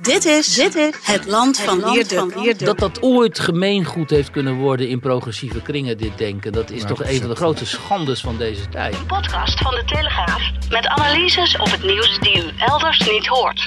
Dit 0.00 0.24
is, 0.24 0.54
dit 0.54 0.74
is 0.74 0.94
het 1.02 1.26
land 1.26 1.60
van 1.60 1.92
Wierde. 1.92 2.64
Dat 2.64 2.78
dat 2.78 3.02
ooit 3.02 3.38
gemeengoed 3.38 4.10
heeft 4.10 4.30
kunnen 4.30 4.54
worden 4.54 4.88
in 4.88 5.00
progressieve 5.00 5.62
kringen, 5.62 5.98
dit 5.98 6.18
denken. 6.18 6.52
Dat 6.52 6.70
is 6.70 6.84
toch 6.84 7.04
een 7.04 7.20
van 7.20 7.28
de 7.28 7.34
grote 7.34 7.66
schandes 7.66 8.20
van 8.20 8.36
deze 8.36 8.68
tijd. 8.68 8.94
Een 8.94 9.06
podcast 9.06 9.58
van 9.60 9.74
de 9.74 9.82
Telegraaf 9.84 10.42
met 10.70 10.86
analyses 10.86 11.56
op 11.56 11.70
het 11.70 11.82
nieuws 11.82 12.18
die 12.20 12.36
u 12.36 12.50
elders 12.58 13.10
niet 13.10 13.26
hoort. 13.26 13.66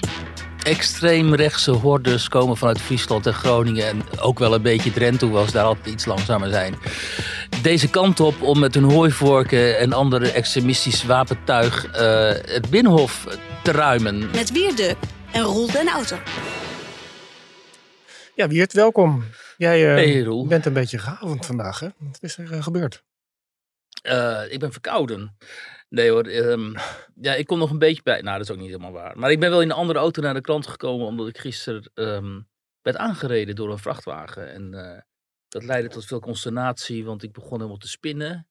Extreemrechtse 0.64 1.72
hordes 1.72 2.28
komen 2.28 2.58
vanuit 2.58 2.82
Friesland 2.82 3.26
en 3.26 3.34
Groningen 3.34 3.88
en 3.88 4.04
ook 4.20 4.40
wel 4.40 4.54
een 4.54 4.62
beetje 4.62 4.92
Drenthe, 4.92 5.26
hoewel 5.26 5.46
ze 5.46 5.52
daar 5.52 5.66
altijd 5.66 5.88
iets 5.88 6.06
langzamer 6.06 6.50
zijn. 6.50 6.76
Deze 7.62 7.90
kant 7.90 8.20
op 8.20 8.42
om 8.42 8.60
met 8.60 8.74
hun 8.74 8.84
hooivorken 8.84 9.80
en 9.80 9.94
andere 9.94 10.32
extremistisch 10.32 11.04
wapentuig 11.04 11.86
uh, 11.86 12.00
het 12.54 12.70
Binnenhof 12.70 13.28
te 13.64 13.72
ruimen. 13.72 14.30
Met 14.34 14.52
Wierde 14.52 14.96
en 15.32 15.42
Roel 15.42 15.72
den 15.72 15.88
Auto. 15.88 16.18
Ja, 18.36 18.48
Wiert, 18.48 18.74
welkom. 18.74 19.24
Jij 19.58 19.88
uh, 19.90 19.94
Hey, 19.94 20.22
Roel. 20.22 20.48
bent 20.48 20.66
een 20.66 20.74
beetje 20.74 20.98
gehavend 20.98 21.46
vandaag, 21.46 21.80
hè? 21.80 21.88
Wat 21.98 22.18
is 22.22 22.38
er 22.38 22.52
uh, 22.52 22.64
gebeurd? 22.64 23.04
Uh, 24.04 24.42
ik 24.50 24.60
ben 24.60 24.72
verkouden. 24.72 25.38
Nee 25.90 26.10
hoor, 26.10 26.26
um, 26.26 26.76
ja, 27.16 27.34
ik 27.34 27.48
kom 27.48 27.60
nog 27.60 27.70
een 27.70 27.80
beetje 27.80 28.04
bij. 28.04 28.22
Nou, 28.22 28.38
dat 28.38 28.50
is 28.50 28.54
ook 28.54 28.62
niet 28.62 28.70
helemaal 28.72 28.92
waar. 28.92 29.18
Maar 29.18 29.32
ik 29.32 29.40
ben 29.40 29.50
wel 29.50 29.62
in 29.62 29.70
een 29.70 29.76
andere 29.76 30.00
auto 30.00 30.22
naar 30.22 30.34
de 30.34 30.42
krant 30.42 30.68
gekomen, 30.68 31.08
omdat 31.08 31.28
ik 31.28 31.38
gisteren 31.38 31.92
um, 31.94 32.48
werd 32.82 32.98
aangereden 32.98 33.56
door 33.56 33.72
een 33.72 33.78
vrachtwagen. 33.78 34.52
En 34.52 34.74
uh, 34.74 35.00
dat 35.48 35.64
leidde 35.64 35.90
tot 35.90 36.06
veel 36.06 36.20
consternatie, 36.20 37.06
want 37.06 37.24
ik 37.24 37.32
begon 37.32 37.58
helemaal 37.58 37.78
te 37.78 37.88
spinnen. 37.88 38.48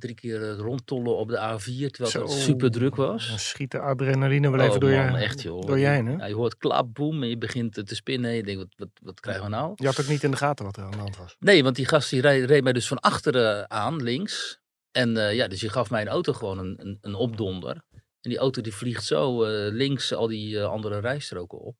Drie 0.00 0.14
keer 0.14 0.40
uh, 0.40 0.56
rondtollen 0.56 1.16
op 1.16 1.28
de 1.28 1.36
A4, 1.36 1.90
terwijl 1.90 2.28
het 2.28 2.38
super 2.38 2.70
druk 2.70 2.94
was. 2.94 3.28
Dan 3.28 3.38
schiet 3.38 3.70
de 3.70 3.80
adrenaline 3.80 4.50
wel 4.50 4.60
even 4.60 4.74
oh, 4.74 4.80
door, 4.80 4.90
man, 4.90 5.12
je, 5.12 5.18
echt, 5.18 5.42
joh. 5.42 5.66
door 5.66 5.78
je 5.78 5.86
heen, 5.86 6.06
hè? 6.06 6.12
Ja, 6.12 6.26
je 6.26 6.34
hoort 6.34 6.56
klap, 6.56 6.94
boem, 6.94 7.22
en 7.22 7.28
je 7.28 7.38
begint 7.38 7.86
te 7.86 7.94
spinnen. 7.94 8.30
En 8.30 8.36
je 8.36 8.42
denkt, 8.42 8.60
wat, 8.60 8.74
wat, 8.76 8.88
wat 9.02 9.20
krijgen 9.20 9.44
we 9.44 9.50
nou? 9.50 9.72
Je 9.76 9.86
had 9.86 10.00
ook 10.00 10.08
niet 10.08 10.22
in 10.22 10.30
de 10.30 10.36
gaten 10.36 10.64
wat 10.64 10.76
er 10.76 10.82
aan 10.82 10.90
de 10.90 10.96
hand 10.96 11.16
was. 11.16 11.36
Nee, 11.38 11.62
want 11.62 11.76
die 11.76 11.86
gast 11.86 12.10
die 12.10 12.20
reed, 12.20 12.44
reed 12.44 12.62
mij 12.62 12.72
dus 12.72 12.88
van 12.88 12.98
achteren 13.00 13.70
aan, 13.70 14.02
links. 14.02 14.60
En 14.92 15.16
uh, 15.16 15.34
ja, 15.34 15.48
dus 15.48 15.60
je 15.60 15.68
gaf 15.68 15.90
mijn 15.90 16.08
auto 16.08 16.32
gewoon 16.32 16.58
een, 16.58 16.74
een, 16.78 16.98
een 17.00 17.14
opdonder. 17.14 17.84
En 18.20 18.30
die 18.30 18.38
auto 18.38 18.62
die 18.62 18.74
vliegt 18.74 19.04
zo 19.04 19.44
uh, 19.44 19.72
links 19.72 20.12
al 20.14 20.26
die 20.26 20.54
uh, 20.54 20.64
andere 20.64 20.98
rijstroken 20.98 21.58
op. 21.58 21.76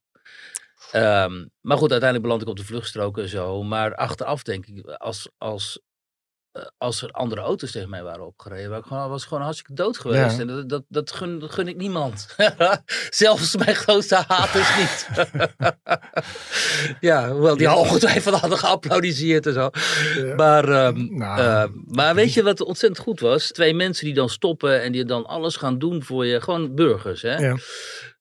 Um, 0.95 1.51
maar 1.61 1.77
goed, 1.77 1.91
uiteindelijk 1.91 2.23
beland 2.23 2.43
ik 2.43 2.49
op 2.49 2.57
de 2.57 2.65
vluchtstroken 2.65 3.23
en 3.23 3.29
zo. 3.29 3.63
Maar 3.63 3.95
achteraf 3.95 4.43
denk 4.43 4.67
ik, 4.67 4.87
als, 4.87 5.29
als, 5.39 5.81
als 6.79 7.03
er 7.03 7.11
andere 7.11 7.41
auto's 7.41 7.71
tegen 7.71 7.91
mij 7.91 8.03
waren 8.03 8.27
opgereden, 8.27 8.71
was 8.71 8.79
ik 8.79 8.85
gewoon, 8.85 9.09
was 9.09 9.25
gewoon 9.25 9.43
hartstikke 9.43 9.75
dood 9.75 9.99
geweest. 9.99 10.37
Ja. 10.37 10.41
En 10.41 10.47
dat, 10.47 10.69
dat, 10.69 10.83
dat, 10.89 11.13
gun, 11.13 11.39
dat 11.39 11.53
gun 11.53 11.69
ik 11.69 11.77
niemand. 11.77 12.27
Zelfs 13.11 13.57
mijn 13.57 13.75
grootste 13.75 14.25
haters 14.29 14.77
niet. 14.79 15.09
ja, 17.11 17.31
hoewel 17.31 17.57
die 17.57 17.75
ongetwijfeld 17.75 18.35
hadden 18.35 18.59
geapplaudiseerd 18.59 19.47
en 19.47 19.53
zo. 19.53 19.71
Ja. 20.17 20.35
Maar, 20.35 20.87
um, 20.87 21.19
nou. 21.19 21.41
uh, 21.41 21.65
maar 21.87 22.15
weet 22.15 22.33
je 22.33 22.43
wat 22.43 22.61
ontzettend 22.61 23.07
goed 23.07 23.21
was? 23.21 23.47
Twee 23.47 23.75
mensen 23.75 24.05
die 24.05 24.15
dan 24.15 24.29
stoppen 24.29 24.83
en 24.83 24.93
die 24.93 25.05
dan 25.05 25.27
alles 25.27 25.57
gaan 25.57 25.79
doen 25.79 26.03
voor 26.03 26.27
je. 26.27 26.41
Gewoon 26.41 26.75
burgers, 26.75 27.23
hè? 27.23 27.55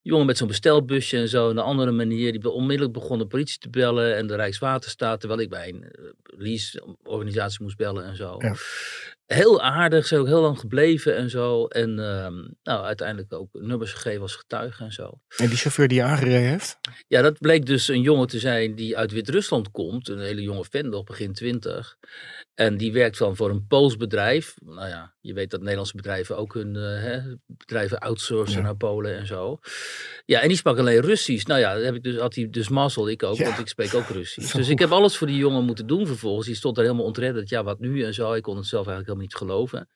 Jongen 0.09 0.25
met 0.25 0.37
zo'n 0.37 0.47
bestelbusje 0.47 1.17
en 1.17 1.27
zo. 1.27 1.49
Een 1.49 1.57
andere 1.57 1.91
manier. 1.91 2.31
Die 2.31 2.49
onmiddellijk 2.49 2.93
begon 2.93 3.17
de 3.17 3.27
politie 3.27 3.59
te 3.59 3.69
bellen 3.69 4.15
en 4.15 4.27
de 4.27 4.35
Rijkswaterstaat. 4.35 5.19
Terwijl 5.19 5.41
ik 5.41 5.49
bij 5.49 5.69
een 5.69 5.83
uh, 5.83 6.09
lease-organisatie 6.21 7.63
moest 7.63 7.77
bellen 7.77 8.05
en 8.05 8.15
zo. 8.15 8.37
Heel 9.33 9.61
aardig, 9.61 10.07
ze 10.07 10.17
ook 10.17 10.27
heel 10.27 10.41
lang 10.41 10.59
gebleven 10.59 11.15
en 11.15 11.29
zo. 11.29 11.65
En 11.65 11.89
uh, 11.89 12.27
nou, 12.63 12.85
uiteindelijk 12.85 13.33
ook 13.33 13.49
nummers 13.51 13.93
gegeven 13.93 14.21
als 14.21 14.35
getuige 14.35 14.83
en 14.83 14.91
zo. 14.91 15.19
En 15.37 15.47
die 15.47 15.57
chauffeur 15.57 15.87
die 15.87 15.97
je 15.97 16.03
aangereden 16.03 16.49
heeft? 16.49 16.77
Ja, 17.07 17.21
dat 17.21 17.39
bleek 17.39 17.65
dus 17.65 17.87
een 17.87 18.01
jongen 18.01 18.27
te 18.27 18.39
zijn 18.39 18.75
die 18.75 18.97
uit 18.97 19.11
Wit-Rusland 19.11 19.71
komt. 19.71 20.07
Een 20.07 20.19
hele 20.19 20.41
jonge 20.41 20.65
vent 20.69 20.89
nog, 20.89 21.03
begin 21.03 21.33
twintig. 21.33 21.97
En 22.59 22.77
die 22.77 22.91
werkt 22.91 23.17
dan 23.17 23.35
voor 23.35 23.49
een 23.49 23.67
Pools 23.67 23.97
bedrijf. 23.97 24.55
Nou 24.65 24.87
ja, 24.87 25.13
je 25.21 25.33
weet 25.33 25.51
dat 25.51 25.59
Nederlandse 25.59 25.95
bedrijven 25.95 26.37
ook 26.37 26.53
hun 26.53 26.75
uh, 26.75 26.83
hè, 26.83 27.21
bedrijven 27.45 27.99
outsourcen 27.99 28.57
ja. 28.57 28.63
naar 28.63 28.75
Polen 28.75 29.17
en 29.17 29.25
zo. 29.27 29.59
Ja, 30.25 30.41
en 30.41 30.47
die 30.47 30.57
sprak 30.57 30.77
alleen 30.77 31.01
Russisch. 31.01 31.45
Nou 31.45 31.59
ja, 31.59 31.77
heb 31.77 31.95
ik 31.95 32.03
dus, 32.03 32.17
had 32.17 32.35
hij 32.35 32.49
dus 32.49 32.69
mazzel, 32.69 33.09
ik 33.09 33.23
ook, 33.23 33.35
ja. 33.35 33.43
want 33.43 33.59
ik 33.59 33.67
spreek 33.67 33.93
ook 33.93 34.07
Russisch. 34.19 34.53
Dus 34.53 34.69
ik 34.69 34.79
heb 34.79 34.91
alles 34.91 35.17
voor 35.17 35.27
die 35.27 35.37
jongen 35.37 35.63
moeten 35.63 35.87
doen 35.87 36.07
vervolgens. 36.07 36.45
Die 36.45 36.55
stond 36.55 36.75
daar 36.75 36.85
helemaal 36.85 37.05
ontredderd. 37.05 37.49
Ja, 37.49 37.63
wat 37.63 37.79
nu 37.79 38.03
en 38.03 38.13
zo. 38.13 38.33
Ik 38.33 38.43
kon 38.43 38.57
het 38.57 38.65
zelf 38.65 38.87
eigenlijk 38.87 39.07
helemaal 39.07 39.18
niet 39.19 39.35
geloven. 39.35 39.89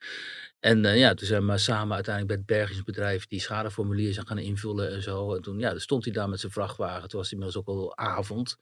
En 0.64 0.84
uh, 0.84 0.98
ja, 0.98 1.14
toen 1.14 1.26
zijn 1.26 1.46
we 1.46 1.58
samen 1.58 1.94
uiteindelijk 1.94 2.26
bij 2.26 2.36
het 2.36 2.60
bergingsbedrijf 2.60 3.26
die 3.26 3.40
schadeformulier 3.40 4.12
zijn 4.12 4.26
gaan 4.26 4.38
invullen 4.38 4.90
en 4.90 5.02
zo. 5.02 5.34
En 5.34 5.42
toen, 5.42 5.58
ja, 5.58 5.78
stond 5.78 6.04
hij 6.04 6.12
daar 6.12 6.28
met 6.28 6.40
zijn 6.40 6.52
vrachtwagen. 6.52 7.08
Toen 7.08 7.18
was 7.18 7.30
het 7.30 7.38
inmiddels 7.38 7.66
ook 7.66 7.76
al 7.76 7.96
avond. 7.96 8.56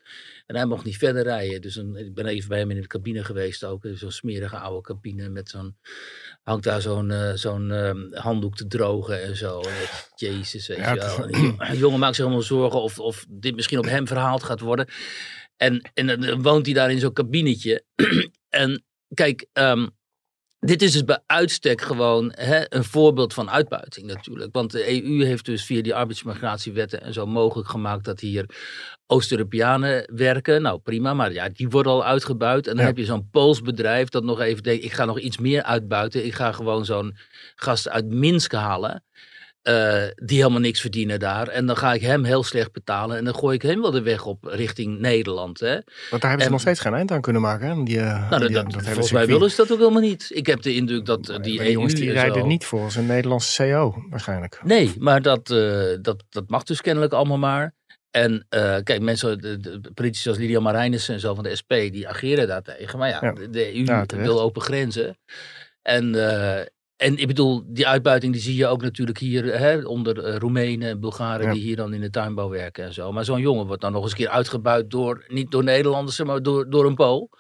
En 0.47 0.57
hij 0.57 0.67
mocht 0.67 0.85
niet 0.85 0.97
verder 0.97 1.23
rijden. 1.23 1.61
Dus 1.61 1.77
een, 1.77 1.97
ik 1.97 2.15
ben 2.15 2.27
even 2.27 2.49
bij 2.49 2.59
hem 2.59 2.71
in 2.71 2.81
de 2.81 2.87
cabine 2.87 3.25
geweest 3.25 3.65
ook. 3.65 3.87
Zo'n 3.95 4.11
smerige 4.11 4.57
oude 4.57 4.81
cabine 4.81 5.29
met 5.29 5.49
zo'n, 5.49 5.77
hangt 6.43 6.65
daar 6.65 6.81
zo'n 6.81 7.11
uh, 7.11 7.33
zo'n 7.35 7.71
um, 7.71 8.15
handdoek 8.15 8.57
te 8.57 8.67
drogen 8.67 9.23
en 9.23 9.37
zo. 9.37 9.61
En 9.61 9.89
jezus, 10.15 10.67
weet 10.67 10.79
ja, 10.79 10.93
je 10.93 11.01
wel. 11.01 11.59
En 11.59 11.77
jongen 11.77 11.99
maakt 11.99 12.15
zich 12.15 12.25
allemaal 12.25 12.43
zorgen 12.43 12.83
of, 12.83 12.99
of 12.99 13.27
dit 13.29 13.55
misschien 13.55 13.79
op 13.79 13.85
hem 13.85 14.07
verhaald 14.07 14.43
gaat 14.43 14.61
worden. 14.61 14.89
En, 15.57 15.91
en 15.95 16.07
dan 16.07 16.43
woont 16.43 16.67
hij 16.67 16.75
daar 16.75 16.91
in 16.91 17.01
zo'n 17.01 17.13
kabinetje. 17.13 17.85
en 18.49 18.85
kijk, 19.15 19.47
um, 19.53 19.91
dit 20.65 20.83
is 20.83 20.93
dus 20.93 21.05
bij 21.05 21.19
uitstek 21.27 21.81
gewoon 21.81 22.33
hè, 22.35 22.75
een 22.75 22.85
voorbeeld 22.85 23.35
van 23.35 23.51
uitbuiting 23.51 24.07
natuurlijk. 24.07 24.53
Want 24.53 24.71
de 24.71 25.03
EU 25.03 25.25
heeft 25.25 25.45
dus 25.45 25.65
via 25.65 25.83
die 25.83 25.95
arbeidsmigratiewetten 25.95 27.03
en 27.03 27.13
zo 27.13 27.27
mogelijk 27.27 27.69
gemaakt 27.69 28.05
dat 28.05 28.21
hier 28.21 28.47
Oost-Europeanen 29.07 30.09
werken. 30.15 30.63
Nou 30.63 30.79
prima, 30.79 31.15
maar 31.15 31.33
ja, 31.33 31.49
die 31.49 31.69
worden 31.69 31.93
al 31.93 32.05
uitgebuit. 32.05 32.67
En 32.67 32.73
dan 32.73 32.81
ja. 32.81 32.87
heb 32.87 32.97
je 32.99 33.05
zo'n 33.05 33.29
Pools 33.31 33.63
bedrijf 33.63 34.09
dat 34.09 34.25
nog 34.25 34.41
even 34.41 34.63
denkt, 34.63 34.85
ik 34.85 34.93
ga 34.93 35.05
nog 35.05 35.19
iets 35.19 35.39
meer 35.39 35.63
uitbuiten. 35.63 36.25
Ik 36.25 36.35
ga 36.35 36.53
gewoon 36.53 36.85
zo'n 36.85 37.17
gast 37.55 37.89
uit 37.89 38.07
Minsk 38.09 38.53
halen. 38.53 39.05
Uh, 39.69 40.03
die 40.15 40.39
helemaal 40.39 40.61
niks 40.61 40.81
verdienen 40.81 41.19
daar. 41.19 41.49
En 41.49 41.67
dan 41.67 41.77
ga 41.77 41.93
ik 41.95 42.01
hem 42.01 42.25
heel 42.25 42.43
slecht 42.43 42.73
betalen. 42.73 43.17
En 43.17 43.25
dan 43.25 43.35
gooi 43.35 43.55
ik 43.55 43.63
hem 43.63 43.81
wel 43.81 43.91
de 43.91 44.03
weg 44.03 44.27
op 44.27 44.45
richting 44.45 44.99
Nederland. 44.99 45.61
Hè. 45.61 45.73
Want 45.73 45.85
daar 46.11 46.21
hebben 46.21 46.41
ze 46.41 46.47
en, 46.47 46.51
nog 46.51 46.61
steeds 46.61 46.81
geen 46.81 46.95
eind 46.95 47.11
aan 47.11 47.21
kunnen 47.21 47.43
maken. 47.43 47.69
Hè? 47.69 47.83
Die, 47.83 47.97
uh, 47.97 48.31
nou, 48.31 48.47
die, 48.47 48.55
dat, 48.55 48.73
dat, 48.73 48.83
volgens 48.83 49.13
mij 49.13 49.27
willen 49.27 49.51
ze 49.51 49.57
dat 49.57 49.73
ook 49.73 49.79
helemaal 49.79 50.01
niet. 50.01 50.31
Ik 50.35 50.47
heb 50.47 50.63
de 50.63 50.75
indruk 50.75 51.07
dat 51.07 51.29
maar, 51.29 51.43
die 51.43 51.61
EU 51.61 51.71
jongens 51.71 51.95
die 51.95 52.09
en 52.09 52.13
rijden 52.13 52.47
niet 52.47 52.65
volgens 52.65 52.95
een 52.97 53.07
Nederlandse 53.07 53.63
CO 53.63 54.05
waarschijnlijk. 54.11 54.61
Nee, 54.65 54.93
maar 54.99 55.23
dat, 55.23 55.47
dat, 56.03 56.25
dat 56.29 56.45
mag 56.49 56.63
dus 56.63 56.81
kennelijk 56.81 57.13
allemaal 57.13 57.39
maar. 57.39 57.75
En 58.11 58.47
kijk, 58.85 59.01
mensen, 59.01 59.39
de, 59.41 59.61
de, 59.61 59.81
politici 59.95 60.29
als 60.29 60.39
Lydia 60.39 60.61
Marijnissen 60.61 61.15
en 61.15 61.21
zo 61.21 61.35
van 61.35 61.45
de 61.45 61.57
SP, 61.61 61.73
die 61.73 62.09
ageren 62.09 62.49
daartegen. 62.49 62.99
Maar 62.99 63.09
ja, 63.09 63.19
Ja. 63.21 63.33
de, 63.51 63.75
EU 63.75 63.85
Ja, 63.85 64.07
terecht. 64.07 64.27
wil 64.27 64.41
open 64.41 64.63
grenzen. 64.63 65.19
En, 65.83 66.15
en 67.03 67.17
ik 67.17 67.27
bedoel, 67.27 67.63
die 67.67 67.87
uitbuiting 67.87 68.33
die 68.33 68.43
zie 68.43 68.57
je 68.57 68.67
ook 68.67 68.83
natuurlijk 68.83 69.19
hier 69.19 69.59
hè, 69.59 69.79
onder 69.87 70.29
uh, 70.29 70.37
Roemenen 70.37 70.89
en 70.89 71.01
Bulgaren 71.01 71.47
Ja. 71.47 71.53
die 71.53 71.63
hier 71.63 71.77
dan 71.77 71.93
in 71.95 72.01
de 72.01 72.11
tuinbouw 72.11 72.49
werken 72.49 72.85
en 72.85 72.93
zo. 72.93 73.13
Maar 73.13 73.25
zo'n 73.25 73.41
jongen 73.41 73.67
wordt 73.67 73.83
dan 73.83 73.93
nog 73.93 74.03
eens 74.03 74.11
een 74.11 74.17
keer 74.17 74.29
uitgebuit 74.29 74.91
door, 74.91 75.25
niet 75.29 75.51
door 75.51 75.65
Nederlanders, 75.65 76.23
maar 76.23 76.43
door, 76.43 76.71
door 76.71 76.87
een 76.87 76.95
Pool. 76.95 77.31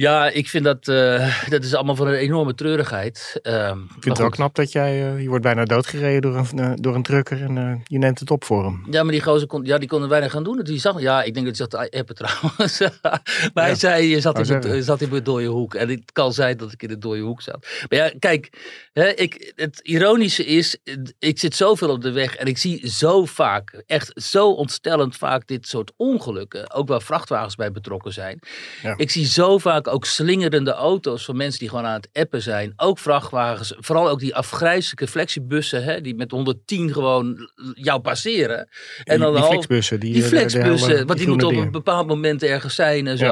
Ja, 0.00 0.30
ik 0.30 0.48
vind 0.48 0.64
dat, 0.64 0.88
uh, 0.88 1.48
dat 1.48 1.64
is 1.64 1.74
allemaal 1.74 1.96
van 1.96 2.06
een 2.06 2.14
enorme 2.14 2.54
treurigheid. 2.54 3.40
Um, 3.42 3.82
Ik 3.82 3.92
vind 3.92 4.04
het 4.04 4.18
wel 4.18 4.28
knap 4.28 4.54
dat 4.54 4.72
jij, 4.72 5.12
uh, 5.12 5.22
je 5.22 5.28
wordt 5.28 5.42
bijna 5.42 5.64
doodgereden 5.64 6.22
door 6.22 6.36
een, 6.36 6.46
uh, 6.54 6.72
door 6.74 6.94
een 6.94 7.02
trucker 7.02 7.42
en 7.42 7.56
uh, 7.56 7.74
je 7.84 7.98
neemt 7.98 8.18
het 8.18 8.30
op 8.30 8.44
voor 8.44 8.64
hem. 8.64 8.86
Ja, 8.90 9.02
maar 9.02 9.12
die 9.12 9.22
gozer 9.22 9.46
kon, 9.46 9.64
ja, 9.64 9.78
die 9.78 9.88
kon 9.88 10.02
er 10.02 10.08
weinig 10.08 10.36
aan 10.36 10.44
doen. 10.44 10.60
Die 10.62 10.78
zag, 10.78 11.00
ja, 11.00 11.22
ik 11.22 11.34
denk 11.34 11.46
dat 11.46 11.56
hij 11.58 11.66
zat 11.68 11.90
te 11.90 11.98
appen 11.98 12.14
trouwens. 12.14 12.80
maar 13.54 13.64
hij 13.64 13.74
zei, 13.74 14.06
je 14.06 14.20
zat, 14.20 14.38
in, 14.38 14.82
zat 14.82 15.00
in 15.00 15.12
een 15.12 15.24
dode 15.24 15.44
hoek. 15.44 15.74
En 15.74 15.88
het 15.88 16.12
kan 16.12 16.32
zijn 16.32 16.56
dat 16.56 16.72
ik 16.72 16.82
in 16.82 16.88
de 16.88 16.98
dode 16.98 17.20
hoek 17.20 17.42
zat. 17.42 17.66
Maar 17.88 17.98
ja, 17.98 18.12
kijk, 18.18 18.52
hè, 18.92 19.08
ik, 19.08 19.52
het 19.56 19.80
ironische 19.82 20.44
is, 20.44 20.76
ik 21.18 21.38
zit 21.38 21.56
zoveel 21.56 21.90
op 21.90 22.02
de 22.02 22.12
weg 22.12 22.36
en 22.36 22.46
ik 22.46 22.58
zie 22.58 22.88
zo 22.88 23.24
vaak, 23.24 23.82
echt 23.86 24.12
zo 24.14 24.50
ontstellend 24.50 25.16
vaak 25.16 25.46
dit 25.46 25.66
soort 25.66 25.92
ongelukken. 25.96 26.72
Ook 26.72 26.88
waar 26.88 27.02
vrachtwagens 27.02 27.54
bij 27.54 27.72
betrokken 27.72 28.12
zijn. 28.12 28.38
Ja. 28.82 28.94
Ik 28.96 29.10
zie 29.10 29.26
zo 29.26 29.58
vaak 29.58 29.88
ook 29.90 30.04
slingerende 30.04 30.72
auto's 30.72 31.24
van 31.24 31.36
mensen 31.36 31.58
die 31.58 31.68
gewoon 31.68 31.84
aan 31.84 31.94
het 31.94 32.08
appen 32.12 32.42
zijn. 32.42 32.72
Ook 32.76 32.98
vrachtwagens, 32.98 33.74
vooral 33.78 34.08
ook 34.08 34.18
die 34.18 34.34
afgrijzelijke 34.34 35.06
flexibussen, 35.06 35.84
hè, 35.84 36.00
die 36.00 36.14
met 36.14 36.30
110 36.30 36.92
gewoon 36.92 37.50
jou 37.74 38.00
passeren. 38.00 38.58
En 38.58 38.68
die, 39.04 39.18
dan 39.18 39.30
die 39.32 39.38
half- 39.40 39.50
flexbussen. 39.52 40.00
Die, 40.00 40.12
die 40.12 40.22
eh, 40.24 40.28
de- 40.30 40.34
de 40.36 40.40
flexbussen, 40.50 40.90
hele- 40.90 41.04
want 41.04 41.18
die 41.18 41.28
moeten 41.28 41.48
op 41.48 41.54
een 41.64 41.70
bepaald 41.70 42.06
moment 42.06 42.42
ergens 42.42 42.74
zijn 42.74 43.06
en 43.06 43.16
Ja. 43.16 43.26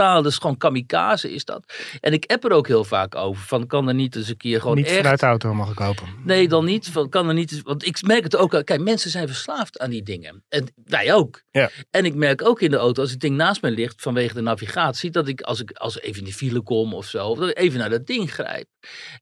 Totaal, 0.00 0.22
dus 0.22 0.36
gewoon 0.36 0.56
kamikaze 0.56 1.32
is 1.32 1.44
dat. 1.44 1.72
En 2.00 2.12
ik 2.12 2.32
app 2.32 2.44
er 2.44 2.52
ook 2.52 2.66
heel 2.66 2.84
vaak 2.84 3.14
over, 3.14 3.42
van 3.42 3.66
kan 3.66 3.88
er 3.88 3.94
niet 3.94 4.16
eens 4.16 4.28
een 4.28 4.36
keer 4.36 4.60
gewoon 4.60 4.76
Niet 4.76 4.86
echt... 4.86 4.96
vanuit 4.96 5.20
de 5.20 5.26
auto 5.26 5.54
mag 5.54 5.70
ik 5.70 5.78
hopen. 5.78 6.08
Nee, 6.24 6.48
dan 6.48 6.64
niet. 6.64 6.88
Van, 6.88 7.08
kan 7.08 7.28
er 7.28 7.34
niet. 7.34 7.62
Want 7.62 7.86
ik 7.86 8.02
merk 8.02 8.22
het 8.22 8.36
ook. 8.36 8.50
Kijk, 8.64 8.80
mensen 8.80 9.10
zijn 9.10 9.26
verslaafd 9.26 9.78
aan 9.78 9.90
die 9.90 10.02
dingen. 10.02 10.44
En 10.48 10.72
wij 10.84 11.14
ook. 11.14 11.42
Ja. 11.50 11.70
En 11.90 12.04
ik 12.04 12.14
merk 12.14 12.42
ook 12.42 12.60
in 12.60 12.70
de 12.70 12.76
auto, 12.76 13.00
als 13.00 13.10
het 13.10 13.20
ding 13.20 13.36
naast 13.36 13.62
mij 13.62 13.70
ligt 13.70 14.02
vanwege 14.02 14.34
de 14.34 14.40
navigatie, 14.40 15.10
dat 15.10 15.28
ik 15.28 15.40
als 15.40 15.60
ik 15.60 15.70
als 15.72 15.96
ik 15.96 16.04
even 16.04 16.18
in 16.18 16.24
de 16.24 16.32
file 16.32 16.60
kom 16.60 16.94
of 16.94 17.06
zo, 17.06 17.34
dat 17.34 17.48
ik 17.48 17.58
even 17.58 17.78
naar 17.78 17.90
dat 17.90 18.06
ding 18.06 18.32
grijp. 18.32 18.68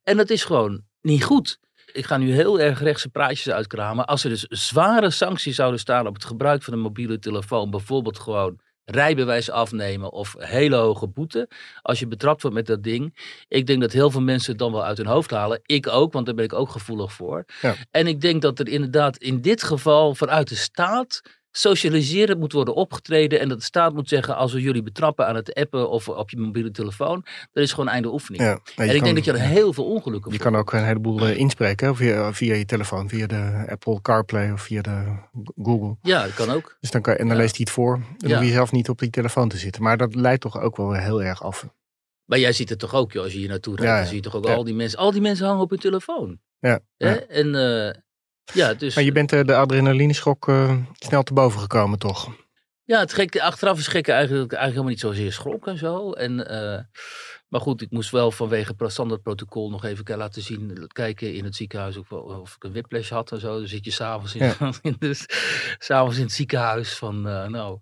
En 0.03 0.17
dat 0.17 0.29
is 0.29 0.43
gewoon 0.43 0.81
niet 1.01 1.23
goed. 1.23 1.59
Ik 1.91 2.05
ga 2.05 2.17
nu 2.17 2.33
heel 2.33 2.59
erg 2.59 2.81
rechtse 2.81 3.09
praatjes 3.09 3.49
uitkramen. 3.49 4.05
Als 4.05 4.23
er 4.23 4.29
dus 4.29 4.45
zware 4.49 5.09
sancties 5.09 5.55
zouden 5.55 5.79
staan 5.79 6.07
op 6.07 6.13
het 6.13 6.25
gebruik 6.25 6.63
van 6.63 6.73
een 6.73 6.79
mobiele 6.79 7.19
telefoon, 7.19 7.69
bijvoorbeeld 7.69 8.19
gewoon 8.19 8.59
rijbewijs 8.91 9.49
afnemen 9.49 10.11
of 10.11 10.35
hele 10.37 10.75
hoge 10.75 11.07
boete. 11.07 11.49
Als 11.81 11.99
je 11.99 12.07
betrapt 12.07 12.41
wordt 12.41 12.57
met 12.57 12.65
dat 12.65 12.83
ding. 12.83 13.15
Ik 13.47 13.67
denk 13.67 13.81
dat 13.81 13.91
heel 13.91 14.11
veel 14.11 14.21
mensen 14.21 14.51
het 14.51 14.59
dan 14.59 14.71
wel 14.71 14.85
uit 14.85 14.97
hun 14.97 15.07
hoofd 15.07 15.31
halen. 15.31 15.59
Ik 15.65 15.87
ook, 15.87 16.13
want 16.13 16.25
daar 16.25 16.35
ben 16.35 16.45
ik 16.45 16.53
ook 16.53 16.69
gevoelig 16.69 17.13
voor. 17.13 17.45
Ja. 17.61 17.75
En 17.91 18.07
ik 18.07 18.21
denk 18.21 18.41
dat 18.41 18.59
er 18.59 18.67
inderdaad 18.67 19.17
in 19.17 19.41
dit 19.41 19.63
geval 19.63 20.15
vanuit 20.15 20.49
de 20.49 20.55
staat 20.55 21.21
socialiseren 21.51 22.39
moet 22.39 22.51
worden 22.53 22.75
opgetreden. 22.75 23.39
En 23.39 23.49
dat 23.49 23.57
de 23.57 23.63
staat 23.63 23.93
moet 23.93 24.09
zeggen, 24.09 24.35
als 24.35 24.53
we 24.53 24.61
jullie 24.61 24.83
betrappen 24.83 25.27
aan 25.27 25.35
het 25.35 25.53
appen 25.53 25.89
of 25.89 26.09
op 26.09 26.29
je 26.29 26.37
mobiele 26.37 26.71
telefoon, 26.71 27.25
dat 27.51 27.63
is 27.63 27.71
gewoon 27.71 27.89
einde 27.89 28.11
oefening. 28.11 28.43
Ja, 28.43 28.49
en 28.51 28.59
ik 28.85 28.93
kan- 28.95 29.03
denk 29.03 29.15
dat 29.15 29.25
je 29.25 29.31
er 29.31 29.39
heel 29.39 29.73
veel 29.73 29.85
ongelukken 29.85 30.31
Je 30.31 30.37
kan 30.37 30.55
ook 30.55 30.73
een 30.73 30.83
heleboel 30.85 31.19
eh, 31.27 31.37
inspreken 31.37 31.95
via, 31.95 32.33
via 32.33 32.55
je 32.55 32.65
telefoon, 32.65 33.09
via 33.09 33.27
de 33.27 33.65
Apple 33.69 34.01
CarPlay 34.01 34.51
of 34.51 34.61
via 34.61 34.81
de 34.81 35.03
Google. 35.63 35.95
Ja, 36.01 36.23
dat 36.23 36.33
kan 36.33 36.49
ook. 36.49 36.77
Dus 36.79 36.91
dan 36.91 37.01
kan, 37.01 37.13
en 37.13 37.27
dan 37.27 37.35
Ja. 37.35 37.41
leest 37.41 37.55
hij 37.55 37.65
het 37.65 37.73
voor. 37.73 37.99
Dan 38.17 38.29
Ja. 38.29 38.35
hoef 38.37 38.45
je 38.45 38.51
zelf 38.51 38.71
niet 38.71 38.89
op 38.89 38.99
die 38.99 39.09
telefoon 39.09 39.49
te 39.49 39.57
zitten. 39.57 39.83
Maar 39.83 39.97
dat 39.97 40.15
leidt 40.15 40.41
toch 40.41 40.59
ook 40.61 40.77
wel 40.77 40.93
heel 40.93 41.23
erg 41.23 41.43
af. 41.43 41.67
Maar 42.25 42.39
jij 42.39 42.51
ziet 42.53 42.69
het 42.69 42.79
toch 42.79 42.93
ook, 42.95 43.11
joh, 43.11 43.23
als 43.23 43.31
je 43.33 43.39
hier 43.39 43.49
naartoe 43.49 43.75
rijdt, 43.75 43.97
dan 43.97 44.05
zie 44.05 44.15
je 44.15 44.21
toch 44.21 44.35
ook 44.35 44.45
al 44.45 44.63
die 44.63 44.73
mensen. 44.73 44.99
Al 44.99 45.11
die 45.11 45.21
mensen 45.21 45.45
hangen 45.45 45.61
op 45.61 45.69
hun 45.69 45.79
telefoon. 45.79 46.39
Ja. 46.59 46.79
En 47.27 47.55
eh, 47.55 47.93
ja, 48.53 48.73
dus. 48.73 48.95
Maar 48.95 49.03
je 49.03 49.11
bent 49.11 49.33
eh, 49.33 49.43
de 49.43 49.55
adrenalineschok 49.55 50.47
eh, 50.47 50.77
snel 50.93 51.23
te 51.23 51.33
boven 51.33 51.59
gekomen, 51.59 51.99
toch? 51.99 52.31
Ja, 52.83 52.99
het 52.99 53.13
gekke, 53.13 53.41
achteraf 53.41 53.77
is 53.79 53.87
gekke 53.87 54.11
eigenlijk, 54.11 54.53
eigenlijk 54.53 54.71
helemaal 54.71 54.89
niet 54.89 55.17
zozeer 55.17 55.33
schrok 55.33 55.67
en 55.67 55.77
zo. 55.77 56.11
En, 56.11 56.47
eh, 56.47 56.83
maar 57.47 57.61
goed, 57.61 57.81
ik 57.81 57.91
moest 57.91 58.11
wel 58.11 58.31
vanwege 58.31 58.73
het 58.77 58.91
standaardprotocol 58.91 59.69
nog 59.69 59.85
even 59.85 60.17
laten 60.17 60.41
zien, 60.41 60.87
kijken 60.87 61.33
in 61.33 61.43
het 61.43 61.55
ziekenhuis 61.55 61.97
of, 61.97 62.11
of 62.11 62.55
ik 62.55 62.63
een 62.63 62.71
whiplash 62.71 63.09
had 63.09 63.31
en 63.31 63.39
zo. 63.39 63.57
Dan 63.57 63.67
zit 63.67 63.85
je 63.85 63.91
s'avonds 63.91 64.35
in, 64.35 64.53
in, 64.81 64.95
dus, 64.99 65.25
s'avonds 65.77 66.17
in 66.17 66.23
het 66.23 66.31
ziekenhuis 66.31 66.95
van, 66.95 67.21
nou, 67.51 67.79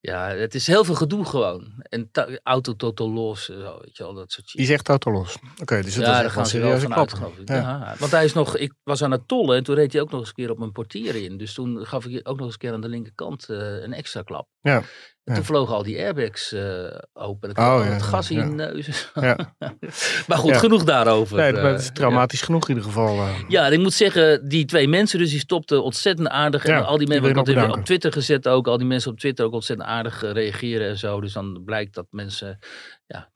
ja, 0.00 0.28
het 0.28 0.54
is 0.54 0.66
heel 0.66 0.84
veel 0.84 0.94
gedoe 0.94 1.24
gewoon. 1.24 1.72
En 1.78 2.10
auto 2.42 2.76
totaal 2.76 3.10
los 3.10 3.44
zo, 3.44 3.78
weet 3.80 3.96
je 3.96 4.02
wel, 4.02 4.14
dat 4.14 4.32
soort 4.32 4.48
shit. 4.48 4.58
Die 4.58 4.66
zegt 4.66 4.88
auto 4.88 5.10
los. 5.10 5.36
Oké, 5.60 5.82
dus 5.82 5.94
dat 5.94 6.04
ja, 6.04 6.14
is 6.14 6.20
daar 6.20 6.30
gaan 6.30 6.46
ze 6.46 6.60
wel 6.60 6.78
van 6.78 6.94
uit. 6.94 7.14
Ja. 7.44 7.94
want 7.98 8.10
hij 8.10 8.24
is 8.24 8.32
nog, 8.32 8.56
ik 8.56 8.74
was 8.82 9.02
aan 9.02 9.10
het 9.10 9.28
tollen 9.28 9.56
en 9.56 9.64
toen 9.64 9.74
reed 9.74 9.92
hij 9.92 10.02
ook 10.02 10.10
nog 10.10 10.20
eens 10.20 10.28
een 10.28 10.34
keer 10.34 10.50
op 10.50 10.58
mijn 10.58 10.72
portier 10.72 11.14
in. 11.14 11.36
Dus 11.36 11.54
toen 11.54 11.86
gaf 11.86 12.06
ik 12.06 12.28
ook 12.28 12.36
nog 12.36 12.44
eens 12.44 12.52
een 12.52 12.60
keer 12.60 12.72
aan 12.72 12.80
de 12.80 12.88
linkerkant 12.88 13.48
eh, 13.48 13.82
een 13.82 13.92
extra 13.92 14.22
klap. 14.22 14.48
Ja, 14.60 14.82
En 15.28 15.34
toen 15.34 15.44
vlogen 15.44 15.74
al 15.74 15.82
die 15.82 15.98
airbags 15.98 16.52
eh, 16.52 16.84
open. 17.12 17.48
En 17.48 17.50
ik 17.50 17.58
Oh, 17.70 17.84
het 17.92 18.02
gas 18.02 18.30
in 18.30 18.54
neus. 18.54 19.10
Ja. 19.14 19.54
maar 20.28 20.38
goed, 20.38 20.56
genoeg 20.56 20.84
daarover. 20.84 21.36
Nee, 21.36 21.52
maar 21.52 21.64
eh, 21.72 21.78
is 21.78 21.90
traumatisch 21.92 22.42
genoeg 22.42 22.68
in 22.68 22.74
ieder 22.74 22.90
geval. 22.90 23.16
eh. 23.16 23.44
ja, 23.48 23.66
en 23.66 23.72
ik 23.72 23.78
moet 23.78 23.92
zeggen, 23.92 24.48
die 24.48 24.64
twee 24.64 24.88
mensen 24.88 25.18
dus, 25.18 25.30
die 25.30 25.38
stopten 25.38 25.82
ontzettend 25.82 26.28
aardig. 26.28 26.66
Ja, 26.66 26.76
en 26.76 26.84
al 26.84 26.96
die 26.96 26.98
die 26.98 27.08
mensen, 27.08 27.30
ik 27.30 27.36
had 27.36 27.44
bedanken. 27.44 27.78
op 27.78 27.84
Twitter 27.84 28.12
gezet 28.12 28.48
ook, 28.48 28.66
al 28.66 28.78
die 28.78 28.86
mensen 28.86 29.10
op 29.10 29.18
Twitter 29.18 29.44
ook 29.44 29.52
ontzettend 29.52 29.88
aardig 29.88 30.20
reageren 30.32 30.88
en 30.88 30.98
zo. 30.98 31.20
Dus 31.20 31.32
dan 31.32 31.62
blijkt 31.64 31.94
dat 31.94 32.06
mensen, 32.10 32.58
ja, 33.06 33.30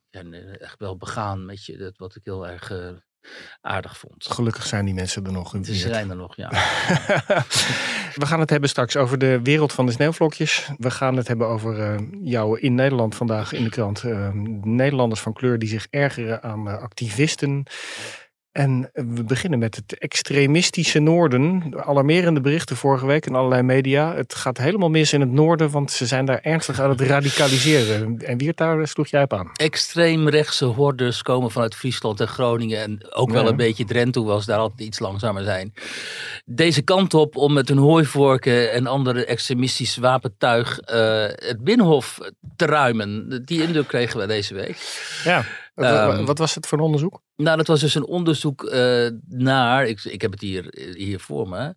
echt 0.58 0.78
wel 0.78 0.96
begaan 0.96 1.46
met 1.46 1.64
je, 1.64 1.76
dat, 1.76 1.92
wat 1.96 2.16
ik 2.16 2.24
heel 2.24 2.48
erg 2.48 2.72
aardig 3.60 3.98
vond. 3.98 4.26
Gelukkig 4.28 4.66
zijn 4.66 4.84
die 4.84 4.94
mensen 4.94 5.26
er 5.26 5.32
nog. 5.32 5.54
Ze 5.62 5.74
zijn 5.74 6.10
er 6.10 6.16
nog, 6.16 6.36
ja. 6.36 6.50
We 8.14 8.26
gaan 8.26 8.40
het 8.40 8.50
hebben 8.50 8.68
straks 8.68 8.96
over 8.96 9.18
de 9.18 9.40
wereld 9.42 9.72
van 9.72 9.86
de 9.86 9.92
sneeuwvlokjes. 9.92 10.68
We 10.78 10.90
gaan 10.90 11.16
het 11.16 11.28
hebben 11.28 11.46
over 11.46 11.80
eh, 11.80 11.98
jou 12.22 12.60
in 12.60 12.74
Nederland 12.74 13.14
vandaag 13.14 13.52
in 13.52 13.64
de 13.64 13.70
krant. 13.70 14.02
eh, 14.02 14.28
Nederlanders 14.62 15.20
van 15.20 15.32
kleur 15.32 15.58
die 15.58 15.68
zich 15.68 15.86
ergeren 15.90 16.42
aan 16.42 16.68
eh, 16.68 16.82
activisten. 16.82 17.64
En 18.52 18.90
we 18.92 19.24
beginnen 19.24 19.58
met 19.58 19.76
het 19.76 19.98
extremistische 19.98 20.98
noorden. 20.98 21.74
Alarmerende 21.84 22.40
berichten 22.40 22.76
vorige 22.76 23.06
week 23.06 23.26
in 23.26 23.34
allerlei 23.34 23.62
media. 23.62 24.14
Het 24.14 24.34
gaat 24.34 24.58
helemaal 24.58 24.88
mis 24.90 25.12
in 25.12 25.20
het 25.20 25.30
noorden, 25.30 25.70
want 25.70 25.90
ze 25.90 26.06
zijn 26.06 26.24
daar 26.24 26.40
ernstig 26.42 26.80
aan 26.80 26.90
het 26.90 27.00
radicaliseren. 27.00 28.18
En 28.18 28.38
wie 28.38 28.52
daar 28.54 28.88
sloeg 28.88 29.06
jij 29.06 29.22
op 29.22 29.32
aan? 29.32 29.50
Extreemrechtse 29.52 30.64
hordes 30.64 31.22
komen 31.22 31.50
vanuit 31.50 31.74
Friesland 31.74 32.20
en 32.20 32.28
Groningen. 32.28 32.80
En 32.82 33.12
ook 33.14 33.30
wel 33.30 33.42
Ja. 33.44 33.48
een 33.50 33.56
beetje 33.56 33.84
Drenthe, 33.84 34.36
ze 34.40 34.46
daar 34.46 34.58
altijd 34.58 34.80
iets 34.88 34.98
langzamer 34.98 35.44
zijn. 35.44 35.72
Deze 36.44 36.82
kant 36.82 37.14
op 37.14 37.36
om 37.36 37.52
met 37.52 37.68
hun 37.68 37.78
hooivorken 37.78 38.72
en 38.72 38.86
andere 38.86 39.24
extremistisch 39.24 39.96
wapentuig 39.96 40.78
eh, 40.78 41.24
het 41.28 41.64
Binnenhof 41.64 42.18
te 42.56 42.66
ruimen. 42.66 43.42
Die 43.44 43.62
indruk 43.62 43.88
kregen 43.88 44.20
we 44.20 44.26
deze 44.26 44.54
week. 44.54 44.76
Ja. 45.24 45.44
Wat, 45.74 45.84
Ehm, 45.86 46.24
wat 46.24 46.38
was 46.38 46.54
het 46.54 46.66
voor 46.66 46.78
een 46.78 46.84
onderzoek? 46.84 47.20
Nou, 47.36 47.56
dat 47.56 47.66
was 47.66 47.80
dus 47.80 47.94
een 47.94 48.06
onderzoek 48.06 48.64
eh, 48.64 49.06
naar, 49.28 49.86
ik, 49.86 50.04
ik 50.04 50.20
heb 50.22 50.30
het 50.30 50.40
hier, 50.40 50.66
hier 50.96 51.20
voor 51.20 51.48
me, 51.48 51.74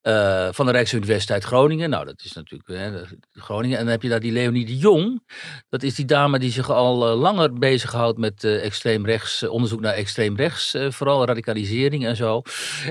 eh, 0.00 0.48
van 0.52 0.66
de 0.66 0.72
Rijksuniversiteit 0.72 1.44
Groningen. 1.44 1.90
Nou, 1.90 2.04
dat 2.04 2.22
is 2.24 2.32
natuurlijk 2.32 2.68
hè, 2.68 3.02
Groningen. 3.32 3.78
En 3.78 3.82
dan 3.84 3.92
heb 3.92 4.02
je 4.02 4.08
daar 4.08 4.20
die 4.20 4.32
Leonie 4.32 4.66
de 4.66 4.76
Jong. 4.78 5.22
Dat 5.68 5.82
is 5.82 5.94
die 5.94 6.04
dame 6.04 6.38
die 6.38 6.50
zich 6.50 6.70
al 6.70 7.08
eh, 7.08 7.20
langer 7.20 7.52
bezighoudt 7.52 8.18
met 8.18 8.44
eh, 8.44 8.64
extreem 8.64 9.06
rechts, 9.06 9.42
eh, 9.42 9.50
onderzoek 9.50 9.80
naar 9.80 9.94
extreem 9.94 10.36
rechts, 10.36 10.74
eh, 10.74 10.90
vooral 10.90 11.24
radicalisering 11.26 12.06
en 12.06 12.16
zo. 12.16 12.42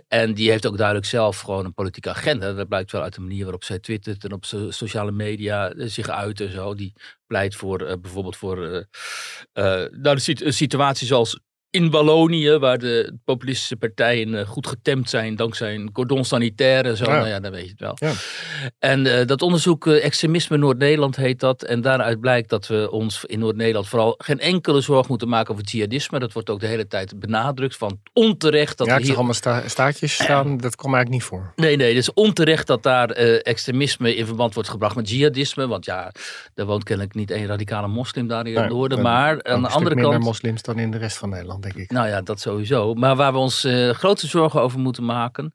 En 0.08 0.34
die 0.34 0.50
heeft 0.50 0.66
ook 0.66 0.78
duidelijk 0.78 1.08
zelf 1.08 1.40
gewoon 1.40 1.66
een 1.66 1.74
politieke 1.74 2.10
agenda. 2.10 2.54
Dat 2.54 2.68
blijkt 2.68 2.92
wel 2.92 3.02
uit 3.02 3.16
de 3.16 3.22
manier 3.22 3.44
waarop 3.44 3.64
zij 3.64 3.80
twittert 3.80 4.24
en 4.24 4.32
op 4.34 4.46
so- 4.46 4.72
sociale 4.72 5.12
media 5.12 5.72
eh, 5.72 5.88
zich 5.88 6.10
uit 6.10 6.42
en 6.42 6.52
zo. 6.52 6.74
Die 6.76 6.94
pleit 7.28 7.56
voor 7.56 7.82
eh, 7.82 7.94
bijvoorbeeld 8.02 8.36
voor 8.38 8.66
eh, 8.68 8.84
eh, 9.84 9.92
nou, 9.92 10.20
een 10.26 10.54
situatie 10.54 11.08
zoals 11.08 11.40
in 11.72 11.90
Wallonië, 11.90 12.58
waar 12.58 12.78
de 12.78 13.14
populistische 13.26 13.76
partijen 13.76 14.40
eh, 14.40 14.48
goed 14.48 14.68
getemd 14.68 15.10
zijn 15.10 15.36
dankzij 15.36 15.76
een 15.76 15.92
cordon 15.92 16.26
sanitaire 16.26 16.90
en 16.90 16.98
zo. 16.98 17.04
Ja. 17.06 17.12
Nou 17.12 17.28
ja, 17.28 17.40
dan 17.40 17.52
weet 17.52 17.64
je 17.64 17.70
het 17.70 17.80
wel. 17.80 17.96
Ja. 17.96 18.12
En 18.80 19.20
eh, 19.20 19.26
dat 19.26 19.42
onderzoek 19.42 19.88
eh, 19.88 20.06
Extremisme 20.06 20.58
Noord-Nederland 20.58 21.16
heet 21.16 21.40
dat. 21.40 21.64
En 21.64 21.82
daaruit 21.82 22.20
blijkt 22.20 22.50
dat 22.50 22.68
we 22.68 22.92
ons 22.92 23.26
in 23.26 23.40
Noord-Nederland 23.40 23.88
vooral 23.88 24.16
geen 24.18 24.40
enkele 24.40 24.82
zorg 24.82 25.08
moeten 25.08 25.28
maken 25.28 25.54
over 25.54 25.66
jihadisme. 25.66 26.20
Dat 26.20 26.34
wordt 26.34 26.50
ook 26.50 26.60
de 26.60 26.68
hele 26.68 26.88
tijd 26.88 27.20
benadrukt 27.20 27.78
van 27.78 28.00
onterecht 28.14 28.78
dat 28.78 28.88
ja, 28.88 28.94
er 28.94 29.00
ik 29.00 29.06
hier... 29.06 29.16
allemaal 29.16 29.34
sta- 29.34 29.68
staartjes 29.68 30.14
staan. 30.14 30.58
Dat 30.58 30.76
kwam 30.76 30.94
eigenlijk 30.94 31.24
niet 31.24 31.30
voor. 31.30 31.54
Nee, 31.56 31.76
nee, 31.76 31.88
het 31.88 31.98
is 31.98 32.14
onterecht 32.14 32.68
dat 32.68 32.84
daar 32.84 33.10
extremisme 33.10 34.16
in 34.16 34.26
verband 34.26 34.54
wordt 34.54 34.70
gebracht 34.70 34.96
met 34.96 35.10
jihadisme. 35.10 35.68
Want 35.68 35.86
ja, 35.86 36.12
er 36.56 36.66
woont 36.66 36.84
kennelijk 36.84 37.16
niet 37.16 37.32
één 37.32 37.46
radicale 37.46 37.88
moslim 37.88 38.28
daar 38.28 38.46
in 38.46 38.54
het 38.54 38.62
Nee, 38.62 38.74
noorden. 38.74 39.02
Maar 39.02 39.44
aan 39.44 39.62
de 39.62 39.68
andere 39.68 39.96
minder 39.96 40.14
kant... 40.14 40.24
moslims 40.24 40.62
dan 40.62 40.80
in 40.80 40.92
de 40.92 40.98
rest 40.98 41.18
van 41.18 41.30
Nederland, 41.30 41.61
denk 41.62 41.76
ik. 41.76 41.92
Nou 41.92 42.08
ja, 42.08 42.22
dat 42.22 42.40
sowieso. 42.40 42.94
Maar 42.94 43.16
waar 43.16 43.32
we 43.32 43.38
ons 43.38 43.64
eh, 43.64 43.90
grote 43.90 44.28
zorgen 44.28 44.62
over 44.62 44.80
moeten 44.80 45.06
maken, 45.06 45.54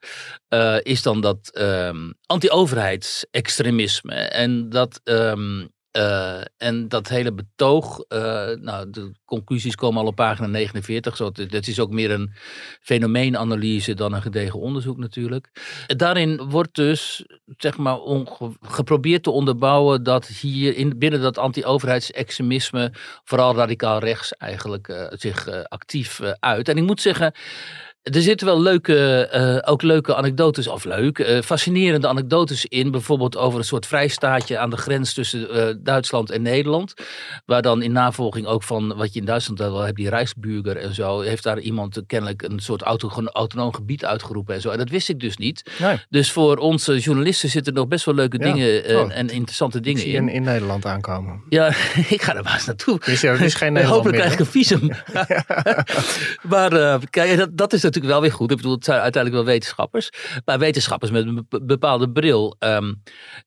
eh, 0.49 0.77
is 0.83 1.03
dan 1.03 1.21
dat 1.21 1.51
ehm, 1.53 2.13
anti-overheidsextremisme. 2.27 4.15
En 4.15 4.69
dat, 4.69 5.01
ehm, 5.05 5.67
eh, 5.97 6.41
en 6.57 6.89
dat 6.89 7.09
hele 7.09 7.33
betoog, 7.33 8.01
eh, 8.09 8.51
nou, 8.61 8.91
de 8.91 9.13
conclusies 9.25 9.75
komen 9.75 10.01
al 10.01 10.07
op 10.07 10.15
pagina 10.15 10.47
49. 10.47 11.17
Zo, 11.17 11.31
het 11.35 11.69
is 11.69 11.81
ook 11.81 11.91
meer 11.91 12.11
een 12.11 12.33
fenomeenanalyse 12.81 13.95
dan 13.95 14.13
een 14.13 14.23
gedegen 14.23 14.61
onderzoek 14.61 14.97
natuurlijk. 14.97 15.51
Daarin 15.87 16.49
wordt 16.49 16.75
dus 16.75 17.25
zeg 17.57 17.77
maar 17.77 17.99
geprobeerd 18.61 19.23
te 19.23 19.31
onderbouwen 19.31 20.03
dat 20.03 20.27
hier 20.27 20.77
in, 20.77 20.99
binnen 20.99 21.21
dat 21.21 21.39
anti-overheidsextremisme 21.39 22.93
vooral 23.25 23.55
radicaal 23.55 23.99
rechts 23.99 24.33
eigenlijk 24.33 24.89
eh, 24.89 25.07
zich 25.11 25.49
actief 25.69 26.21
uit. 26.41 26.69
En 26.69 26.77
ik 26.77 26.85
moet 26.85 27.01
zeggen, 27.01 27.33
er 28.13 28.23
zitten 28.23 28.47
wel 28.47 28.61
leuke, 28.61 29.29
uh, 29.35 29.71
ook 29.73 29.83
leuke 29.83 30.15
anekdotes, 30.15 30.69
of 30.69 30.85
leuk, 30.85 31.19
uh, 31.19 31.41
fascinerende 31.41 32.09
anekdotes 32.09 32.67
in. 32.67 32.91
Bijvoorbeeld 32.91 33.37
over 33.37 33.59
een 33.59 33.65
soort 33.65 33.87
vrijstaatje 33.87 34.59
aan 34.59 34.71
de 34.71 34.77
grens 34.77 35.13
tussen 35.15 35.57
uh, 35.57 35.75
Duitsland 35.79 36.31
en 36.31 36.43
Nederland. 36.43 36.95
Waar 37.47 37.63
dan 37.63 37.83
in 37.83 37.93
navolging 37.93 38.47
ook 38.47 38.63
van 38.63 38.97
wat 38.97 39.13
je 39.13 39.21
in 39.21 39.27
Duitsland 39.27 39.59
wel 39.59 39.81
hebt, 39.81 39.97
die 39.97 40.09
Rijksburger 40.09 40.77
en 40.77 40.95
zo. 40.95 41.21
Heeft 41.21 41.43
daar 41.43 41.59
iemand 41.59 42.03
kennelijk 42.07 42.43
een 42.43 42.59
soort 42.59 42.83
auto, 42.83 43.11
autonoom 43.33 43.75
gebied 43.75 44.05
uitgeroepen 44.05 44.55
en 44.55 44.61
zo. 44.61 44.71
En 44.71 44.79
dat 44.79 44.89
wist 44.89 45.09
ik 45.09 45.21
dus 45.21 45.37
niet. 45.37 45.71
Nee. 45.79 45.97
Dus 46.09 46.33
voor 46.33 46.57
onze 46.57 46.99
journalisten 46.99 47.49
zitten 47.49 47.75
nog 47.75 47.89
best 47.89 48.05
wel 48.05 48.15
leuke 48.15 48.39
dingen 48.39 48.85
oh. 48.85 49.17
en 49.17 49.29
interessante 49.29 49.81
dingen 49.81 50.05
in. 50.05 50.15
in. 50.15 50.29
in 50.29 50.43
Nederland 50.43 50.87
aankomen. 50.87 51.43
Ja, 51.49 51.67
ik 52.17 52.23
ga 52.23 52.37
er 52.37 52.43
maar 52.43 52.55
eens 52.55 52.67
naartoe. 52.67 53.01
Is 53.05 53.23
er, 53.23 53.41
is 53.41 53.55
geen 53.55 53.73
Nederland 53.77 53.97
Hopelijk 53.97 54.19
krijg 54.19 54.33
ik 54.33 54.47
een 54.47 54.53
visum. 54.53 54.91
maar 56.53 57.01
kijk, 57.11 57.37
dat, 57.37 57.57
dat 57.57 57.73
is 57.73 57.85
natuurlijk 57.97 58.21
wel 58.21 58.31
weer 58.31 58.39
goed. 58.39 58.51
Ik 58.51 58.57
bedoel, 58.57 58.75
het 58.75 58.85
zijn 58.85 59.01
uiteindelijk 59.01 59.45
wel 59.45 59.53
wetenschappers. 59.53 60.11
Maar 60.45 60.59
wetenschappers 60.59 61.11
met 61.11 61.27
een 61.27 61.47
bepaalde 61.63 62.11
bril. 62.11 62.57
Ehm, 62.59 62.95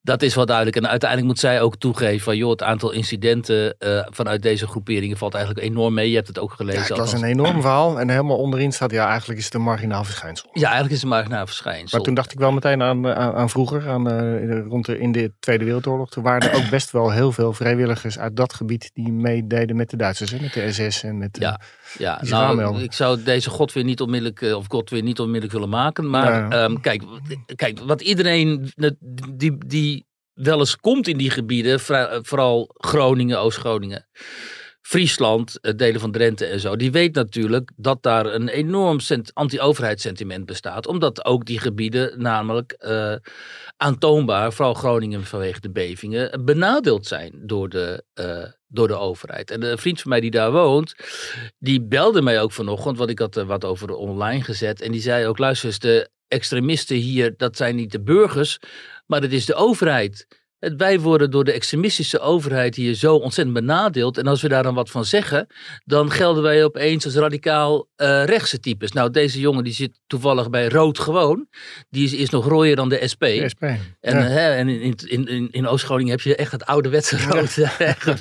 dat 0.02 0.22
is 0.22 0.36
wel 0.36 0.46
duidelijk. 0.46 0.78
En 0.78 0.88
uiteindelijk 0.88 1.30
moet 1.30 1.40
zij 1.40 1.62
ook 1.62 1.78
toegeven 1.78 2.20
van... 2.20 2.38
joh, 2.38 2.50
het 2.50 2.64
aantal 2.64 2.92
incidenten 2.92 3.76
uh, 3.80 4.06
vanuit 4.10 4.42
deze 4.42 4.68
groeperingen 4.68 5.18
valt 5.18 5.34
eigenlijk 5.34 5.66
enorm 5.66 5.94
mee. 5.94 6.10
Je 6.10 6.16
hebt 6.16 6.28
het 6.28 6.40
ook 6.40 6.52
gelezen. 6.52 6.82
Ja, 6.82 6.88
het 6.88 6.98
was 6.98 7.14
een 7.14 7.24
enorm 7.24 7.62
verhaal. 7.62 8.00
En 8.00 8.10
helemaal 8.10 8.38
onderin 8.38 8.72
staat, 8.72 8.92
ja, 8.92 9.08
eigenlijk 9.08 9.40
is 9.40 9.46
het 9.46 9.54
een 9.54 9.62
marginaal 9.62 10.04
verschijnsel. 10.04 10.50
Ja, 10.54 10.62
eigenlijk 10.62 10.92
is 10.92 11.02
het 11.02 11.12
een 11.12 11.18
marginaal 11.18 11.46
verschijnsel. 11.46 11.98
Maar 11.98 12.06
toen 12.06 12.14
dacht 12.14 12.32
ik 12.32 12.40
wel 12.40 12.52
meteen 12.52 12.82
aan, 12.82 13.08
eh, 13.08 13.16
aan, 13.16 13.34
aan 13.34 13.50
vroeger, 13.50 13.90
aan, 13.90 14.12
uh, 14.12 14.68
rond 14.68 14.86
de, 14.86 15.00
in 15.00 15.12
de 15.12 15.32
Tweede 15.40 15.64
Wereldoorlog. 15.64 16.10
Toen 16.10 16.24
waren 16.24 16.52
er 16.52 16.58
ook 16.58 16.70
best 16.70 16.92
wel 16.92 17.12
heel 17.12 17.32
veel 17.32 17.54
vrijwilligers 17.54 18.20
uit 18.20 18.36
dat 18.36 18.54
gebied... 18.54 18.92
die 18.94 19.12
meededen 19.12 19.76
met 19.76 19.90
de 19.90 19.98
Duitsers, 19.98 20.32
hè, 20.32 20.40
met 20.42 20.54
de 20.54 20.72
SS 20.72 21.04
en 21.04 21.18
met... 21.18 21.38
Ja. 21.40 21.60
Ja, 21.98 22.22
nou, 22.22 22.82
ik 22.82 22.94
zou 22.94 23.24
deze 23.24 23.50
God 23.50 23.74
weer 23.74 23.84
niet 23.84 24.02
onmiddellijk, 24.02 24.42
eh, 24.42 24.56
of 24.56 24.66
God 24.68 24.90
weer 24.90 25.04
niet 25.04 25.20
onmiddellijk 25.20 25.54
willen 25.54 25.70
maken. 25.70 26.10
Maar 26.10 26.50
ehm, 26.50 26.76
kijk, 26.82 27.04
kijk, 27.56 27.80
wat 27.80 28.02
iedereen 28.02 28.72
die, 29.36 29.58
die 29.66 30.06
wel 30.34 30.60
eens 30.60 30.78
komt 30.78 31.08
in 31.08 31.18
die 31.18 31.30
gebieden, 31.30 31.80
vooral 32.26 32.70
Groningen, 32.74 33.40
Oost-Groningen. 33.40 34.08
Friesland, 34.82 35.60
eh, 35.60 35.74
delen 35.76 36.02
van 36.02 36.12
Drenthe 36.12 36.46
en 36.46 36.60
zo, 36.60 36.76
die 36.76 36.92
weet 36.92 37.16
natuurlijk 37.16 37.72
dat 37.76 38.04
daar 38.04 38.26
een 38.26 38.48
enorm 38.48 39.00
anti-overheidssentiment 39.34 40.46
bestaat. 40.46 40.88
Omdat 40.88 41.26
ook 41.26 41.46
die 41.46 41.60
gebieden 41.60 42.22
namelijk 42.22 42.76
uh, 42.80 43.16
aantoonbaar, 43.78 44.54
vooral 44.54 44.74
Groningen 44.74 45.24
vanwege 45.24 45.60
de 45.60 45.72
bevingen, 45.72 46.46
benadeeld 46.46 47.06
zijn 47.06 47.34
door 47.36 47.70
de, 47.70 48.04
uh, 48.16 48.44
door 48.68 48.88
de 48.88 48.98
overheid. 48.98 49.52
En 49.52 49.64
een 49.64 49.78
vriend 49.78 50.02
van 50.02 50.10
mij 50.10 50.20
die 50.20 50.32
daar 50.32 50.52
woont, 50.52 50.96
die 51.58 51.82
belde 51.82 52.22
mij 52.22 52.42
ook 52.42 52.52
vanochtend, 52.52 52.98
want 52.98 53.10
ik 53.10 53.20
had 53.20 53.36
er 53.36 53.46
wat 53.46 53.66
over 53.66 53.96
online 53.96 54.44
gezet. 54.44 54.82
En 54.82 54.92
die 54.92 55.02
zei 55.02 55.26
ook, 55.26 55.38
luister 55.38 55.68
eens, 55.68 55.80
de 55.80 56.10
extremisten 56.28 56.98
hier, 56.98 57.34
dat 57.38 57.58
zijn 57.58 57.76
niet 57.76 57.92
de 57.92 58.02
burgers, 58.02 58.60
maar 59.06 59.22
het 59.22 59.34
is 59.34 59.46
de 59.46 59.56
overheid. 59.56 60.28
Wij 60.60 61.00
worden 61.00 61.32
door 61.32 61.44
de 61.44 61.52
extremistische 61.52 62.20
overheid 62.20 62.76
hier 62.76 62.94
zo 62.94 63.16
ontzettend 63.16 63.58
benadeeld. 63.58 64.18
En 64.18 64.28
als 64.28 64.42
we 64.42 64.48
daar 64.48 64.64
dan 64.64 64.74
wat 64.74 64.90
van 64.90 65.06
zeggen, 65.06 65.48
dan 65.86 66.12
gelden 66.12 66.44
wij 66.44 66.64
opeens 66.64 67.06
als 67.06 67.16
radicaal 67.16 67.88
uh, 67.98 68.24
rechtse 68.26 68.60
types. 68.60 68.92
Nou, 68.92 69.12
deze 69.12 69.40
jongen 69.40 69.64
die 69.64 69.74
zit 69.74 70.00
toevallig 70.08 70.50
bij 70.50 70.68
Rood 70.68 71.00
gewoon. 71.00 71.48
Die 71.90 72.06
is, 72.06 72.14
is 72.14 72.30
nog 72.30 72.48
rooier 72.48 72.76
dan 72.76 72.90
de 72.90 73.08
SP. 73.12 73.20
De 73.20 73.50
SP. 73.54 73.64
En, 74.00 74.32
hè, 74.32 74.56
en 74.56 74.70
in, 74.70 74.96
in, 75.06 75.28
in, 75.28 75.48
in 75.52 75.68
Oost-Groningen 75.68 76.12
heb 76.12 76.22
je 76.22 76.36
echt 76.36 76.52
het 76.52 76.66
ouderwetse 76.66 77.18
rood. 77.28 77.54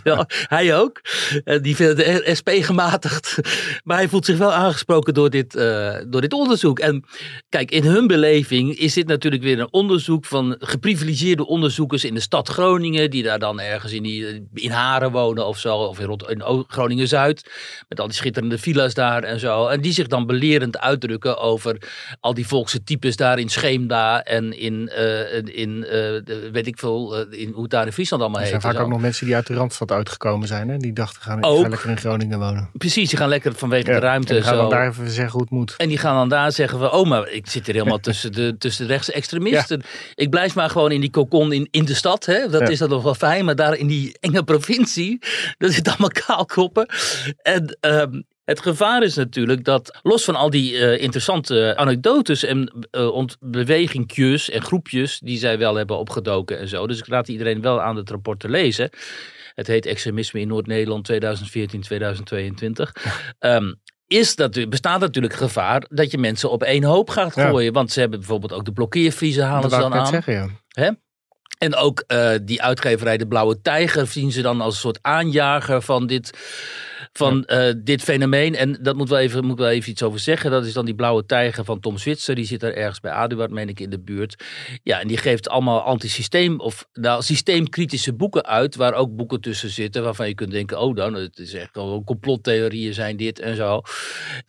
Ja. 0.04 0.26
hij 0.28 0.76
ook. 0.76 1.00
Uh, 1.45 1.62
die 1.62 1.76
vindt 1.76 1.97
de 1.97 2.35
SP 2.38 2.50
gematigd. 2.50 3.37
Maar 3.85 3.97
hij 3.97 4.09
voelt 4.09 4.25
zich 4.25 4.38
wel 4.38 4.52
aangesproken 4.52 5.14
door 5.14 5.30
dit, 5.30 5.57
uh, 5.57 5.97
door 6.07 6.21
dit 6.21 6.33
onderzoek. 6.33 6.78
En 6.78 7.04
kijk, 7.49 7.71
in 7.71 7.85
hun 7.85 8.07
beleving 8.07 8.78
is 8.78 8.95
dit 8.95 9.07
natuurlijk 9.07 9.42
weer 9.42 9.59
een 9.59 9.73
onderzoek 9.73 10.25
van 10.25 10.57
geprivilegeerde 10.59 11.47
onderzoekers 11.47 12.04
in 12.04 12.14
de 12.14 12.21
stad 12.28 12.49
Groningen, 12.49 13.11
die 13.11 13.23
daar 13.23 13.38
dan 13.38 13.61
ergens 13.61 13.92
in, 13.92 14.02
die, 14.02 14.49
in 14.54 14.70
Haren 14.70 15.11
wonen 15.11 15.47
of 15.47 15.58
zo, 15.58 15.76
of 15.76 15.99
in, 15.99 16.20
in 16.26 16.64
Groningen-Zuid, 16.68 17.50
met 17.88 18.00
al 18.00 18.06
die 18.06 18.16
schitterende 18.16 18.58
villa's 18.58 18.94
daar 18.94 19.23
en 19.23 19.40
zo. 19.40 19.66
En 19.66 19.80
die 19.80 19.92
zich 19.92 20.06
dan 20.06 20.26
belerend 20.26 20.78
uitdrukken 20.78 21.38
over 21.38 21.76
al 22.20 22.35
die 22.35 22.47
volkse 22.47 22.85
types 22.85 23.16
daar 23.16 23.38
in 23.38 23.49
Scheemda 23.49 24.23
en 24.23 24.58
in, 24.58 24.90
uh, 24.99 25.42
in 25.44 25.87
uh, 25.92 26.52
weet 26.52 26.66
ik 26.66 26.78
veel, 26.78 27.26
uh, 27.32 27.40
in, 27.40 27.52
hoe 27.52 27.62
het 27.62 27.70
daar 27.70 27.87
in 27.87 27.92
Friesland 27.92 28.23
allemaal 28.23 28.40
heet. 28.40 28.52
Er 28.52 28.61
zijn 28.61 28.75
vaak 28.75 28.82
ook 28.85 28.90
nog 28.90 29.00
mensen 29.00 29.26
die 29.26 29.35
uit 29.35 29.47
de 29.47 29.54
Randstad 29.54 29.90
uitgekomen 29.90 30.49
zijn, 30.49 30.68
hè? 30.68 30.76
die 30.76 30.92
dachten 30.92 31.23
gaan, 31.23 31.44
ook, 31.44 31.61
gaan 31.61 31.70
lekker 31.70 31.90
in 31.90 31.99
Groningen 31.99 32.38
wonen. 32.38 32.70
Precies, 32.73 33.08
die 33.08 33.18
gaan 33.18 33.28
lekker 33.28 33.54
vanwege 33.54 33.85
de 33.85 33.99
ruimte. 33.99 34.28
En 34.28 34.35
die 34.35 34.44
gaan 34.44 34.54
zo. 34.54 34.61
dan 34.61 34.70
daar 34.70 34.88
even 34.88 35.11
zeggen 35.11 35.32
hoe 35.32 35.42
het 35.42 35.50
moet. 35.50 35.75
En 35.76 35.88
die 35.88 35.99
gaan 35.99 36.14
dan 36.14 36.28
daar 36.28 36.52
zeggen 36.52 36.78
van, 36.78 36.90
oh 36.90 37.08
maar 37.08 37.28
ik 37.28 37.47
zit 37.47 37.66
hier 37.66 37.75
helemaal 37.75 38.00
tussen 38.00 38.32
de, 38.32 38.56
tussen 38.58 38.87
de 38.87 38.92
rechtse 38.92 39.12
extremisten. 39.12 39.82
Ik 40.14 40.30
blijf 40.30 40.54
maar 40.54 40.70
gewoon 40.70 40.92
in 40.92 41.00
die 41.00 41.11
kokon 41.11 41.52
in, 41.52 41.68
in 41.70 41.85
de 41.85 41.94
stad 41.94 42.17
Hè? 42.26 42.48
Dat 42.48 42.68
is 42.68 42.78
dan 42.78 42.88
nog 42.88 43.02
wel 43.02 43.14
fijn. 43.14 43.44
Maar 43.44 43.56
daar 43.56 43.75
in 43.75 43.87
die 43.87 44.16
enge 44.20 44.42
provincie, 44.42 45.18
dat 45.58 45.72
zit 45.72 45.88
allemaal 45.88 46.10
kaalkoppen. 46.26 46.88
En 47.42 47.78
um, 47.80 48.26
het 48.44 48.60
gevaar 48.60 49.02
is 49.02 49.14
natuurlijk 49.14 49.64
dat, 49.64 49.98
los 50.02 50.25
van 50.25 50.34
al 50.34 50.50
die 50.50 50.72
uh, 50.72 51.00
interessante 51.00 51.75
anekdotes 51.76 52.44
en 52.44 52.88
uh, 52.90 53.25
bewegingjes 53.40 54.50
en 54.50 54.62
groepjes 54.62 55.18
die 55.18 55.38
zij 55.38 55.58
wel 55.58 55.75
hebben 55.75 55.98
opgedoken 55.98 56.58
en 56.58 56.68
zo. 56.68 56.87
Dus 56.87 56.98
ik 56.98 57.06
raad 57.06 57.28
iedereen 57.28 57.60
wel 57.60 57.80
aan 57.80 57.96
het 57.96 58.10
rapport 58.10 58.40
te 58.40 58.48
lezen. 58.48 58.90
Het 59.54 59.66
heet 59.66 59.87
Extremisme 59.87 60.40
in 60.40 60.48
Noord-Nederland 60.48 61.10
2014-2022. 61.12 61.16
Um, 63.40 63.80
is 64.06 64.37
dat, 64.37 64.68
bestaat 64.68 65.00
natuurlijk 65.00 65.34
gevaar 65.34 65.84
dat 65.88 66.10
je 66.10 66.18
mensen 66.18 66.50
op 66.50 66.62
één 66.62 66.84
hoop 66.84 67.10
gaat 67.10 67.32
gooien. 67.32 67.64
Ja. 67.64 67.70
Want 67.70 67.92
ze 67.92 68.00
hebben 68.00 68.18
bijvoorbeeld 68.18 68.52
ook 68.52 68.64
de 68.64 68.72
blokkeervriezen 68.72 69.44
halen 69.44 69.62
dat 69.62 69.72
ze 69.72 69.78
dan 69.78 69.94
aan. 69.94 70.06
Zeggen, 70.06 70.32
ja. 70.32 70.48
Hè? 70.68 70.90
En 71.59 71.75
ook 71.75 72.05
uh, 72.07 72.31
die 72.43 72.62
uitgeverij 72.62 73.17
De 73.17 73.27
Blauwe 73.27 73.61
Tijger 73.61 74.07
zien 74.07 74.33
ze 74.33 74.43
dan 74.43 74.61
als 74.61 74.75
een 74.75 74.81
soort 74.81 74.99
aanjager 75.03 75.83
van 75.83 76.07
dit, 76.07 76.31
van, 77.12 77.45
ja. 77.47 77.69
uh, 77.69 77.75
dit 77.85 78.03
fenomeen. 78.03 78.55
En 78.55 78.79
dat 78.83 78.97
moet 78.97 79.09
wel, 79.09 79.19
even, 79.19 79.45
moet 79.45 79.59
wel 79.59 79.69
even 79.69 79.91
iets 79.91 80.03
over 80.03 80.21
zeggen. 80.21 80.50
Dat 80.50 80.65
is 80.65 80.73
dan 80.73 80.85
die 80.85 80.95
Blauwe 80.95 81.27
Tijger 81.27 81.65
van 81.65 81.81
Tom 81.81 81.99
Switzer. 81.99 82.35
Die 82.35 82.45
zit 82.45 82.61
daar 82.61 82.73
ergens 82.73 83.00
bij 83.00 83.11
Aduard, 83.11 83.50
meen 83.50 83.69
ik, 83.69 83.81
in 83.81 83.91
de 83.91 84.00
buurt. 84.00 84.45
Ja, 84.83 85.00
en 85.00 85.09
die 85.09 85.17
geeft 85.17 85.49
allemaal 85.49 85.81
antisysteem 85.81 86.61
of 86.61 86.87
nou, 86.93 87.23
systeemkritische 87.23 88.15
boeken 88.15 88.47
uit. 88.47 88.77
Waar 88.77 88.95
ook 88.95 89.17
boeken 89.17 89.41
tussen 89.41 89.71
zitten 89.71 90.03
waarvan 90.03 90.29
je 90.29 90.35
kunt 90.35 90.50
denken: 90.50 90.81
oh, 90.81 90.97
dan, 90.97 91.15
het 91.15 91.38
is 91.38 91.55
echt 91.55 91.71
gewoon 91.73 92.05
complottheorieën 92.05 92.95
zijn 92.95 93.17
dit 93.17 93.38
en 93.41 93.57
zo. 93.57 93.81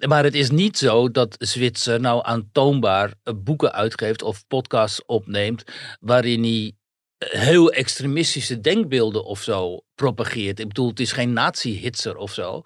Maar 0.08 0.24
het 0.24 0.36
is 0.36 0.50
niet 0.50 0.78
zo 0.78 1.12
dat 1.12 1.36
Zwitser 1.39 2.00
nou 2.00 2.22
aantoonbaar 2.24 3.13
boeken 3.36 3.74
uitgeeft 3.74 4.22
of 4.22 4.48
podcasts 4.48 5.06
opneemt. 5.06 5.63
waarin 6.00 6.44
hij 6.44 6.74
heel 7.19 7.71
extremistische 7.71 8.61
denkbeelden 8.61 9.23
of 9.23 9.41
zo 9.41 9.83
propageert. 9.95 10.59
Ik 10.59 10.67
bedoel, 10.67 10.89
het 10.89 10.99
is 10.99 11.11
geen 11.11 11.33
nazi-hitser 11.33 12.15
of 12.15 12.33
zo. 12.33 12.61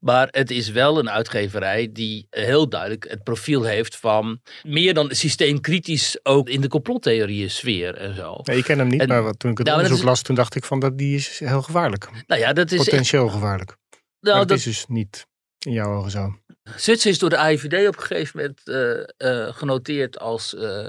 Maar 0.00 0.28
het 0.30 0.50
is 0.50 0.70
wel 0.70 0.98
een 0.98 1.10
uitgeverij 1.10 1.90
die 1.92 2.26
heel 2.30 2.68
duidelijk 2.68 3.08
het 3.08 3.22
profiel 3.22 3.62
heeft 3.62 3.96
van 3.96 4.40
meer 4.62 4.94
dan 4.94 5.10
systeemkritisch 5.10 6.18
ook 6.22 6.48
in 6.48 6.60
de 6.60 6.68
complottheorieën 6.68 7.50
sfeer 7.50 7.94
en 7.94 8.14
zo. 8.14 8.40
Nee, 8.42 8.56
ik 8.56 8.64
ken 8.64 8.78
hem 8.78 8.88
niet, 8.88 9.00
en, 9.00 9.08
maar 9.08 9.32
toen 9.32 9.50
ik 9.50 9.58
het 9.58 9.66
nou, 9.66 9.78
onderzoek 9.78 10.02
is, 10.02 10.08
las, 10.08 10.22
toen 10.22 10.34
dacht 10.34 10.54
ik 10.54 10.64
van 10.64 10.80
dat 10.80 10.98
die 10.98 11.16
is 11.16 11.38
heel 11.38 11.62
gevaarlijk. 11.62 12.08
Nou 12.26 12.40
ja, 12.40 12.52
dat 12.52 12.70
is 12.70 12.84
potentieel 12.84 13.28
gevaarlijk. 13.28 13.76
Nou, 14.20 14.36
maar 14.36 14.46
dat 14.46 14.56
is 14.56 14.64
dus 14.64 14.84
niet 14.86 15.26
in 15.58 15.72
jouw 15.72 15.96
ogen 15.96 16.10
zo. 16.10 16.38
Zwitser 16.76 17.10
is 17.10 17.18
door 17.18 17.30
de 17.30 17.36
AIVD 17.36 17.88
op 17.88 17.96
een 17.96 18.02
gegeven 18.02 18.40
moment 18.40 18.60
uh, 18.64 19.30
uh, 19.30 19.52
genoteerd 19.52 20.18
als 20.18 20.54
uh, 20.54 20.86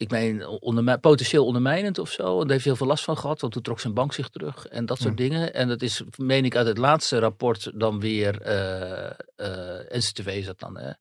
ik 0.00 0.10
meen, 0.10 0.98
potentieel 1.00 1.46
ondermijnend 1.46 1.98
of 1.98 2.10
zo. 2.10 2.24
En 2.24 2.38
daar 2.40 2.50
heeft 2.50 2.64
hij 2.64 2.72
heel 2.72 2.76
veel 2.76 2.86
last 2.86 3.04
van 3.04 3.16
gehad, 3.16 3.40
want 3.40 3.52
toen 3.52 3.62
trok 3.62 3.80
zijn 3.80 3.94
bank 3.94 4.12
zich 4.12 4.28
terug 4.28 4.66
en 4.66 4.86
dat 4.86 4.98
soort 4.98 5.16
dingen. 5.16 5.54
En 5.54 5.68
dat 5.68 5.82
is, 5.82 6.02
meen 6.16 6.44
ik, 6.44 6.56
uit 6.56 6.66
het 6.66 6.78
laatste 6.78 7.18
rapport 7.18 7.80
dan 7.80 8.00
weer, 8.00 8.46
uh, 8.46 9.10
uh, 9.36 9.80
NCTV 9.88 10.26
is 10.26 10.46
dat 10.46 10.58
dan, 10.58 10.78
hè? 10.78 10.92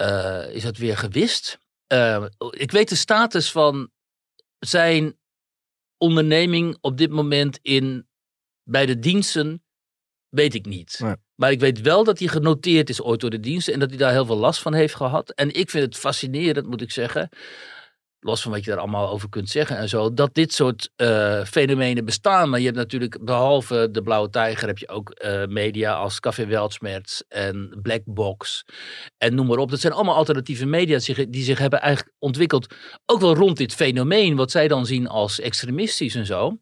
Uh, 0.00 0.54
is 0.54 0.62
dat 0.62 0.76
weer 0.76 0.96
gewist. 0.96 1.58
ik 2.50 2.70
weet 2.70 2.88
de 2.88 2.94
status 2.94 3.50
van 3.50 3.90
zijn 4.58 5.18
onderneming 5.98 6.78
op 6.80 6.98
dit 6.98 7.10
moment 7.10 7.58
in, 7.62 8.08
bij 8.62 8.86
de 8.86 8.98
diensten, 8.98 9.64
weet 10.28 10.54
ik 10.54 10.66
niet. 10.66 11.00
Maar 11.34 11.50
ik 11.50 11.60
weet 11.60 11.80
wel 11.80 12.04
dat 12.04 12.18
hij 12.18 12.28
genoteerd 12.28 12.88
is 12.88 13.02
ooit 13.02 13.20
door 13.20 13.30
de 13.30 13.40
diensten 13.40 13.72
en 13.72 13.80
dat 13.80 13.88
hij 13.88 13.98
daar 13.98 14.12
heel 14.12 14.26
veel 14.26 14.36
last 14.36 14.60
van 14.60 14.74
heeft 14.74 14.94
gehad. 14.94 15.30
En 15.30 15.54
ik 15.54 15.70
vind 15.70 15.84
het 15.84 15.96
fascinerend, 15.96 16.66
moet 16.66 16.82
ik 16.82 16.90
zeggen, 16.90 17.28
los 18.24 18.42
van 18.42 18.52
wat 18.52 18.64
je 18.64 18.70
daar 18.70 18.80
allemaal 18.80 19.10
over 19.10 19.28
kunt 19.28 19.50
zeggen 19.50 19.76
en 19.76 19.88
zo, 19.88 20.14
dat 20.14 20.34
dit 20.34 20.52
soort 20.52 20.90
uh, 20.96 21.44
fenomenen 21.44 22.04
bestaan. 22.04 22.50
Maar 22.50 22.58
je 22.58 22.64
hebt 22.64 22.78
natuurlijk, 22.78 23.24
behalve 23.24 23.88
de 23.90 24.02
Blauwe 24.02 24.30
Tijger, 24.30 24.66
heb 24.66 24.78
je 24.78 24.88
ook 24.88 25.22
uh, 25.24 25.46
media 25.46 25.94
als 25.94 26.20
Café 26.20 26.46
Weltschmerz 26.46 27.20
en 27.28 27.78
Blackbox 27.82 28.64
en 29.18 29.34
noem 29.34 29.46
maar 29.46 29.58
op. 29.58 29.70
Dat 29.70 29.80
zijn 29.80 29.92
allemaal 29.92 30.14
alternatieve 30.14 30.66
media 30.66 30.96
die 30.96 31.04
zich, 31.04 31.28
die 31.28 31.44
zich 31.44 31.58
hebben 31.58 31.80
eigenlijk 31.80 32.16
ontwikkeld, 32.18 32.74
ook 33.06 33.20
wel 33.20 33.34
rond 33.34 33.56
dit 33.56 33.74
fenomeen, 33.74 34.36
wat 34.36 34.50
zij 34.50 34.68
dan 34.68 34.86
zien 34.86 35.08
als 35.08 35.40
extremistisch 35.40 36.14
en 36.14 36.26
zo. 36.26 36.58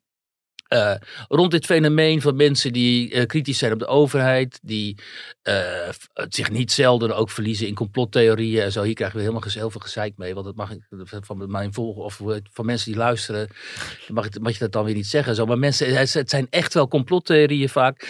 Uh, 0.73 0.95
rond 1.29 1.50
dit 1.50 1.64
fenomeen 1.64 2.21
van 2.21 2.37
mensen 2.37 2.73
die 2.73 3.14
uh, 3.14 3.26
kritisch 3.26 3.59
zijn 3.59 3.73
op 3.73 3.79
de 3.79 3.87
overheid, 3.87 4.59
die 4.62 4.99
uh, 5.43 5.88
zich 6.29 6.50
niet 6.50 6.73
zelden 6.73 7.17
ook 7.17 7.31
verliezen 7.31 7.67
in 7.67 7.75
complottheorieën 7.75 8.62
en 8.62 8.73
zo. 8.73 8.83
Hier 8.83 8.95
krijgen 8.95 9.17
we 9.17 9.23
helemaal 9.23 9.49
heel 9.49 9.71
veel 9.71 9.81
gezeik 9.81 10.17
mee, 10.17 10.35
want 10.35 10.47
dat 10.47 10.57
mag 10.57 10.71
ik 10.71 10.81
van 11.21 11.50
mijn 11.50 11.73
volgen 11.73 12.02
of 12.02 12.21
van 12.52 12.67
mensen 12.67 12.91
die 12.91 13.00
luisteren, 13.00 13.49
mag, 14.09 14.26
ik, 14.26 14.41
mag 14.41 14.52
je 14.52 14.59
dat 14.59 14.73
dan 14.73 14.85
weer 14.85 14.95
niet 14.95 15.07
zeggen. 15.07 15.35
Zo. 15.35 15.47
Maar 15.47 15.59
mensen, 15.59 15.95
het 15.95 16.31
zijn 16.31 16.47
echt 16.50 16.75
wel 16.75 16.88
complottheorieën 16.88 17.69
vaak. 17.69 18.09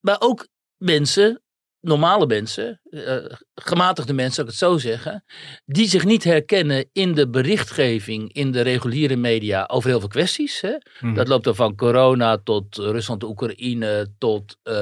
Maar 0.00 0.16
ook 0.18 0.46
mensen 0.76 1.42
normale 1.82 2.26
mensen, 2.26 2.80
uh, 2.90 3.16
gematigde 3.54 4.12
mensen, 4.12 4.34
zou 4.34 4.46
ik 4.46 4.52
het 4.52 4.62
zo 4.62 4.78
zeggen, 4.78 5.24
die 5.64 5.88
zich 5.88 6.04
niet 6.04 6.24
herkennen 6.24 6.88
in 6.92 7.14
de 7.14 7.28
berichtgeving 7.28 8.32
in 8.32 8.52
de 8.52 8.60
reguliere 8.60 9.16
media 9.16 9.64
over 9.70 9.88
heel 9.88 10.00
veel 10.00 10.08
kwesties. 10.08 10.60
Hè? 10.60 10.76
Mm. 11.00 11.14
Dat 11.14 11.28
loopt 11.28 11.44
dan 11.44 11.54
van 11.54 11.76
corona 11.76 12.38
tot 12.38 12.76
Rusland, 12.76 13.22
Oekraïne, 13.22 14.12
tot, 14.18 14.56
uh, 14.64 14.74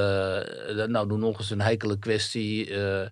nou 0.87 1.09
doe 1.09 1.19
nog 1.19 1.39
eens 1.39 1.51
een 1.51 1.61
heikele 1.61 1.99
kwestie. 1.99 2.71
Uh, 2.71 3.07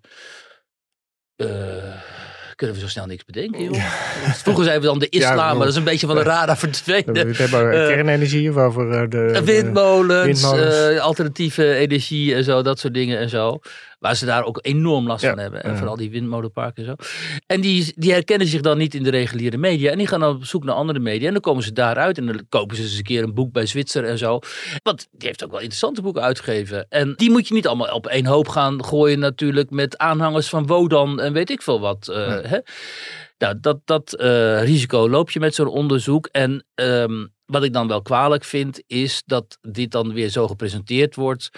kunnen 2.58 2.76
we 2.76 2.82
zo 2.82 2.88
snel 2.88 3.06
niks 3.06 3.24
bedenken, 3.24 3.64
joh. 3.64 3.84
Vroeger 4.42 4.64
zeiden 4.64 4.82
we 4.82 4.88
dan 4.88 4.98
de 4.98 5.08
islam, 5.08 5.36
maar 5.36 5.58
dat 5.58 5.68
is 5.68 5.76
een 5.76 5.84
beetje 5.84 6.06
van 6.06 6.16
de 6.16 6.22
radar 6.22 6.58
verdwenen. 6.58 7.26
We 7.26 7.34
hebben 7.36 7.74
uh, 7.74 7.86
kernenergie 7.86 8.50
of 8.50 8.56
over 8.56 9.10
de... 9.10 9.40
Windmolens, 9.44 10.42
windmolens. 10.42 10.98
alternatieve 10.98 11.74
energie 11.74 12.34
en 12.34 12.44
zo, 12.44 12.62
dat 12.62 12.78
soort 12.78 12.94
dingen 12.94 13.18
en 13.18 13.28
zo. 13.28 13.60
Waar 13.98 14.16
ze 14.16 14.26
daar 14.26 14.44
ook 14.44 14.58
enorm 14.62 15.06
last 15.06 15.24
van 15.24 15.38
hebben. 15.38 15.62
En 15.62 15.76
vooral 15.76 15.96
die 15.96 16.10
windmolenparken 16.10 16.84
en 16.84 16.88
zo. 16.88 17.08
En 17.46 17.60
die, 17.60 17.92
die 17.96 18.12
herkennen 18.12 18.46
zich 18.46 18.60
dan 18.60 18.78
niet 18.78 18.94
in 18.94 19.02
de 19.02 19.10
reguliere 19.10 19.56
media. 19.56 19.90
En 19.90 19.98
die 19.98 20.06
gaan 20.06 20.20
dan 20.20 20.34
op 20.34 20.44
zoek 20.44 20.64
naar 20.64 20.74
andere 20.74 20.98
media. 20.98 21.26
En 21.26 21.32
dan 21.32 21.42
komen 21.42 21.62
ze 21.62 21.72
daaruit. 21.72 22.18
En 22.18 22.26
dan 22.26 22.46
kopen 22.48 22.76
ze 22.76 22.82
eens 22.82 22.96
een 22.96 23.02
keer 23.02 23.22
een 23.22 23.34
boek 23.34 23.52
bij 23.52 23.66
Zwitser 23.66 24.04
en 24.04 24.18
zo. 24.18 24.38
Want 24.82 25.08
die 25.10 25.28
heeft 25.28 25.44
ook 25.44 25.50
wel 25.50 25.60
interessante 25.60 26.02
boeken 26.02 26.22
uitgegeven. 26.22 26.86
En 26.88 27.14
die 27.16 27.30
moet 27.30 27.48
je 27.48 27.54
niet 27.54 27.66
allemaal 27.66 27.94
op 27.94 28.06
één 28.06 28.26
hoop 28.26 28.48
gaan 28.48 28.84
gooien 28.84 29.18
natuurlijk. 29.18 29.70
Met 29.70 29.98
aanhangers 29.98 30.48
van 30.48 30.66
Wodan 30.66 31.20
en 31.20 31.32
weet 31.32 31.50
ik 31.50 31.62
veel 31.62 31.80
wat. 31.80 32.08
Uh, 32.10 32.38
hè? 32.42 32.58
Nou, 33.38 33.60
dat, 33.60 33.80
dat 33.84 34.20
uh, 34.20 34.62
risico 34.62 35.08
loop 35.08 35.30
je 35.30 35.40
met 35.40 35.54
zo'n 35.54 35.66
onderzoek. 35.66 36.26
En 36.26 36.64
um, 36.74 37.32
wat 37.44 37.62
ik 37.62 37.72
dan 37.72 37.88
wel 37.88 38.02
kwalijk 38.02 38.44
vind, 38.44 38.82
is 38.86 39.22
dat 39.26 39.58
dit 39.60 39.90
dan 39.90 40.12
weer 40.12 40.28
zo 40.28 40.48
gepresenteerd 40.48 41.14
wordt 41.14 41.50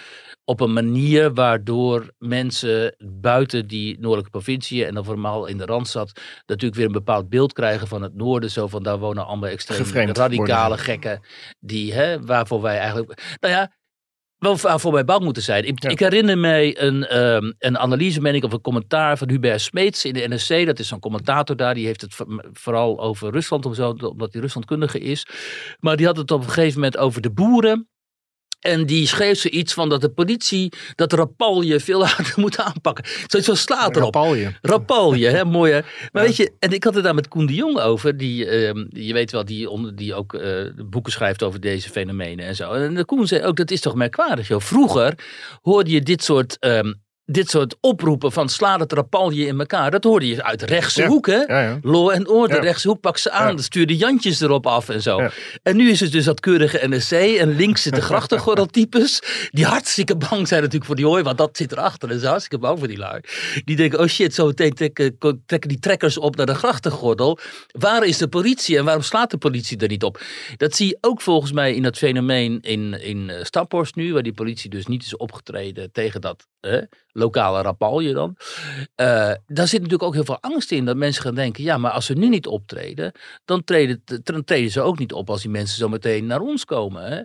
op 0.45 0.59
een 0.59 0.73
manier 0.73 1.33
waardoor 1.33 2.13
mensen 2.17 2.95
buiten 3.21 3.67
die 3.67 3.99
noordelijke 3.99 4.31
provinciën 4.31 4.85
en 4.85 4.93
dan 4.93 5.05
vooral 5.05 5.45
in 5.45 5.57
de 5.57 5.65
Randstad 5.65 6.19
natuurlijk 6.45 6.75
weer 6.75 6.85
een 6.85 6.91
bepaald 6.91 7.29
beeld 7.29 7.53
krijgen 7.53 7.87
van 7.87 8.01
het 8.01 8.15
noorden. 8.15 8.51
Zo 8.51 8.67
van 8.67 8.83
daar 8.83 8.99
wonen 8.99 9.25
allemaal 9.25 9.49
extreem 9.49 10.09
radicale 10.11 10.77
gekken 10.77 11.19
die, 11.59 11.93
hè, 11.93 12.25
waarvoor 12.25 12.61
wij 12.61 12.77
eigenlijk... 12.77 13.37
Nou 13.39 13.53
ja, 13.53 13.71
wel 14.41 14.79
voor 14.79 14.93
mij 14.93 15.05
bang 15.05 15.23
moeten 15.23 15.43
zijn. 15.43 15.67
Ik, 15.67 15.83
ik 15.83 15.99
herinner 15.99 16.37
mij 16.37 16.81
een, 16.81 17.17
um, 17.17 17.53
een 17.59 17.77
analyse, 17.77 18.21
meen 18.21 18.35
ik, 18.35 18.43
of 18.43 18.53
een 18.53 18.61
commentaar 18.61 19.17
van 19.17 19.29
Hubert 19.29 19.61
Smeets 19.61 20.05
in 20.05 20.13
de 20.13 20.27
NSC. 20.27 20.65
Dat 20.65 20.79
is 20.79 20.87
zo'n 20.87 20.99
commentator 20.99 21.55
daar. 21.55 21.73
Die 21.73 21.85
heeft 21.85 22.01
het 22.01 22.15
vooral 22.53 22.99
over 22.99 23.31
Rusland, 23.31 23.65
omdat 23.65 24.33
hij 24.33 24.41
Ruslandkundige 24.41 24.99
is. 24.99 25.27
Maar 25.79 25.97
die 25.97 26.05
had 26.05 26.17
het 26.17 26.31
op 26.31 26.41
een 26.41 26.47
gegeven 26.47 26.75
moment 26.75 26.97
over 26.97 27.21
de 27.21 27.31
boeren. 27.31 27.89
En 28.61 28.85
die 28.85 29.07
schreef 29.07 29.39
zoiets 29.39 29.73
van 29.73 29.89
dat 29.89 30.01
de 30.01 30.09
politie 30.09 30.73
dat 30.95 31.13
rapalje 31.13 31.79
veel 31.79 32.05
harder 32.07 32.33
moet 32.35 32.57
aanpakken. 32.57 33.05
Zoiets 33.27 33.47
van 33.49 33.57
slaat 33.57 33.95
erop. 33.95 34.13
Rapalje. 34.13 34.53
Rapalje, 34.61 35.27
hè, 35.27 35.45
mooi 35.45 35.73
hè. 35.73 35.79
Maar 36.11 36.23
weet 36.23 36.35
je, 36.35 36.51
en 36.59 36.71
ik 36.71 36.83
had 36.83 36.93
het 36.93 37.03
daar 37.03 37.15
met 37.15 37.27
Koen 37.27 37.45
de 37.45 37.53
Jong 37.53 37.79
over. 37.79 38.17
Die, 38.17 38.45
uh, 38.45 38.85
je 38.89 39.13
weet 39.13 39.31
wel, 39.31 39.45
die, 39.45 39.69
onder, 39.69 39.95
die 39.95 40.13
ook 40.13 40.33
uh, 40.33 40.69
boeken 40.85 41.11
schrijft 41.11 41.43
over 41.43 41.59
deze 41.59 41.89
fenomenen 41.89 42.45
en 42.45 42.55
zo. 42.55 42.71
En 42.71 42.95
de 42.95 43.05
Koen 43.05 43.27
zei 43.27 43.43
ook, 43.43 43.55
dat 43.55 43.71
is 43.71 43.81
toch 43.81 43.95
merkwaardig 43.95 44.47
joh. 44.47 44.61
Vroeger 44.61 45.13
hoorde 45.61 45.91
je 45.91 46.01
dit 46.01 46.23
soort... 46.23 46.57
Um, 46.59 47.01
dit 47.33 47.49
soort 47.49 47.75
oproepen 47.79 48.31
van 48.31 48.49
sla 48.49 48.79
het 48.79 48.93
rapalje 48.93 49.45
in 49.45 49.59
elkaar, 49.59 49.91
dat 49.91 50.03
hoorde 50.03 50.27
je 50.27 50.43
uit 50.43 50.61
rechtse 50.61 51.05
hoek, 51.05 51.27
hè? 51.27 51.41
Ja, 51.41 51.61
ja. 51.61 51.79
Law 51.81 52.09
en 52.09 52.27
order, 52.27 52.61
rechtse 52.61 52.87
hoek, 52.87 52.99
pak 52.99 53.17
ze 53.17 53.31
aan. 53.31 53.55
Dan 53.55 53.63
stuurde 53.63 53.97
Jantjes 53.97 54.41
erop 54.41 54.67
af 54.67 54.89
en 54.89 55.01
zo. 55.01 55.29
En 55.63 55.75
nu 55.75 55.89
is 55.89 55.99
het 55.99 56.11
dus 56.11 56.25
dat 56.25 56.39
keurige 56.39 56.87
NSC 56.87 57.11
en 57.11 57.55
links 57.55 57.81
zitten 57.81 58.03
grachtengordeltypes, 58.03 59.21
die 59.51 59.65
hartstikke 59.65 60.15
bang 60.15 60.47
zijn 60.47 60.59
natuurlijk 60.59 60.85
voor 60.85 60.95
die 60.95 61.05
hooi, 61.05 61.23
want 61.23 61.37
dat 61.37 61.57
zit 61.57 61.71
erachter. 61.71 62.11
En 62.11 62.19
ze 62.19 62.27
hartstikke 62.27 62.57
bang 62.65 62.79
voor 62.79 62.87
die 62.87 62.97
lui. 62.97 63.21
Die 63.65 63.75
denken, 63.75 63.99
oh 63.99 64.07
shit, 64.07 64.33
zo 64.33 64.45
meteen 64.45 64.73
trekken, 64.73 65.17
trekken 65.45 65.69
die 65.69 65.79
trekkers 65.79 66.17
op 66.17 66.35
naar 66.35 66.45
de 66.45 66.55
grachtengordel. 66.55 67.39
Waar 67.71 68.05
is 68.05 68.17
de 68.17 68.27
politie 68.27 68.77
en 68.77 68.85
waarom 68.85 69.03
slaat 69.03 69.31
de 69.31 69.37
politie 69.37 69.77
er 69.77 69.87
niet 69.87 70.03
op? 70.03 70.21
Dat 70.57 70.75
zie 70.75 70.87
je 70.87 70.97
ook 71.01 71.21
volgens 71.21 71.51
mij 71.51 71.73
in 71.73 71.83
dat 71.83 71.97
fenomeen 71.97 72.59
in, 72.61 73.01
in 73.01 73.31
Staphorst 73.41 73.95
nu, 73.95 74.13
waar 74.13 74.23
die 74.23 74.33
politie 74.33 74.69
dus 74.69 74.85
niet 74.85 75.03
is 75.03 75.17
opgetreden 75.17 75.91
tegen 75.91 76.21
dat 76.21 76.47
hè, 76.61 76.81
lokale 77.11 77.61
rapalje 77.61 78.13
dan. 78.13 78.35
Uh, 78.95 79.31
daar 79.47 79.67
zit 79.67 79.81
natuurlijk 79.81 80.03
ook 80.03 80.13
heel 80.13 80.25
veel 80.25 80.41
angst 80.41 80.71
in. 80.71 80.85
Dat 80.85 80.95
mensen 80.95 81.23
gaan 81.23 81.35
denken, 81.35 81.63
ja, 81.63 81.77
maar 81.77 81.91
als 81.91 82.05
ze 82.05 82.13
nu 82.13 82.29
niet 82.29 82.47
optreden, 82.47 83.11
dan 83.45 83.63
treden, 83.63 84.03
dan 84.23 84.43
treden 84.43 84.71
ze 84.71 84.81
ook 84.81 84.99
niet 84.99 85.13
op 85.13 85.29
als 85.29 85.41
die 85.41 85.51
mensen 85.51 85.77
zo 85.77 85.89
meteen 85.89 86.25
naar 86.25 86.41
ons 86.41 86.65
komen. 86.65 87.03
Hè? 87.03 87.21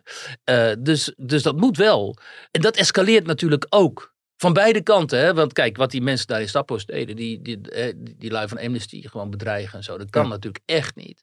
Uh, 0.70 0.76
dus, 0.78 1.12
dus 1.16 1.42
dat 1.42 1.56
moet 1.56 1.76
wel. 1.76 2.16
En 2.50 2.60
dat 2.60 2.76
escaleert 2.76 3.26
natuurlijk 3.26 3.66
ook. 3.68 4.14
Van 4.36 4.52
beide 4.52 4.82
kanten, 4.82 5.18
hè? 5.18 5.34
want 5.34 5.52
kijk, 5.52 5.76
wat 5.76 5.90
die 5.90 6.02
mensen 6.02 6.26
daar 6.26 6.40
in 6.40 6.48
Staphorst 6.48 6.86
deden, 6.86 7.16
die, 7.16 7.42
die, 7.42 7.60
die, 7.60 8.16
die 8.16 8.30
lui 8.30 8.48
van 8.48 8.58
Amnesty 8.58 9.02
gewoon 9.02 9.30
bedreigen 9.30 9.78
en 9.78 9.84
zo, 9.84 9.98
dat 9.98 10.10
kan 10.10 10.22
ja. 10.22 10.28
natuurlijk 10.28 10.62
echt 10.66 10.96
niet. 10.96 11.22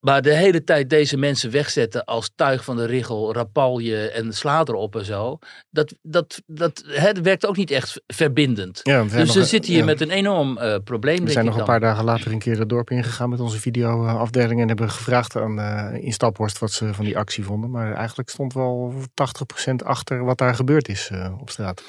Maar 0.00 0.22
de 0.22 0.34
hele 0.34 0.64
tijd 0.64 0.90
deze 0.90 1.16
mensen 1.16 1.50
wegzetten 1.50 2.04
als 2.04 2.30
tuig 2.34 2.64
van 2.64 2.76
de 2.76 2.84
richel, 2.84 3.34
rapalje 3.34 4.10
en 4.10 4.32
sla 4.32 4.60
erop 4.60 4.96
en 4.96 5.04
zo. 5.04 5.38
Dat, 5.70 5.94
dat, 6.02 6.42
dat 6.46 6.82
het 6.86 7.20
werkt 7.20 7.46
ook 7.46 7.56
niet 7.56 7.70
echt 7.70 8.00
verbindend. 8.06 8.80
Ja, 8.82 9.04
dus 9.04 9.34
we 9.34 9.44
zitten 9.44 9.70
hier 9.70 9.80
ja. 9.80 9.86
met 9.86 10.00
een 10.00 10.10
enorm 10.10 10.58
uh, 10.58 10.76
probleem. 10.84 11.24
We 11.24 11.30
zijn 11.30 11.44
nog 11.44 11.58
een 11.58 11.64
paar 11.64 11.80
dagen 11.80 12.04
later 12.04 12.32
een 12.32 12.38
keer 12.38 12.58
het 12.58 12.68
dorp 12.68 12.90
ingegaan 12.90 13.28
met 13.28 13.40
onze 13.40 13.60
videoafdeling. 13.60 14.60
En 14.60 14.68
hebben 14.68 14.90
gevraagd 14.90 15.36
aan 15.36 15.58
uh, 15.58 16.04
in 16.04 16.12
Staphorst 16.12 16.58
wat 16.58 16.72
ze 16.72 16.94
van 16.94 17.04
die 17.04 17.18
actie 17.18 17.44
vonden. 17.44 17.70
Maar 17.70 17.94
eigenlijk 17.94 18.28
stond 18.28 18.52
wel 18.52 18.94
80% 18.98 19.74
achter 19.84 20.24
wat 20.24 20.38
daar 20.38 20.54
gebeurd 20.54 20.88
is 20.88 21.10
uh, 21.12 21.34
op 21.40 21.50
straat. 21.50 21.82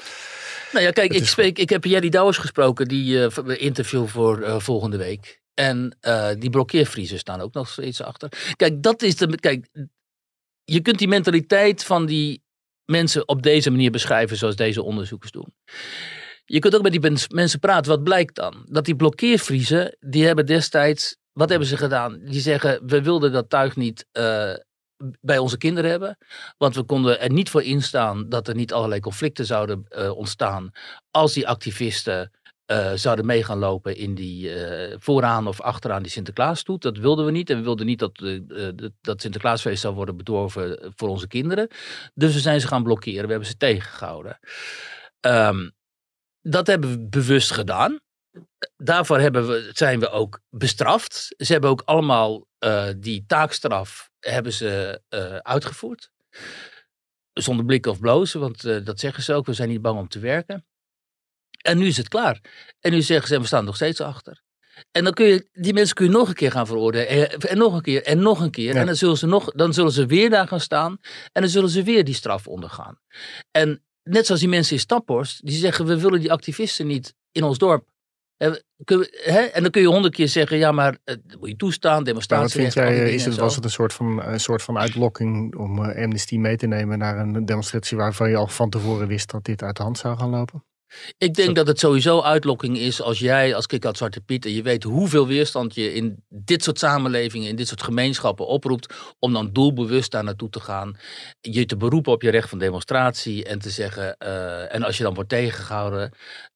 Nou 0.72 0.84
ja, 0.84 0.90
kijk, 0.90 1.12
ik, 1.12 1.26
spreek, 1.26 1.58
ik 1.58 1.68
heb 1.68 1.84
Jerry 1.84 2.08
Douwers 2.08 2.38
gesproken, 2.38 2.88
die 2.88 3.58
interview 3.58 4.06
voor 4.06 4.62
volgende 4.62 4.96
week. 4.96 5.40
En 5.58 5.96
uh, 6.00 6.30
die 6.38 6.50
blokkeervriezen 6.50 7.18
staan 7.18 7.40
ook 7.40 7.54
nog 7.54 7.68
steeds 7.68 8.02
achter. 8.02 8.52
Kijk, 8.56 8.82
dat 8.82 9.02
is 9.02 9.16
de. 9.16 9.36
Kijk, 9.36 9.68
je 10.64 10.80
kunt 10.80 10.98
die 10.98 11.08
mentaliteit 11.08 11.84
van 11.84 12.06
die 12.06 12.42
mensen 12.84 13.28
op 13.28 13.42
deze 13.42 13.70
manier 13.70 13.90
beschrijven, 13.90 14.36
zoals 14.36 14.56
deze 14.56 14.82
onderzoekers 14.82 15.30
doen. 15.30 15.54
Je 16.44 16.58
kunt 16.58 16.76
ook 16.76 16.82
met 16.82 16.92
die 16.92 17.28
mensen 17.28 17.58
praten. 17.58 17.90
Wat 17.90 18.02
blijkt 18.02 18.34
dan? 18.34 18.66
Dat 18.70 18.84
die 18.84 18.96
blokkeervriezen, 18.96 19.96
die 20.00 20.26
hebben 20.26 20.46
destijds. 20.46 21.16
Wat 21.32 21.48
hebben 21.48 21.68
ze 21.68 21.76
gedaan? 21.76 22.18
Die 22.24 22.40
zeggen: 22.40 22.86
we 22.86 23.02
wilden 23.02 23.32
dat 23.32 23.50
tuig 23.50 23.76
niet. 23.76 24.06
Uh, 24.12 24.54
bij 25.20 25.38
onze 25.38 25.58
kinderen 25.58 25.90
hebben. 25.90 26.18
Want 26.56 26.74
we 26.74 26.82
konden 26.82 27.20
er 27.20 27.32
niet 27.32 27.50
voor 27.50 27.62
instaan 27.62 28.28
dat 28.28 28.48
er 28.48 28.54
niet 28.54 28.72
allerlei 28.72 29.00
conflicten 29.00 29.46
zouden 29.46 29.86
uh, 29.88 30.16
ontstaan. 30.16 30.70
als 31.10 31.32
die 31.32 31.48
activisten 31.48 32.37
uh, 32.72 32.92
zouden 32.94 33.26
mee 33.26 33.44
gaan 33.44 33.58
lopen 33.58 33.96
in 33.96 34.14
die 34.14 34.54
uh, 34.54 34.96
vooraan 34.98 35.46
of 35.46 35.60
achteraan 35.60 36.02
die 36.02 36.10
Sinterklaasstoet. 36.10 36.82
Dat 36.82 36.98
wilden 36.98 37.24
we 37.24 37.30
niet. 37.30 37.50
En 37.50 37.56
we 37.56 37.62
wilden 37.62 37.86
niet 37.86 37.98
dat, 37.98 38.20
uh, 38.20 38.70
dat 39.00 39.20
Sinterklaasfeest 39.20 39.80
zou 39.80 39.94
worden 39.94 40.16
bedorven 40.16 40.92
voor 40.96 41.08
onze 41.08 41.26
kinderen. 41.26 41.68
Dus 42.14 42.34
we 42.34 42.40
zijn 42.40 42.60
ze 42.60 42.66
gaan 42.66 42.82
blokkeren. 42.82 43.24
We 43.24 43.30
hebben 43.30 43.48
ze 43.48 43.56
tegengehouden. 43.56 44.38
Um, 45.20 45.72
dat 46.40 46.66
hebben 46.66 46.90
we 46.90 47.08
bewust 47.08 47.50
gedaan. 47.50 48.00
Daarvoor 48.76 49.18
hebben 49.18 49.46
we, 49.46 49.70
zijn 49.72 50.00
we 50.00 50.10
ook 50.10 50.40
bestraft. 50.50 51.34
Ze 51.36 51.52
hebben 51.52 51.70
ook 51.70 51.82
allemaal 51.84 52.46
die 52.96 53.24
taakstraf 53.26 54.10
hebben 54.18 54.52
ze, 54.52 55.00
uitgevoerd. 55.42 56.10
Zonder 57.32 57.64
blikken 57.64 57.90
of 57.90 58.00
blozen, 58.00 58.40
want 58.40 58.62
dat 58.86 59.00
zeggen 59.00 59.22
ze 59.22 59.34
ook. 59.34 59.46
We 59.46 59.52
zijn 59.52 59.68
niet 59.68 59.82
bang 59.82 59.98
om 59.98 60.08
te 60.08 60.18
werken. 60.18 60.66
En 61.58 61.78
nu 61.78 61.86
is 61.86 61.96
het 61.96 62.08
klaar. 62.08 62.40
En 62.80 62.92
nu 62.92 63.02
zeggen 63.02 63.28
ze, 63.28 63.40
we 63.40 63.46
staan 63.46 63.64
nog 63.64 63.76
steeds 63.76 64.00
achter. 64.00 64.42
En 64.90 65.04
dan 65.04 65.12
kun 65.12 65.26
je, 65.26 65.48
die 65.52 65.72
mensen 65.72 65.94
kun 65.94 66.06
je 66.06 66.12
nog 66.12 66.28
een 66.28 66.34
keer 66.34 66.50
gaan 66.50 66.66
veroordelen. 66.66 67.40
En 67.40 67.58
nog 67.58 67.74
een 67.74 67.82
keer, 67.82 68.02
en 68.02 68.18
nog 68.18 68.40
een 68.40 68.50
keer. 68.50 68.76
En 68.76 68.86
dan 68.86 68.96
zullen, 68.96 69.16
ze 69.16 69.26
nog, 69.26 69.50
dan 69.50 69.72
zullen 69.72 69.92
ze 69.92 70.06
weer 70.06 70.30
daar 70.30 70.48
gaan 70.48 70.60
staan. 70.60 70.98
En 71.32 71.42
dan 71.42 71.50
zullen 71.50 71.68
ze 71.68 71.82
weer 71.82 72.04
die 72.04 72.14
straf 72.14 72.46
ondergaan. 72.46 72.98
En 73.50 73.82
net 74.02 74.26
zoals 74.26 74.40
die 74.40 74.50
mensen 74.50 74.74
in 74.74 74.80
Staphorst, 74.80 75.46
die 75.46 75.58
zeggen, 75.58 75.86
we 75.86 76.00
willen 76.00 76.20
die 76.20 76.32
activisten 76.32 76.86
niet 76.86 77.14
in 77.32 77.42
ons 77.42 77.58
dorp. 77.58 77.86
En, 78.36 78.64
en 79.52 79.62
dan 79.62 79.70
kun 79.70 79.82
je 79.82 79.88
honderd 79.88 80.14
keer 80.14 80.28
zeggen, 80.28 80.58
ja, 80.58 80.72
maar 80.72 80.98
uh, 81.04 81.16
moet 81.40 81.48
je 81.48 81.56
toestaan, 81.56 82.04
demonstraties. 82.04 82.54
Ja, 82.54 82.62
wat 82.62 82.72
vind 82.72 82.86
jij, 82.86 83.14
is 83.14 83.24
het, 83.24 83.36
was 83.36 83.54
het 83.54 83.64
een 83.64 83.70
soort 83.70 83.92
van, 83.92 84.22
een 84.22 84.40
soort 84.40 84.62
van 84.62 84.78
uitlokking 84.78 85.56
om 85.56 85.78
Amnesty 85.78 86.36
mee 86.36 86.56
te 86.56 86.66
nemen 86.66 86.98
naar 86.98 87.18
een 87.18 87.44
demonstratie 87.44 87.96
waarvan 87.96 88.30
je 88.30 88.36
al 88.36 88.46
van 88.46 88.70
tevoren 88.70 89.08
wist 89.08 89.30
dat 89.30 89.44
dit 89.44 89.62
uit 89.62 89.76
de 89.76 89.82
hand 89.82 89.98
zou 89.98 90.18
gaan 90.18 90.30
lopen? 90.30 90.64
Ik 91.18 91.34
denk 91.34 91.56
dat 91.56 91.66
het 91.66 91.78
sowieso 91.78 92.20
uitlokking 92.20 92.78
is 92.78 93.02
als 93.02 93.18
jij 93.18 93.54
als 93.54 93.66
Kik 93.66 93.86
Zwarte 93.92 94.20
Piet 94.20 94.44
en 94.44 94.52
je 94.52 94.62
weet 94.62 94.82
hoeveel 94.82 95.26
weerstand 95.26 95.74
je 95.74 95.94
in 95.94 96.24
dit 96.28 96.62
soort 96.62 96.78
samenlevingen, 96.78 97.48
in 97.48 97.56
dit 97.56 97.68
soort 97.68 97.82
gemeenschappen 97.82 98.46
oproept, 98.46 98.94
om 99.18 99.32
dan 99.32 99.52
doelbewust 99.52 100.10
daar 100.10 100.24
naartoe 100.24 100.50
te 100.50 100.60
gaan, 100.60 100.96
je 101.40 101.66
te 101.66 101.76
beroepen 101.76 102.12
op 102.12 102.22
je 102.22 102.30
recht 102.30 102.48
van 102.48 102.58
demonstratie 102.58 103.44
en 103.44 103.58
te 103.58 103.70
zeggen, 103.70 104.16
eh, 104.16 104.74
en 104.74 104.82
als 104.82 104.96
je 104.96 105.02
dan 105.02 105.14
wordt 105.14 105.28
tegengehouden, 105.28 106.12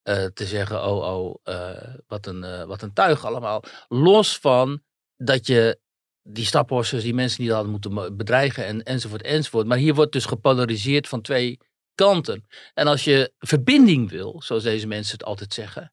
uh, 0.09 0.25
te 0.25 0.47
zeggen, 0.47 0.85
oh 0.85 1.17
oh, 1.17 1.35
uh, 1.45 1.95
wat, 2.07 2.27
een, 2.27 2.67
wat 2.67 2.83
een 2.83 2.93
tuig 2.93 3.25
allemaal. 3.25 3.63
Los 3.89 4.39
van 4.39 4.83
dat 5.17 5.47
je 5.47 5.79
die 6.23 6.45
staphorsers, 6.45 7.03
die 7.03 7.15
mensen 7.15 7.43
die 7.43 7.53
hadden 7.53 7.71
moeten 7.71 8.17
bedreigen 8.17 8.67
en, 8.67 8.83
enzovoort 8.83 9.23
enzovoort. 9.23 9.67
Maar 9.67 9.79
hier 9.79 9.95
wordt 9.95 10.13
dus 10.13 10.25
gepolariseerd 10.25 11.09
van 11.09 11.23
twee 11.23 11.59
kanten. 11.95 12.47
En 12.75 12.87
als 12.87 13.05
je 13.05 13.33
verbinding 13.39 14.11
wil, 14.11 14.43
zoals 14.45 14.63
deze 14.63 14.87
mensen 14.87 15.13
het 15.13 15.25
altijd 15.25 15.55
zeggen, 15.55 15.93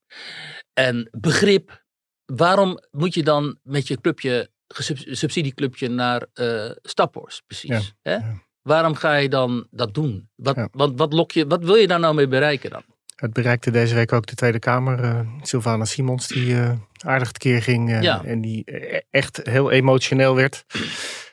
en 0.74 1.08
begrip, 1.12 1.84
waarom 2.26 2.80
moet 2.92 3.14
je 3.14 3.24
dan 3.24 3.60
met 3.64 3.88
je 3.88 4.02
clubje, 4.02 4.52
subsidieclubje 5.12 5.90
naar 5.90 6.26
uh, 6.34 6.72
Staphorst 6.82 7.44
precies? 7.46 7.94
Hè? 8.02 8.18
Waarom 8.62 8.96
ga 8.96 9.16
je 9.16 9.30
dan 9.30 9.68
dat 9.72 9.94
doen? 9.94 10.30
Wat, 10.36 10.68
wat, 10.72 10.92
wat, 10.96 11.14
lok 11.14 11.32
je, 11.32 11.48
wat 11.48 11.64
wil 11.64 11.76
je 11.76 11.88
daar 11.88 12.00
nou 12.00 12.16
mee 12.16 12.28
bereiken 12.28 12.70
dan? 12.70 12.84
Het 13.16 13.34
bereikte 13.34 13.72
deze 13.72 13.96
week 13.96 14.14
ook 14.14 14.26
de 14.26 14.36
Tweede 14.36 14.60
Kamer. 14.60 15.04
Uh, 15.04 15.20
Sylvana 15.42 15.86
Simons, 15.86 16.28
die 16.28 16.46
uh, 16.46 16.72
aardig 17.06 17.32
tekeer 17.32 17.62
ging 17.62 17.90
uh, 17.90 18.26
en 18.26 18.42
die 18.42 18.66
echt 19.10 19.40
heel 19.44 19.72
emotioneel 19.72 20.36
werd. 20.36 20.66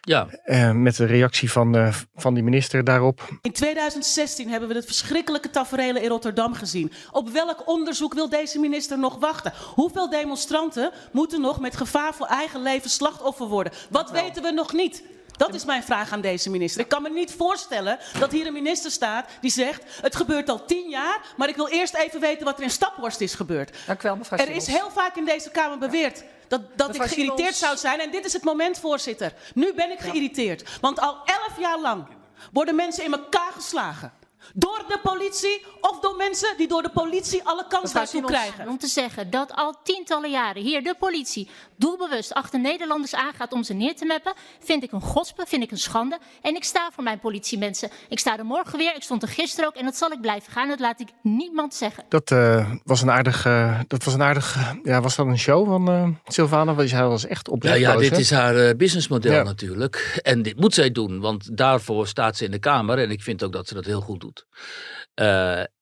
Ja. 0.07 0.29
Uh, 0.45 0.73
met 0.73 0.97
de 0.97 1.05
reactie 1.05 1.51
van, 1.51 1.77
uh, 1.77 1.95
van 2.15 2.35
die 2.35 2.43
minister 2.43 2.85
daarop. 2.85 3.39
In 3.43 3.53
2016 3.53 4.49
hebben 4.49 4.69
we 4.69 4.75
het 4.75 4.85
verschrikkelijke 4.85 5.51
tafereel 5.51 5.97
in 5.97 6.09
Rotterdam 6.09 6.55
gezien. 6.55 6.93
Op 7.11 7.31
welk 7.31 7.69
onderzoek 7.69 8.15
wil 8.15 8.29
deze 8.29 8.59
minister 8.59 8.99
nog 8.99 9.19
wachten? 9.19 9.53
Hoeveel 9.75 10.11
demonstranten 10.11 10.91
moeten 11.13 11.41
nog 11.41 11.61
met 11.61 11.77
gevaar 11.77 12.15
voor 12.15 12.27
eigen 12.27 12.63
leven 12.63 12.91
slachtoffer 12.91 13.47
worden? 13.47 13.73
Wat 13.91 14.11
weten 14.11 14.43
we 14.43 14.51
nog 14.51 14.73
niet? 14.73 15.03
Dat 15.37 15.55
is 15.55 15.65
mijn 15.65 15.83
vraag 15.83 16.13
aan 16.13 16.21
deze 16.21 16.51
minister. 16.51 16.81
Ik 16.81 16.89
kan 16.89 17.03
me 17.03 17.11
niet 17.11 17.33
voorstellen 17.33 17.99
dat 18.19 18.33
hier 18.33 18.47
een 18.47 18.53
minister 18.53 18.91
staat 18.91 19.29
die 19.41 19.51
zegt: 19.51 19.83
Het 20.01 20.17
gebeurt 20.17 20.49
al 20.49 20.65
tien 20.65 20.89
jaar, 20.89 21.21
maar 21.37 21.49
ik 21.49 21.57
wil 21.57 21.69
eerst 21.69 21.95
even 21.95 22.21
weten 22.21 22.45
wat 22.45 22.57
er 22.57 22.63
in 22.63 22.71
Staphorst 22.71 23.21
is 23.21 23.35
gebeurd. 23.35 23.77
Dank 23.87 24.03
u 24.03 24.03
wel, 24.03 24.17
mevrouw 24.17 24.39
Er 24.39 24.51
is 24.51 24.67
heel 24.67 24.91
vaak 24.91 25.17
in 25.17 25.25
deze 25.25 25.51
Kamer 25.51 25.79
beweerd 25.79 26.25
dat, 26.49 26.61
dat 26.77 26.95
ik 26.95 27.03
geïrriteerd 27.03 27.55
zou 27.55 27.77
zijn. 27.77 28.01
En 28.01 28.11
dit 28.11 28.25
is 28.25 28.33
het 28.33 28.45
moment, 28.45 28.79
voorzitter. 28.79 29.33
Nu 29.55 29.75
ben 29.75 29.91
ik 29.91 29.99
geïrriteerd. 29.99 30.79
Want 30.81 31.01
al 31.01 31.17
elf 31.25 31.59
jaar 31.59 31.81
lang 31.81 32.07
worden 32.53 32.75
mensen 32.75 33.05
in 33.05 33.13
elkaar 33.13 33.53
geslagen. 33.53 34.13
Door 34.55 34.85
de 34.89 34.99
politie 35.03 35.65
of 35.81 36.01
door 36.01 36.17
mensen 36.17 36.57
die 36.57 36.69
door 36.69 36.83
de 36.83 36.91
politie 36.91 37.45
alle 37.45 37.67
kans 37.69 37.93
daartoe 37.93 38.23
krijgen. 38.23 38.69
Om 38.69 38.79
te 38.79 38.87
zeggen 38.87 39.31
dat 39.31 39.53
al 39.55 39.75
tientallen 39.83 40.31
jaren 40.31 40.63
hier 40.63 40.83
de 40.83 40.95
politie 40.99 41.49
doelbewust 41.79 42.35
achter 42.35 42.61
Nederlanders 42.61 43.15
aangaat 43.15 43.53
om 43.53 43.63
ze 43.63 43.75
neer 43.75 43.97
te 43.97 44.05
meppen, 44.05 44.33
vind 44.61 44.83
ik 44.83 44.93
een 44.93 45.01
gospe, 45.01 45.45
vind 45.47 45.63
ik 45.63 45.71
een 45.71 45.79
schande. 45.79 46.19
En 46.43 46.55
ik 46.55 46.65
sta 46.65 46.91
voor 46.93 47.05
mijn 47.05 47.19
politiemensen. 47.19 47.91
Ik 48.09 48.19
sta 48.19 48.39
er 48.39 48.45
morgen 48.45 48.79
weer, 48.79 48.95
ik 48.95 49.03
stond 49.03 49.23
er 49.23 49.29
gisteren 49.29 49.69
ook 49.69 49.75
en 49.77 49.85
dat 49.85 49.97
zal 49.97 50.11
ik 50.11 50.21
blijven 50.21 50.53
gaan. 50.53 50.69
Dat 50.69 50.81
laat 50.81 51.01
ik 51.01 51.09
niemand 51.23 51.75
zeggen. 51.75 52.05
Dat 52.09 52.31
uh, 52.31 52.71
was 52.85 53.03
een 53.03 53.11
aardig, 53.11 53.47
uh, 53.47 53.81
dat 53.87 54.05
was 54.05 54.15
een 54.15 54.23
aardig, 54.23 54.57
uh, 54.57 54.71
ja, 54.83 55.01
was 55.01 55.17
dat 55.17 55.27
een 55.27 55.39
show 55.39 55.67
van 55.67 55.91
uh, 55.91 56.09
Sylvana? 56.25 56.75
Want 56.75 56.89
zij 56.89 57.07
was 57.07 57.27
echt 57.27 57.49
op. 57.49 57.63
Ja, 57.63 57.75
ja, 57.75 57.97
dit 57.97 58.19
is 58.19 58.31
haar 58.31 58.77
businessmodel 58.77 59.33
ja. 59.33 59.43
natuurlijk. 59.43 60.21
En 60.23 60.43
dit 60.43 60.61
moet 60.61 60.75
zij 60.75 60.93
doen, 60.93 61.21
want 61.21 61.57
daarvoor 61.57 62.07
staat 62.07 62.37
ze 62.37 62.45
in 62.45 62.51
de 62.51 62.59
Kamer 62.59 62.99
en 62.99 63.11
ik 63.11 63.23
vind 63.23 63.45
ook 63.45 63.53
dat 63.53 63.69
ze 63.69 63.75
dat 63.75 63.85
heel 63.85 64.01
goed 64.01 64.21
doet. 64.21 64.47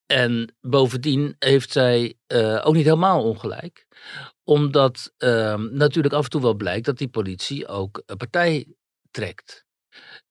En 0.07 0.55
bovendien 0.61 1.37
heeft 1.38 1.73
zij 1.73 2.14
uh, 2.27 2.67
ook 2.67 2.75
niet 2.75 2.85
helemaal 2.85 3.23
ongelijk. 3.23 3.87
Omdat 4.45 5.12
uh, 5.19 5.55
natuurlijk 5.55 6.14
af 6.14 6.25
en 6.25 6.31
toe 6.31 6.40
wel 6.40 6.55
blijkt 6.55 6.87
dat 6.87 6.99
die 6.99 7.09
politie 7.09 7.67
ook 7.67 8.03
een 8.07 8.17
partij 8.17 8.67
trekt. 9.11 9.64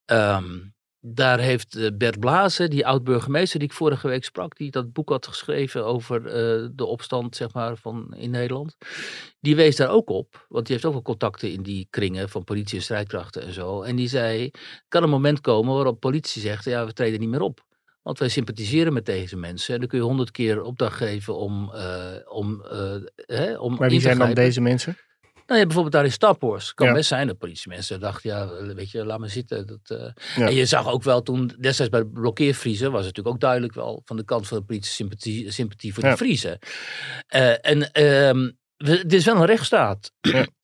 Um, 0.06 0.74
daar 1.06 1.40
heeft 1.40 1.98
Bert 1.98 2.20
Blazen, 2.20 2.70
die 2.70 2.88
oud-burgemeester 2.88 3.60
die 3.60 3.68
ik 3.68 3.74
vorige 3.74 4.08
week 4.08 4.24
sprak, 4.24 4.58
die 4.58 4.72
dat 4.72 4.94
boek 4.94 5.10
had 5.10 5.28
geschreven 5.28 5.86
over 5.86 6.26
uh, 6.26 6.70
de 6.74 6.86
opstand 6.86 7.36
zeg 7.36 7.54
maar, 7.54 7.78
van, 7.78 8.14
in 8.16 8.32
Nederland, 8.32 8.76
die 9.40 9.56
wees 9.56 9.76
daar 9.76 9.90
ook 9.90 10.10
op, 10.10 10.46
want 10.50 10.66
die 10.66 10.74
heeft 10.76 10.88
ook 10.88 10.94
wel 10.94 11.02
contacten 11.02 11.52
in 11.52 11.64
die 11.64 11.88
kringen 11.90 12.30
van 12.30 12.44
politie 12.44 12.78
en 12.78 12.84
strijdkrachten 12.84 13.42
en 13.42 13.54
zo. 13.54 13.82
En 13.82 13.96
die 13.96 14.08
zei, 14.08 14.52
kan 14.88 15.04
een 15.04 15.10
moment 15.10 15.42
komen 15.42 15.74
waarop 15.74 16.00
politie 16.00 16.42
zegt, 16.42 16.66
ja, 16.66 16.86
we 16.86 16.94
treden 16.94 17.20
niet 17.20 17.30
meer 17.30 17.42
op. 17.42 17.66
Want 18.04 18.20
wij 18.20 18.28
sympathiseren 18.28 18.94
met 18.94 19.06
deze 19.06 19.36
mensen. 19.38 19.74
En 19.74 19.80
dan 19.80 19.90
kun 19.90 19.98
je 19.98 20.04
honderd 20.04 20.32
keer 20.32 20.62
opdracht 20.62 20.98
geven 20.98 21.38
om. 21.38 21.72
Uh, 21.74 22.06
om, 22.26 22.66
uh, 22.72 22.96
hè, 23.16 23.58
om 23.58 23.76
maar 23.76 23.90
wie 23.90 24.02
zijn 24.02 24.18
dan 24.18 24.34
deze 24.34 24.62
mensen? 24.62 24.98
Nou, 25.46 25.60
ja, 25.60 25.66
bijvoorbeeld 25.66 25.94
daar 25.94 26.06
in 26.06 26.12
Staphorst. 26.12 26.74
kan 26.74 26.88
ja. 26.88 26.94
best 26.94 27.08
zijn 27.08 27.28
dat 27.28 27.38
politiemensen 27.38 28.00
dachten, 28.00 28.30
ja, 28.30 28.74
weet 28.74 28.92
je, 28.92 29.06
laat 29.06 29.20
maar 29.20 29.30
zitten. 29.30 29.68
Dat, 29.68 30.00
uh... 30.00 30.10
ja. 30.36 30.48
En 30.48 30.56
je 30.56 30.66
zag 30.66 30.88
ook 30.88 31.04
wel 31.04 31.22
toen, 31.22 31.52
destijds 31.60 31.92
bij 31.92 32.02
de 32.02 32.08
blokkeervriezen, 32.08 32.92
was 32.92 33.06
het 33.06 33.08
natuurlijk 33.08 33.36
ook 33.36 33.42
duidelijk 33.42 33.74
wel 33.74 34.02
van 34.06 34.18
de 34.18 34.26
kant 34.26 34.48
van 34.48 34.58
de 34.58 34.64
politie 34.64 34.92
sympathie, 34.92 35.52
sympathie 35.52 35.94
voor 35.94 36.04
de 36.04 36.18
Vriezen. 36.18 36.60
en 37.62 38.04
um, 38.04 38.58
het 38.78 39.14
is 39.14 39.26
wel 39.26 39.36
een 39.36 39.46
rechtsstaat. 39.46 40.12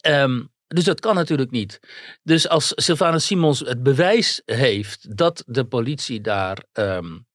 um, 0.08 0.49
dus 0.75 0.84
dat 0.84 0.99
kan 0.99 1.15
natuurlijk 1.15 1.52
niet. 1.52 1.80
Dus 2.23 2.47
als 2.47 2.71
Sylvana 2.75 3.19
Simons 3.19 3.60
het 3.60 3.84
bewijs 3.84 4.41
heeft 4.45 5.17
dat 5.17 5.43
de 5.45 5.65
politie 5.65 6.21
daar 6.21 6.63
um, 6.73 7.28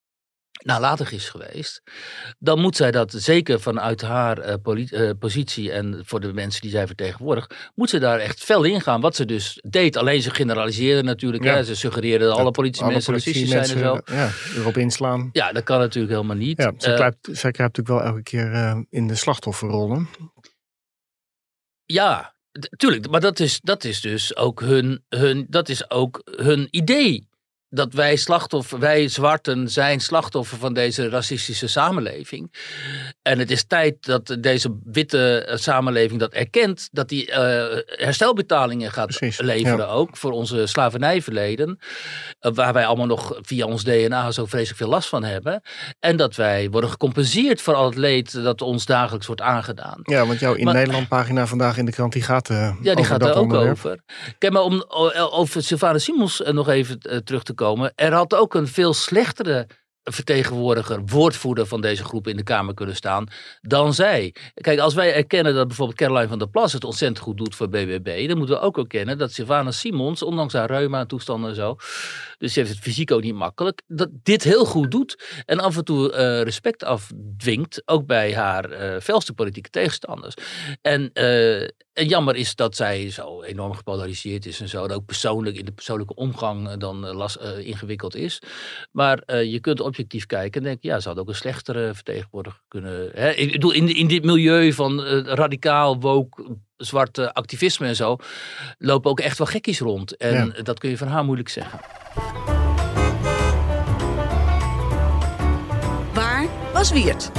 nalatig 0.65 1.13
is 1.13 1.29
geweest, 1.29 1.83
dan 2.39 2.61
moet 2.61 2.77
zij 2.77 2.91
dat 2.91 3.13
zeker 3.17 3.61
vanuit 3.61 4.03
haar 4.03 4.67
uh, 4.67 4.87
uh, 4.91 5.11
positie 5.19 5.73
en 5.73 6.03
voor 6.05 6.21
de 6.21 6.33
mensen 6.33 6.61
die 6.61 6.71
zij 6.71 6.87
vertegenwoordigt, 6.87 7.55
moet 7.75 7.91
ze 7.91 7.99
daar 7.99 8.19
echt 8.19 8.45
fel 8.45 8.63
in 8.63 8.81
gaan. 8.81 9.01
Wat 9.01 9.17
ze 9.17 9.25
dus 9.25 9.61
deed, 9.63 9.97
alleen 9.97 10.23
ze 10.23 10.31
generaliseerde 10.31 11.03
natuurlijk. 11.03 11.45
Ja. 11.45 11.55
Hè, 11.55 11.65
ze 11.65 11.77
suggereerde 11.77 12.25
dat 12.25 12.39
alle 12.39 12.51
politiemensen 12.51 13.13
racistisch 13.13 13.49
zijn 13.49 13.63
en 13.63 13.79
zo. 13.79 14.01
Ja, 14.05 14.31
erop 14.57 14.77
inslaan. 14.77 15.29
Ja, 15.33 15.53
dat 15.53 15.63
kan 15.63 15.79
natuurlijk 15.79 16.15
helemaal 16.15 16.37
niet. 16.37 16.59
Ja, 16.59 16.73
zij, 16.77 16.95
kruipt, 16.95 17.29
zij 17.33 17.51
kruipt 17.51 17.77
natuurlijk 17.77 17.89
wel 17.89 18.13
elke 18.13 18.23
keer 18.23 18.53
uh, 18.53 18.79
in 18.91 19.07
de 19.07 19.15
slachtofferrollen. 19.15 20.09
Ja, 21.85 22.35
Tuurlijk, 22.77 23.11
maar 23.11 23.21
dat 23.21 23.41
is, 23.41 23.61
dat 23.61 23.85
is 23.85 24.01
dus 24.01 24.37
ook 24.37 24.61
hun, 24.61 25.05
hun, 25.09 25.47
dat 25.49 25.69
is 25.69 25.91
ook 25.91 26.23
hun 26.37 26.69
idee 26.71 27.29
dat 27.75 27.93
wij 27.93 28.17
slachtoffer, 28.17 28.79
wij 28.79 29.09
zwarten 29.09 29.69
zijn 29.69 30.01
slachtoffer 30.01 30.59
van 30.59 30.75
deze 30.75 31.09
racistische 31.09 31.67
samenleving. 31.67 32.53
En 33.23 33.39
het 33.39 33.51
is 33.51 33.65
tijd 33.65 34.07
dat 34.07 34.37
deze 34.41 34.79
witte 34.85 35.53
samenleving 35.55 36.21
dat 36.21 36.33
erkent, 36.33 36.89
dat 36.93 37.09
die 37.09 37.29
uh, 37.29 37.37
herstelbetalingen 37.87 38.93
gaat 38.93 39.07
Precies, 39.07 39.41
leveren 39.41 39.79
ja. 39.79 39.85
ook 39.85 40.17
voor 40.17 40.31
onze 40.31 40.67
slavernijverleden, 40.67 41.79
uh, 42.41 42.53
waar 42.55 42.73
wij 42.73 42.87
allemaal 42.87 43.07
nog 43.07 43.39
via 43.43 43.67
ons 43.67 43.85
DNA 43.85 44.31
zo 44.31 44.45
vreselijk 44.47 44.79
veel 44.79 44.89
last 44.89 45.09
van 45.09 45.25
hebben. 45.25 45.63
En 46.01 46.17
dat 46.17 46.35
wij 46.35 46.71
worden 46.71 46.91
gecompenseerd 46.91 47.63
voor 47.63 47.75
al 47.75 47.85
het 47.85 47.97
leed 47.97 48.43
dat 48.43 48.63
ons 48.63 48.87
dagelijks 48.87 49.27
wordt 49.27 49.43
aangedaan. 49.43 50.01
Ja, 50.03 50.27
want 50.27 50.41
jouw 50.41 50.55
in 50.55 50.65
maar, 50.65 50.75
Nederland 50.75 51.09
pagina 51.09 51.47
vandaag 51.47 51.77
in 51.77 51.85
de 51.85 51.93
krant, 51.93 52.13
die 52.13 52.23
gaat 52.23 52.51
uh, 52.51 52.77
Ja, 52.83 52.95
die 52.95 53.05
gaat 53.05 53.23
er 53.23 53.35
ook 53.35 53.43
onderwerp. 53.43 53.71
over. 53.71 53.99
Kijk, 54.39 54.53
maar 54.53 54.63
om 54.63 54.85
over 55.31 55.63
Sylvana 55.63 55.99
Simons 55.99 56.43
nog 56.45 56.69
even 56.69 57.25
terug 57.25 57.43
te 57.43 57.53
komen. 57.53 57.64
Er 57.95 58.13
had 58.13 58.35
ook 58.35 58.55
een 58.55 58.69
veel 58.69 58.95
slechtere 58.95 59.67
vertegenwoordiger, 60.05 61.03
woordvoerder 61.05 61.67
van 61.67 61.81
deze 61.81 62.05
groep 62.05 62.27
in 62.27 62.37
de 62.37 62.43
Kamer 62.43 62.75
kunnen 62.75 62.97
staan 62.97 63.27
dan 63.61 63.95
zij. 63.95 64.35
Kijk, 64.55 64.79
als 64.79 64.95
wij 64.95 65.15
erkennen 65.15 65.55
dat 65.55 65.67
bijvoorbeeld 65.67 65.99
Caroline 65.99 66.29
van 66.29 66.39
der 66.39 66.49
Plas 66.49 66.73
het 66.73 66.85
ontzettend 66.85 67.25
goed 67.25 67.37
doet 67.37 67.55
voor 67.55 67.69
BBB, 67.69 68.29
dan 68.29 68.39
moeten 68.39 68.57
we 68.57 68.63
ook 68.63 68.79
erkennen 68.79 69.19
dat 69.19 69.33
Sylvana 69.33 69.71
Simons, 69.71 70.23
ondanks 70.23 70.53
haar 70.53 70.71
reuma 70.71 71.07
toestanden 71.07 71.51
en 71.51 71.57
zo, 71.57 71.77
dus 72.39 72.53
ze 72.53 72.59
heeft 72.59 72.73
het 72.73 72.83
fysiek 72.83 73.11
ook 73.11 73.23
niet 73.23 73.35
makkelijk, 73.35 73.83
dat 73.87 74.09
dit 74.23 74.43
heel 74.43 74.65
goed 74.65 74.91
doet 74.91 75.43
en 75.45 75.61
af 75.61 75.77
en 75.77 75.85
toe 75.85 76.13
uh, 76.13 76.43
respect 76.43 76.85
afdwingt, 76.85 77.83
ook 77.85 78.07
bij 78.07 78.35
haar 78.35 78.95
uh, 78.95 79.01
felste 79.01 79.33
politieke 79.33 79.71
tegenstanders. 79.71 80.35
En, 80.83 81.11
uh, 81.15 81.69
en 81.95 82.07
jammer 82.07 82.37
is 82.37 82.55
dat 82.55 82.77
zij 82.77 83.11
zo 83.11 83.43
enorm 83.43 83.75
gepolariseerd 83.75 84.47
is 84.47 84.61
en 84.61 84.69
zo, 84.69 84.87
dat 84.87 84.97
ook 84.97 85.07
persoonlijk 85.07 85.57
in 85.57 85.65
de 85.65 85.73
persoonlijke 85.73 86.15
omgang 86.15 86.77
dan 86.77 87.07
las, 87.07 87.37
ingewikkeld 87.59 88.15
is. 88.15 88.43
Maar 88.93 89.37
je 89.43 89.61
kunt 89.61 89.81
objectief 89.81 90.27
kijken 90.27 90.61
en 90.61 90.67
denken, 90.67 90.89
ja, 90.89 91.01
ze 91.01 91.09
had 91.09 91.19
ook 91.19 91.29
een 91.29 91.35
slechtere 91.35 91.95
vertegenwoordiger 91.95 92.61
kunnen. 92.69 93.11
Hè? 93.15 93.31
Ik 93.31 93.53
bedoel, 93.53 93.73
in, 93.73 93.95
in 93.95 94.07
dit 94.07 94.25
milieu 94.25 94.73
van 94.73 95.01
uh, 95.01 95.23
radicaal, 95.25 96.01
woke, 96.01 96.57
zwarte 96.77 97.35
activisme 97.35 97.87
en 97.87 97.97
zo, 97.97 98.17
lopen 98.79 99.11
ook 99.11 99.21
echt 99.21 99.39
wel 99.39 99.47
gekkies 99.47 99.81
rond. 99.81 100.17
En 100.17 100.53
ja. 100.57 100.63
dat 100.63 100.79
kun 100.79 100.91
je 100.91 100.99
van 100.99 101.09
haar 101.09 101.25
moeilijk 101.25 101.49
zeggen. 101.49 101.81
Waar 106.13 106.49
was 106.73 106.93
Wiert? 106.93 107.31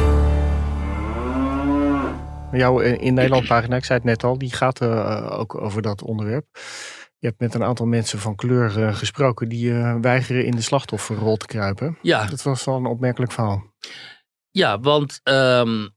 Jouw 2.58 2.80
in 2.80 3.14
Nederland 3.14 3.48
pagina, 3.48 3.76
ik 3.76 3.86
zei 3.86 3.98
het 3.98 4.08
net 4.08 4.24
al, 4.24 4.38
die 4.38 4.54
gaat 4.54 4.82
uh, 4.82 5.40
ook 5.40 5.56
over 5.56 5.82
dat 5.82 6.02
onderwerp. 6.02 6.46
Je 7.18 7.28
hebt 7.28 7.40
met 7.40 7.54
een 7.54 7.64
aantal 7.64 7.86
mensen 7.86 8.20
van 8.20 8.36
kleur 8.36 8.78
uh, 8.78 8.96
gesproken 8.96 9.50
die 9.50 9.70
uh, 9.70 9.96
weigeren 10.02 10.46
in 10.46 10.56
de 10.56 10.62
slachtofferrol 10.62 11.38
te 11.38 11.46
kruipen. 11.46 11.98
Ja. 12.02 12.26
Dat 12.26 12.44
was 12.44 12.64
wel 12.64 12.76
een 12.76 12.86
opmerkelijk 12.86 13.32
verhaal. 13.32 13.74
Ja, 14.52 14.80
want 14.80 15.20
ehm, 15.24 15.88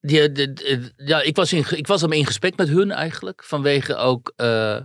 die, 0.00 0.52
ja, 0.96 1.22
ik, 1.22 1.36
was 1.36 1.52
in, 1.52 1.64
ik 1.68 1.86
was 1.86 2.02
in 2.02 2.26
gesprek 2.26 2.56
met 2.56 2.68
hun 2.68 2.90
eigenlijk. 2.90 3.44
Vanwege 3.44 3.96
ook 3.96 4.32
eh, 4.36 4.80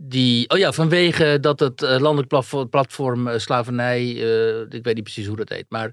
die. 0.00 0.48
Oh 0.50 0.58
ja, 0.58 0.72
vanwege 0.72 1.38
dat 1.40 1.60
het 1.60 1.82
eh, 1.82 1.98
landelijk 1.98 2.28
platform, 2.70 3.28
eh, 3.28 3.38
slavernij. 3.38 4.00
eh, 4.00 4.60
ik 4.60 4.84
weet 4.84 4.94
niet 4.94 5.02
precies 5.02 5.26
hoe 5.26 5.36
dat 5.36 5.48
heet. 5.48 5.66
Maar 5.68 5.92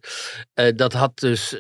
dat 0.76 0.94
had 0.94 1.20
dus 1.20 1.56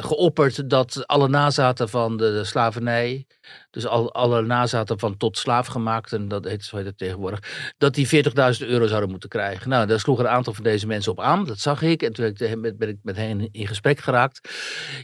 geopperd 0.00 0.70
dat 0.70 1.06
alle 1.06 1.28
nazaten 1.28 1.88
van 1.88 2.16
de 2.16 2.44
slavernij. 2.44 3.26
Dus 3.70 3.86
al, 3.86 4.12
alle 4.12 4.42
nazaten 4.42 4.98
van 4.98 5.16
tot 5.16 5.38
slaaf 5.38 5.66
gemaakt. 5.66 6.12
En 6.12 6.28
dat 6.28 6.44
heet, 6.44 6.64
zo 6.64 6.76
heet 6.76 6.86
het 6.86 6.98
tegenwoordig. 6.98 7.72
Dat 7.78 7.94
die 7.94 8.24
40.000 8.24 8.66
euro 8.66 8.86
zouden 8.86 9.10
moeten 9.10 9.28
krijgen. 9.28 9.68
Nou, 9.68 9.86
daar 9.86 10.00
sloeg 10.00 10.18
een 10.18 10.28
aantal 10.28 10.52
van 10.54 10.64
deze 10.64 10.86
mensen 10.86 11.12
op 11.12 11.20
aan. 11.20 11.44
Dat 11.44 11.58
zag 11.58 11.82
ik. 11.82 12.02
En 12.02 12.12
toen 12.12 12.32
ben 12.34 12.50
ik, 12.50 12.58
met- 12.58 12.78
ben 12.78 12.88
ik 12.88 12.98
met 13.02 13.16
hen 13.16 13.48
in 13.52 13.66
gesprek 13.66 14.00
geraakt. 14.00 14.48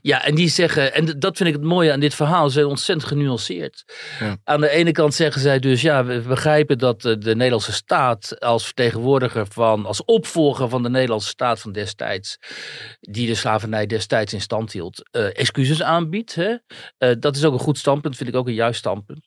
Ja, 0.03 0.25
en 0.25 0.35
die 0.35 0.49
zeggen, 0.49 0.95
en 0.95 1.19
dat 1.19 1.37
vind 1.37 1.49
ik 1.49 1.55
het 1.55 1.65
mooie 1.65 1.93
aan 1.93 2.01
dit 2.01 2.15
verhaal, 2.15 2.47
ze 2.47 2.53
zijn 2.53 2.67
ontzettend 2.67 3.09
genuanceerd. 3.09 3.85
Ja. 4.21 4.37
Aan 4.45 4.61
de 4.61 4.69
ene 4.69 4.93
kant 4.93 5.15
zeggen 5.15 5.41
zij 5.41 5.59
dus, 5.59 5.83
ja, 5.83 6.05
we 6.05 6.21
begrijpen 6.21 6.79
dat 6.79 7.05
eh, 7.05 7.15
de 7.19 7.35
Nederlandse 7.35 7.73
staat 7.73 8.41
als 8.41 8.65
vertegenwoordiger 8.65 9.47
van, 9.47 9.87
als 9.87 10.05
opvolger 10.05 10.69
van 10.69 10.83
de 10.83 10.91
Nederlandse 10.91 11.29
staat 11.29 11.61
van 11.61 11.73
destijds, 11.73 12.39
die 13.01 13.27
de 13.27 13.35
slavernij 13.35 13.87
destijds 13.87 14.33
in 14.33 14.41
stand 14.41 14.73
hield, 14.73 15.09
eh, 15.11 15.25
excuses 15.39 15.83
aanbiedt. 15.83 16.35
Hè? 16.35 16.55
Eh, 16.99 17.11
dat 17.19 17.37
is 17.37 17.45
ook 17.45 17.53
een 17.53 17.59
goed 17.59 17.79
standpunt, 17.79 18.17
vind 18.17 18.29
ik 18.29 18.30
ook 18.37 18.47
een 18.47 18.55
juist 18.55 18.79
standpunt. 18.79 19.27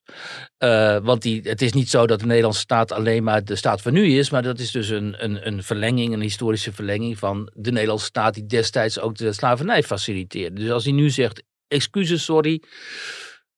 Eh, 0.58 0.98
want 1.04 1.22
die, 1.22 1.42
het 1.44 1.62
is 1.62 1.74
niet 1.74 1.89
zo 1.89 2.08
dat 2.08 2.20
de 2.20 2.26
Nederlandse 2.26 2.60
staat 2.62 2.92
alleen 2.92 3.24
maar 3.24 3.44
de 3.44 3.56
staat 3.56 3.82
van 3.82 3.94
nu 3.94 4.18
is, 4.18 4.30
maar 4.30 4.44
dat 4.44 4.60
is 4.60 4.72
dus 4.72 4.89
een, 4.89 5.16
een, 5.24 5.48
een 5.48 5.63
verlenging, 5.63 6.13
een 6.13 6.22
historische 6.22 6.74
verlenging 6.74 7.18
van 7.20 7.50
de 7.54 7.72
Nederlandse 7.72 8.06
staat 8.06 8.34
die 8.34 8.46
destijds 8.46 9.00
ook 9.00 9.16
de 9.18 9.34
slavernij 9.34 9.84
faciliteerde. 9.84 10.62
Dus 10.62 10.72
als 10.72 10.84
hij 10.84 10.94
nu 10.94 11.10
zegt, 11.10 11.44
excuses, 11.68 12.24
sorry, 12.24 12.62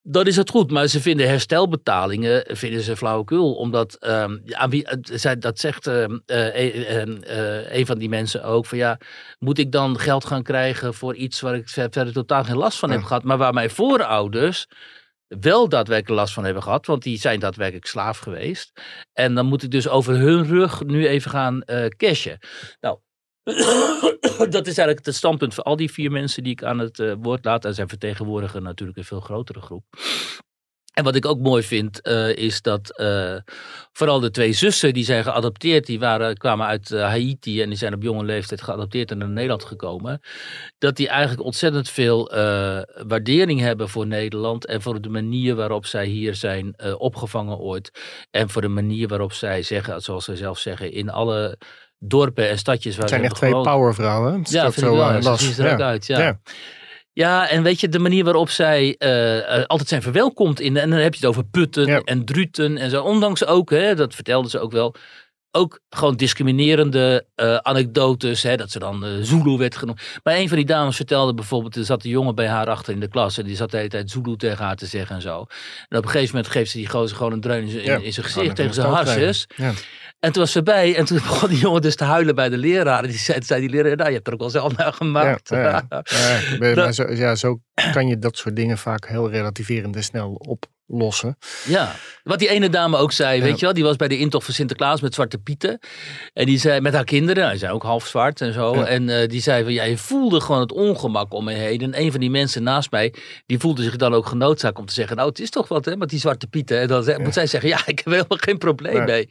dan 0.08 0.28
is 0.28 0.36
het 0.36 0.50
goed. 0.50 0.72
Maar 0.72 0.88
ze 0.88 1.02
vinden 1.02 1.28
herstelbetalingen 1.28 2.46
vinden 2.48 2.82
ze 2.82 2.96
flauwekul. 2.98 3.54
Omdat, 3.54 3.96
ehm, 3.96 4.38
ja, 4.46 4.58
aan 4.58 4.70
wie- 4.70 4.88
zij- 5.02 5.38
dat 5.38 5.60
zegt 5.60 5.88
ehm, 5.88 6.18
eh, 6.26 6.48
eh, 6.48 7.02
eh, 7.02 7.60
eh, 7.62 7.78
een 7.78 7.86
van 7.86 7.98
die 7.98 8.10
mensen 8.10 8.44
ook, 8.44 8.66
van 8.66 8.78
ja, 8.78 9.00
moet 9.40 9.58
ik 9.58 9.72
dan 9.72 10.00
geld 10.00 10.26
gaan 10.26 10.44
krijgen 10.44 10.94
voor 10.94 11.16
iets 11.16 11.42
waar 11.42 11.56
ik 11.56 11.70
ver- 11.70 11.88
verder 11.92 12.14
totaal 12.14 12.44
geen 12.44 12.58
last 12.58 12.80
van 12.80 12.90
Ja. 12.90 12.96
heb 12.96 13.04
gehad, 13.06 13.24
maar 13.24 13.38
waar 13.38 13.54
mijn 13.54 13.70
voorouders 13.70 14.66
wel 15.28 15.70
daadwerkelijk 15.70 16.20
last 16.20 16.34
van 16.34 16.44
hebben 16.44 16.64
gehad, 16.64 16.86
want 16.86 17.04
die 17.04 17.18
zijn 17.18 17.40
daadwerkelijk 17.40 17.86
slaaf 17.86 18.18
geweest. 18.18 18.82
En 19.14 19.36
dan 19.36 19.46
moet 19.46 19.64
ik 19.64 19.72
dus 19.72 19.88
over 19.88 20.14
hun 20.14 20.46
rug 20.46 20.84
nu 20.84 21.08
even 21.08 21.32
gaan 21.32 21.62
eh 21.62 21.88
cashen. 21.88 22.40
Nou, 22.80 23.00
dat 24.56 24.68
is 24.68 24.78
eigenlijk 24.78 25.06
het 25.06 25.16
standpunt 25.16 25.54
van 25.54 25.64
al 25.64 25.76
die 25.76 25.92
vier 25.92 26.12
mensen 26.12 26.44
die 26.44 26.52
ik 26.52 26.64
aan 26.64 26.80
het 26.80 27.00
eh, 27.00 27.14
woord 27.20 27.46
laat. 27.46 27.66
En 27.66 27.74
zij 27.74 27.88
vertegenwoordigen 27.88 28.64
natuurlijk 28.64 28.98
een 28.98 29.04
veel 29.04 29.20
grotere 29.20 29.62
groep. 29.62 29.84
En 30.96 31.04
wat 31.04 31.16
ik 31.16 31.26
ook 31.26 31.40
mooi 31.40 31.64
vind, 31.64 32.02
eh, 32.02 32.36
is 32.36 32.62
dat 32.62 32.98
eh, 32.98 33.36
vooral 33.94 34.20
de 34.20 34.32
twee 34.32 34.54
zussen 34.54 34.94
die 34.94 35.04
zijn 35.04 35.24
geadopteerd, 35.24 35.86
die 35.86 36.00
waren, 36.00 36.38
kwamen 36.38 36.66
uit 36.68 36.92
eh, 36.92 37.02
Haiti 37.02 37.62
en 37.62 37.70
die 37.70 37.78
zijn 37.78 37.94
op 37.94 38.02
jonge 38.04 38.24
leeftijd 38.24 38.62
geadopteerd 38.62 39.12
en 39.12 39.18
naar 39.18 39.30
Nederland 39.30 39.64
gekomen. 39.64 40.20
Dat 40.78 40.96
die 40.96 41.08
eigenlijk 41.08 41.44
ontzettend 41.44 41.90
veel 41.90 42.30
waardering 43.08 43.60
hebben 43.60 43.90
voor 43.90 44.08
Nederland 44.08 44.66
en 44.66 44.82
voor 44.82 45.02
de 45.02 45.10
manier 45.10 45.56
waarop 45.56 45.86
zij 45.86 46.06
hier 46.06 46.36
zijn 46.36 46.76
opgevangen 46.98 47.58
ooit. 47.58 47.92
En 48.32 48.50
voor 48.50 48.62
de 48.62 48.68
manier 48.68 49.08
waarop 49.08 49.34
zij 49.34 49.62
zeggen, 49.62 50.02
zoals 50.02 50.26
zij 50.26 50.36
zelf 50.36 50.60
zeggen, 50.60 50.92
in 50.92 51.10
alle 51.10 51.58
dorpen 52.00 52.50
en 52.50 52.58
stadjes 52.58 52.94
waar 52.96 53.02
Het 53.02 53.10
zijn 53.10 53.22
ze 53.22 53.28
echt 53.28 53.36
twee 53.36 53.52
powervrouwen. 53.52 54.38
Dat 54.44 54.52
Ja, 54.52 54.66
ook 54.66 54.74
vind 54.74 54.86
ik 54.86 54.92
wel. 54.92 55.12
Ja, 55.12 55.22
zo 55.22 55.30
las. 55.30 55.42
zien 55.42 55.54
ze 55.54 55.72
ook 55.72 55.80
Ja. 55.80 55.86
uit. 55.86 56.06
Ja. 56.06 56.20
Ja. 56.20 56.40
Ja. 57.16 57.50
en 57.50 57.64
weet 57.64 57.80
je, 57.80 57.90
de 57.90 58.00
manier 58.00 58.24
waarop 58.24 58.50
zij 58.50 58.96
eh, 58.98 59.58
eh, 59.58 59.66
altijd 59.66 59.90
zijn 59.90 60.02
verwelkomd 60.02 60.60
in. 60.60 60.78
En 60.78 60.90
dan 60.90 61.00
heb 61.00 61.14
je 61.14 61.20
het 61.20 61.30
over 61.30 61.44
putten 61.46 61.86
Ja. 61.86 62.00
en 62.00 62.26
druten 62.26 62.78
en 62.78 62.90
zo. 62.90 63.04
Ondanks 63.04 63.46
ook, 63.46 63.70
hè, 63.70 63.96
dat 63.96 64.14
vertelden 64.16 64.52
ze 64.52 64.60
ook 64.60 64.72
wel. 64.72 64.96
Ook 65.52 65.80
gewoon 65.90 66.16
discriminerende 66.16 67.26
eh, 67.36 67.56
anekdotes. 67.56 68.44
Hè, 68.44 68.56
dat 68.58 68.72
ze 68.72 68.80
dan 68.80 69.06
eh, 69.06 69.12
Zulu 69.22 69.58
werd 69.58 69.76
genoemd. 69.76 70.02
Maar 70.24 70.36
een 70.36 70.48
van 70.48 70.58
die 70.58 70.66
dames 70.66 70.96
vertelde 70.96 71.34
bijvoorbeeld. 71.34 71.76
Er 71.76 71.86
zat 71.86 72.04
een 72.04 72.10
jongen 72.10 72.36
bij 72.36 72.48
haar 72.48 72.68
achter 72.70 72.94
in 72.94 73.00
de 73.00 73.08
klas. 73.08 73.38
En 73.38 73.46
die 73.46 73.56
zat 73.56 73.72
de 73.72 73.78
hele 73.78 73.90
tijd 73.90 74.12
Zulu 74.12 74.36
tegen 74.36 74.66
haar 74.66 74.76
te 74.76 74.86
zeggen 74.86 75.16
en 75.16 75.22
zo. 75.22 75.46
En 75.90 75.98
op 75.98 76.04
een 76.04 76.10
gegeven 76.10 76.36
moment 76.36 76.54
geeft 76.54 76.72
ze 76.72 76.78
die 76.78 76.90
gozer 76.90 77.18
gewoon 77.18 77.32
een 77.32 77.42
dreun 77.42 77.62
in 77.64 77.70
zijn, 77.70 77.84
in- 77.84 77.92
Ja, 77.92 77.98
in 77.98 78.14
zijn 78.14 78.26
gezicht. 78.26 78.56
Tegen 78.56 78.74
zijn 78.74 78.88
stoot 78.88 79.06
harsjes. 79.06 79.48
Ja. 79.56 79.72
En 80.26 80.32
toen 80.32 80.42
was 80.42 80.52
ze 80.52 80.64
bij. 80.64 80.96
En 80.96 81.06
toen 81.06 81.18
begon 81.28 81.50
die 81.50 81.60
jongen 81.60 81.82
dus 81.82 81.96
te 81.96 82.04
huilen 82.04 82.36
bij 82.36 82.50
de 82.50 82.58
leraar. 82.58 83.04
En 83.04 83.10
die 83.10 83.18
zei, 83.18 83.44
zei 83.44 83.62
die 83.62 83.70
leraar. 83.70 83.96
Nou, 83.96 84.10
je 84.10 84.16
hebt 84.16 84.28
er 84.28 84.34
ook 84.34 84.40
wel 84.40 84.50
zelf 84.50 84.78
naar 84.78 84.94
gemaakt. 84.94 85.50
Ja, 85.50 85.84
ja, 85.90 86.04
ja. 86.60 86.92
Zo, 86.92 87.12
ja, 87.12 87.36
zo 87.36 87.60
kan 87.92 88.08
je 88.08 88.20
dat 88.20 88.38
soort 88.38 88.56
dingen 88.56 88.78
vaak 88.78 89.08
heel 89.08 89.30
relativerend 89.30 89.96
en 89.96 90.04
snel 90.04 90.58
Ja, 91.68 91.96
wat 92.24 92.40
die 92.40 92.50
ene 92.50 92.70
dame 92.70 92.98
ook 92.98 93.12
zei, 93.12 93.38
Ja. 93.38 93.44
weet 93.44 93.60
je 93.60 93.66
wel, 93.66 93.74
die 93.74 93.84
was 93.84 93.96
bij 93.96 94.08
de 94.08 94.18
intocht 94.18 94.46
van 94.46 94.54
Sinterklaas 94.54 95.02
met 95.02 95.14
Zwarte 95.14 95.38
Pieten. 95.38 95.80
En 96.34 96.46
die 96.46 96.58
zei, 96.60 96.82
met 96.82 96.94
haar 96.94 97.04
kinderen, 97.04 97.46
hij 97.46 97.58
zei 97.58 97.74
ook 97.74 97.84
half 97.84 98.08
zwart 98.08 98.42
en 98.42 98.54
zo. 98.54 98.76
Ja. 98.76 98.86
En 98.86 99.10
eh, 99.10 99.28
die 99.28 99.42
zei 99.42 99.64
van, 99.64 99.74
ja, 99.74 99.84
je 99.84 99.98
voelde 99.98 100.42
gewoon 100.42 100.62
het 100.62 100.72
ongemak 100.72 101.34
om 101.34 101.44
me 101.44 101.54
heen. 101.54 101.82
En 101.82 102.00
een 102.02 102.12
van 102.12 102.20
die 102.20 102.30
mensen 102.30 102.64
naast 102.64 102.92
mij, 102.92 103.14
die 103.46 103.60
voelde 103.60 103.84
zich 103.84 103.96
dan 103.96 104.14
ook 104.14 104.26
genoodzaakt 104.26 104.78
om 104.78 104.86
te 104.86 104.94
zeggen, 104.94 105.16
nou, 105.16 105.30
het 105.30 105.40
is 105.40 105.50
toch 105.50 105.68
wat, 105.68 105.86
hè, 105.86 105.98
met 105.98 106.10
die 106.10 106.20
Zwarte 106.20 106.48
Pieten. 106.48 106.80
En 106.80 106.88
dan 106.88 107.04
ze- 107.04 107.20
moet 107.20 107.34
zij 107.34 107.48
zeggen, 107.48 107.70
ja, 107.70 107.80
ik 107.86 107.98
heb 107.98 108.06
helemaal 108.14 108.38
geen 108.42 108.58
probleem 108.58 109.04
mee. 109.06 109.28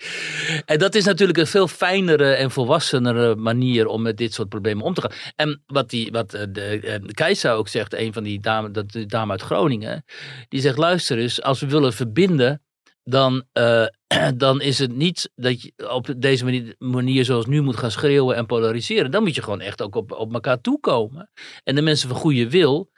En 0.64 0.78
dat 0.78 0.94
is 0.94 1.04
natuurlijk 1.04 1.38
een 1.38 1.46
veel 1.46 1.68
fijnere 1.68 2.32
en 2.32 2.50
volwassenere 2.50 3.34
manier 3.36 3.86
om 3.86 4.02
met 4.02 4.16
dit 4.16 4.34
soort 4.34 4.48
problemen 4.48 4.84
om 4.84 4.94
te 4.94 5.00
gaan. 5.00 5.12
En 5.36 5.62
wat, 5.66 5.90
die, 5.90 6.10
wat 6.12 6.34
eh, 6.34 6.42
de, 6.48 6.62
eh, 6.80 6.94
de 7.02 7.14
Keisa 7.14 7.52
ook 7.52 7.68
zegt, 7.68 7.94
een 7.94 8.12
van 8.12 8.22
die 8.22 8.40
dame, 8.40 8.70
dat, 8.70 8.90
de 8.92 9.06
dame 9.06 9.30
uit 9.32 9.42
Groningen, 9.42 10.04
die 10.48 10.60
zegt, 10.60 10.78
luister 10.78 11.18
eens, 11.18 11.42
als 11.44 11.60
we 11.60 11.66
willen 11.66 11.92
verbinden, 11.92 12.62
dan, 13.04 13.44
eh, 13.52 13.86
dan 14.36 14.60
is 14.60 14.78
het 14.78 14.96
niet 14.96 15.30
dat 15.34 15.62
je 15.62 15.72
op 15.90 16.14
deze 16.16 16.44
manier, 16.44 16.74
manier 16.78 17.24
zoals 17.24 17.46
nu 17.46 17.60
moet 17.60 17.76
gaan 17.76 17.90
schreeuwen 17.90 18.36
en 18.36 18.46
polariseren. 18.46 19.10
Dan 19.10 19.22
moet 19.22 19.34
je 19.34 19.42
gewoon 19.42 19.60
echt 19.60 19.82
ook 19.82 19.94
op, 19.94 20.12
op 20.12 20.34
elkaar 20.34 20.60
toekomen. 20.60 21.30
En 21.64 21.74
de 21.74 21.82
mensen 21.82 22.08
van 22.08 22.18
goede 22.18 22.50
wil, 22.50 22.90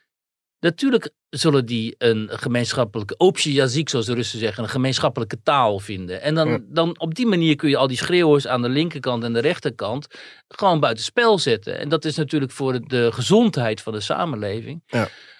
natuurlijk 0.60 1.10
zullen 1.30 1.66
die 1.66 1.94
een 1.98 2.28
gemeenschappelijke 2.32 3.16
opsjaziek, 3.16 3.88
zoals 3.88 4.06
de 4.06 4.14
Russen 4.14 4.38
zeggen, 4.38 4.62
een 4.62 4.68
gemeenschappelijke 4.68 5.42
taal 5.42 5.78
vinden. 5.80 6.22
En 6.22 6.34
dan, 6.34 6.48
Ja. 6.48 6.58
dan 6.68 6.98
op 6.98 7.14
die 7.14 7.26
manier 7.26 7.56
kun 7.56 7.68
je 7.68 7.76
al 7.76 7.86
die 7.86 7.96
schreeuwers 7.96 8.46
aan 8.46 8.62
de 8.62 8.68
linkerkant 8.68 9.24
en 9.24 9.32
de 9.32 9.40
rechterkant 9.40 10.06
gewoon 10.48 10.80
buitenspel 10.80 11.38
zetten. 11.38 11.78
En 11.78 11.88
dat 11.88 12.04
is 12.04 12.16
natuurlijk 12.16 12.52
voor 12.52 12.86
de 12.88 13.12
gezondheid 13.12 13.80
van 13.80 13.92
de 13.92 14.00
samenleving. 14.00 14.82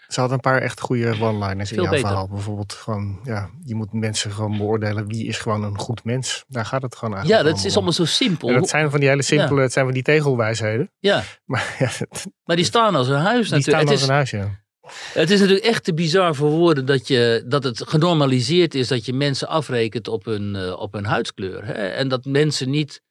Ze 0.09 0.21
had 0.21 0.31
een 0.31 0.41
paar 0.41 0.63
echt 0.63 0.81
goede 0.81 1.21
one-liners 1.21 1.73
in 1.73 1.83
jouw 1.83 1.91
beter. 1.91 2.07
verhaal. 2.07 2.29
Bijvoorbeeld 2.29 2.73
gewoon, 2.73 3.21
ja, 3.25 3.51
je 3.65 3.75
moet 3.75 3.93
mensen 3.93 4.31
gewoon 4.31 4.57
beoordelen 4.59 5.07
wie 5.07 5.27
is 5.27 5.39
gewoon 5.39 5.63
een 5.65 5.79
goed 5.79 6.05
mens. 6.05 6.45
Daar 6.49 6.65
gaat 6.67 6.83
het 6.83 6.97
gewoon 6.97 7.11
Ja, 7.15 7.17
eigenlijk 7.21 7.49
dat 7.57 7.65
is 7.65 7.71
om. 7.71 7.75
allemaal 7.75 7.93
zo 7.93 8.05
simpel. 8.05 8.49
En 8.49 8.55
dat 8.55 8.69
zijn 8.69 8.91
van 8.91 9.01
die 9.01 9.09
hele 9.09 9.23
simpele, 9.23 9.61
het 9.61 9.73
zijn 9.73 9.85
van 9.85 9.95
die 9.95 10.03
tegelwijsheden. 10.03 10.91
Ja, 10.99 11.23
Maar 11.45 11.77
ja, 11.79 11.91
maar 12.45 12.57
die 12.57 12.65
staan 12.65 12.95
als 12.95 13.09
een 13.09 13.15
huis 13.21 13.49
die 13.49 13.59
natuurlijk. 13.59 13.63
staan 13.67 13.81
Het 13.81 13.89
als 13.91 14.01
is, 14.01 14.09
een 14.09 14.15
huis, 14.15 14.31
ja. 14.31 14.65
Het 15.13 15.31
is 15.31 15.41
natuurlijk 15.41 15.67
echt 15.67 15.85
te 15.85 15.95
bizar 15.95 16.35
voor 16.35 16.51
woorden 16.51 16.87
dat, 16.87 17.09
je, 17.09 17.45
dat 17.49 17.65
het 17.65 17.83
genormaliseerd 17.87 18.75
is 18.75 18.89
dat 18.89 19.07
je 19.07 19.13
mensen 19.13 19.49
afrekent 19.49 20.09
op 20.09 20.25
hun, 20.25 20.57
eh, 20.57 20.81
op 20.81 20.93
hun 20.93 21.05
huidskleur. 21.05 21.65
Hè? 21.65 21.73
En 21.73 22.09
dat 22.09 22.25
mensen 22.25 22.71
niet, 22.71 23.03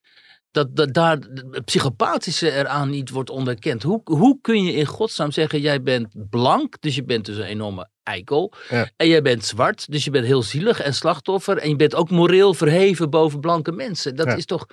dat, 0.55 0.75
dat 0.75 0.93
daar 0.93 1.17
het 1.51 1.65
psychopathische 1.65 2.51
eraan 2.51 2.89
niet 2.89 3.09
wordt 3.09 3.29
onderkend. 3.29 3.83
Hoe, 3.83 4.01
hoe 4.03 4.37
kun 4.41 4.63
je 4.63 4.73
in 4.73 4.85
godsnaam 4.85 5.31
zeggen, 5.31 5.59
jij 5.61 5.81
bent 5.81 6.29
blank, 6.29 6.81
dus 6.81 6.95
je 6.95 7.03
bent 7.03 7.25
dus 7.25 7.37
een 7.37 7.43
enorme 7.43 7.89
eikel. 8.03 8.53
Ja. 8.69 8.89
En 8.95 9.07
jij 9.07 9.21
bent 9.21 9.45
zwart, 9.45 9.91
dus 9.91 10.03
je 10.03 10.09
bent 10.09 10.25
heel 10.25 10.43
zielig 10.43 10.81
en 10.81 10.93
slachtoffer. 10.93 11.57
En 11.57 11.69
je 11.69 11.75
bent 11.75 11.95
ook 11.95 12.09
moreel 12.09 12.53
verheven 12.53 13.09
boven 13.09 13.39
blanke 13.39 13.71
mensen. 13.71 14.15
Dat 14.15 14.27
Ja. 14.27 14.35
is 14.35 14.45
toch... 14.45 14.65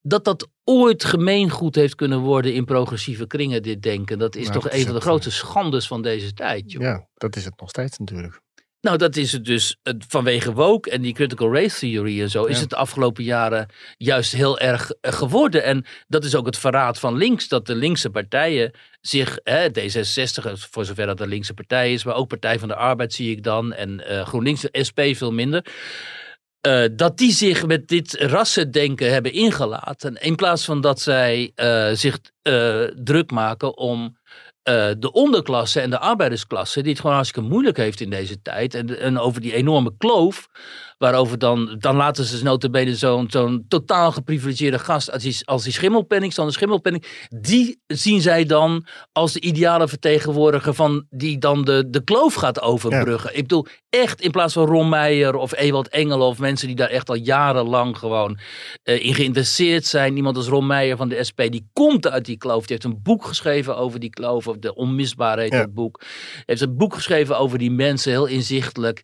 Dat 0.00 0.24
dat 0.24 0.48
ooit 0.64 1.04
gemeengoed 1.04 1.74
heeft 1.74 1.94
kunnen 1.94 2.18
worden 2.18 2.54
in 2.54 2.64
progressieve 2.64 3.26
kringen, 3.26 3.62
dit 3.62 3.82
denken. 3.82 4.18
Dat 4.18 4.36
is 4.36 4.42
Nou, 4.42 4.54
toch 4.54 4.62
dat 4.62 4.72
een 4.72 4.78
is 4.78 4.84
van 4.84 4.94
de 4.94 5.00
grootste 5.00 5.30
schandes 5.30 5.86
van 5.86 6.02
deze 6.02 6.32
tijd. 6.32 6.72
Joh. 6.72 6.82
Ja, 6.82 7.06
dat 7.14 7.36
is 7.36 7.44
het 7.44 7.60
nog 7.60 7.68
steeds 7.68 7.98
natuurlijk. 7.98 8.40
Nou, 8.80 8.96
dat 8.96 9.16
is 9.16 9.32
het 9.32 9.44
dus 9.44 9.76
eh, 9.82 9.94
vanwege 10.08 10.52
woke 10.52 10.90
en 10.90 11.02
die 11.02 11.12
critical 11.14 11.52
race 11.54 11.78
theory 11.78 12.20
en 12.22 12.30
zo. 12.30 12.44
Is 12.44 12.54
Ja. 12.54 12.60
het 12.60 12.70
de 12.70 12.76
afgelopen 12.76 13.24
jaren 13.24 13.68
juist 13.96 14.32
heel 14.32 14.58
erg 14.58 14.90
eh, 15.00 15.12
geworden. 15.12 15.62
En 15.64 15.84
dat 16.08 16.24
is 16.24 16.34
ook 16.34 16.46
het 16.46 16.58
verraad 16.58 16.98
van 16.98 17.16
links. 17.16 17.48
Dat 17.48 17.66
de 17.66 17.74
linkse 17.74 18.10
partijen 18.10 18.70
zich, 19.00 19.38
hè, 19.42 19.68
D66, 19.68 20.52
voor 20.70 20.84
zover 20.84 21.06
dat 21.06 21.20
een 21.20 21.28
linkse 21.28 21.54
partij 21.54 21.92
is. 21.92 22.04
Maar 22.04 22.14
ook 22.14 22.28
Partij 22.28 22.58
van 22.58 22.68
de 22.68 22.74
Arbeid 22.74 23.12
zie 23.12 23.30
ik 23.30 23.42
dan. 23.42 23.72
En 23.72 24.06
eh, 24.06 24.26
GroenLinks, 24.26 24.64
SP 24.88 25.00
veel 25.12 25.32
minder. 25.32 25.64
eh, 26.60 26.84
dat 26.92 27.18
die 27.18 27.32
zich 27.32 27.66
met 27.66 27.88
dit 27.88 28.14
rassendenken 28.20 29.12
hebben 29.12 29.32
ingelaten. 29.32 30.14
In 30.14 30.36
plaats 30.36 30.64
van 30.64 30.80
dat 30.80 31.00
zij 31.00 31.52
eh, 31.54 31.90
zich 31.92 32.18
eh, 32.42 32.82
druk 32.94 33.30
maken 33.30 33.76
om 33.76 34.18
eh, 34.68 34.90
de 34.98 35.12
onderklasse 35.12 35.80
en 35.80 35.90
de 35.90 35.98
arbeidersklasse, 35.98 36.80
die 36.80 36.90
het 36.90 37.00
gewoon 37.00 37.16
hartstikke 37.16 37.48
moeilijk 37.48 37.76
heeft 37.76 38.00
in 38.00 38.10
deze 38.10 38.42
tijd. 38.42 38.74
En, 38.74 39.00
en 39.00 39.18
over 39.18 39.40
die 39.40 39.54
enorme 39.54 39.92
kloof 39.98 40.48
Waarover 40.98 41.38
dan, 41.38 41.76
dan 41.78 41.96
laten 41.96 42.24
ze 42.24 42.42
notabene 42.42 42.96
zo'n 42.96 43.26
zo'n 43.30 43.64
totaal 43.68 44.12
geprivilegeerde 44.12 44.78
gast 44.78 45.12
als 45.12 45.22
die, 45.22 45.36
als 45.44 45.62
die 45.64 45.72
schimmelpenning, 45.72 46.34
de 46.34 46.50
schimmelpenning. 46.50 47.04
Die 47.28 47.80
zien 47.86 48.20
zij 48.20 48.44
dan 48.44 48.86
als 49.12 49.32
de 49.32 49.40
ideale 49.40 49.88
vertegenwoordiger 49.88 50.74
van 50.74 51.06
die 51.10 51.38
dan 51.38 51.64
de, 51.64 51.90
de 51.90 52.04
kloof 52.04 52.34
gaat 52.34 52.60
overbruggen. 52.60 53.30
Ik 53.36 53.42
bedoel, 53.42 53.66
echt 53.88 54.20
in 54.20 54.30
plaats 54.30 54.52
van 54.52 54.66
Ron 54.66 54.88
Meijer 54.88 55.34
of 55.34 55.54
Ewald 55.54 55.88
Engel 55.88 56.20
of 56.20 56.38
mensen 56.38 56.66
die 56.66 56.76
daar 56.76 56.88
echt 56.88 57.08
al 57.08 57.16
jarenlang 57.16 57.98
gewoon 57.98 58.38
eh, 58.82 59.04
in 59.04 59.14
geïnteresseerd 59.14 59.86
zijn. 59.86 60.16
Iemand 60.16 60.36
als 60.36 60.46
Ron 60.48 60.66
Meijer 60.66 60.96
van 60.96 61.08
de 61.08 61.24
SP, 61.28 61.40
die 61.50 61.68
komt 61.72 62.08
uit 62.08 62.24
die 62.24 62.36
kloof. 62.38 62.66
Die 62.66 62.76
heeft 62.80 62.84
een 62.94 63.02
boek 63.02 63.24
geschreven 63.24 63.76
over 63.76 64.00
die 64.00 64.10
kloof, 64.10 64.48
of 64.48 64.56
de 64.56 64.74
onmisbaarheid 64.74 65.52
Ja. 65.52 65.58
dat 65.58 65.74
boek. 65.74 66.00
heeft 66.46 66.60
een 66.60 66.76
boek 66.76 66.94
geschreven 66.94 67.38
over 67.38 67.58
die 67.58 67.70
mensen, 67.70 68.10
heel 68.10 68.26
inzichtelijk. 68.26 69.02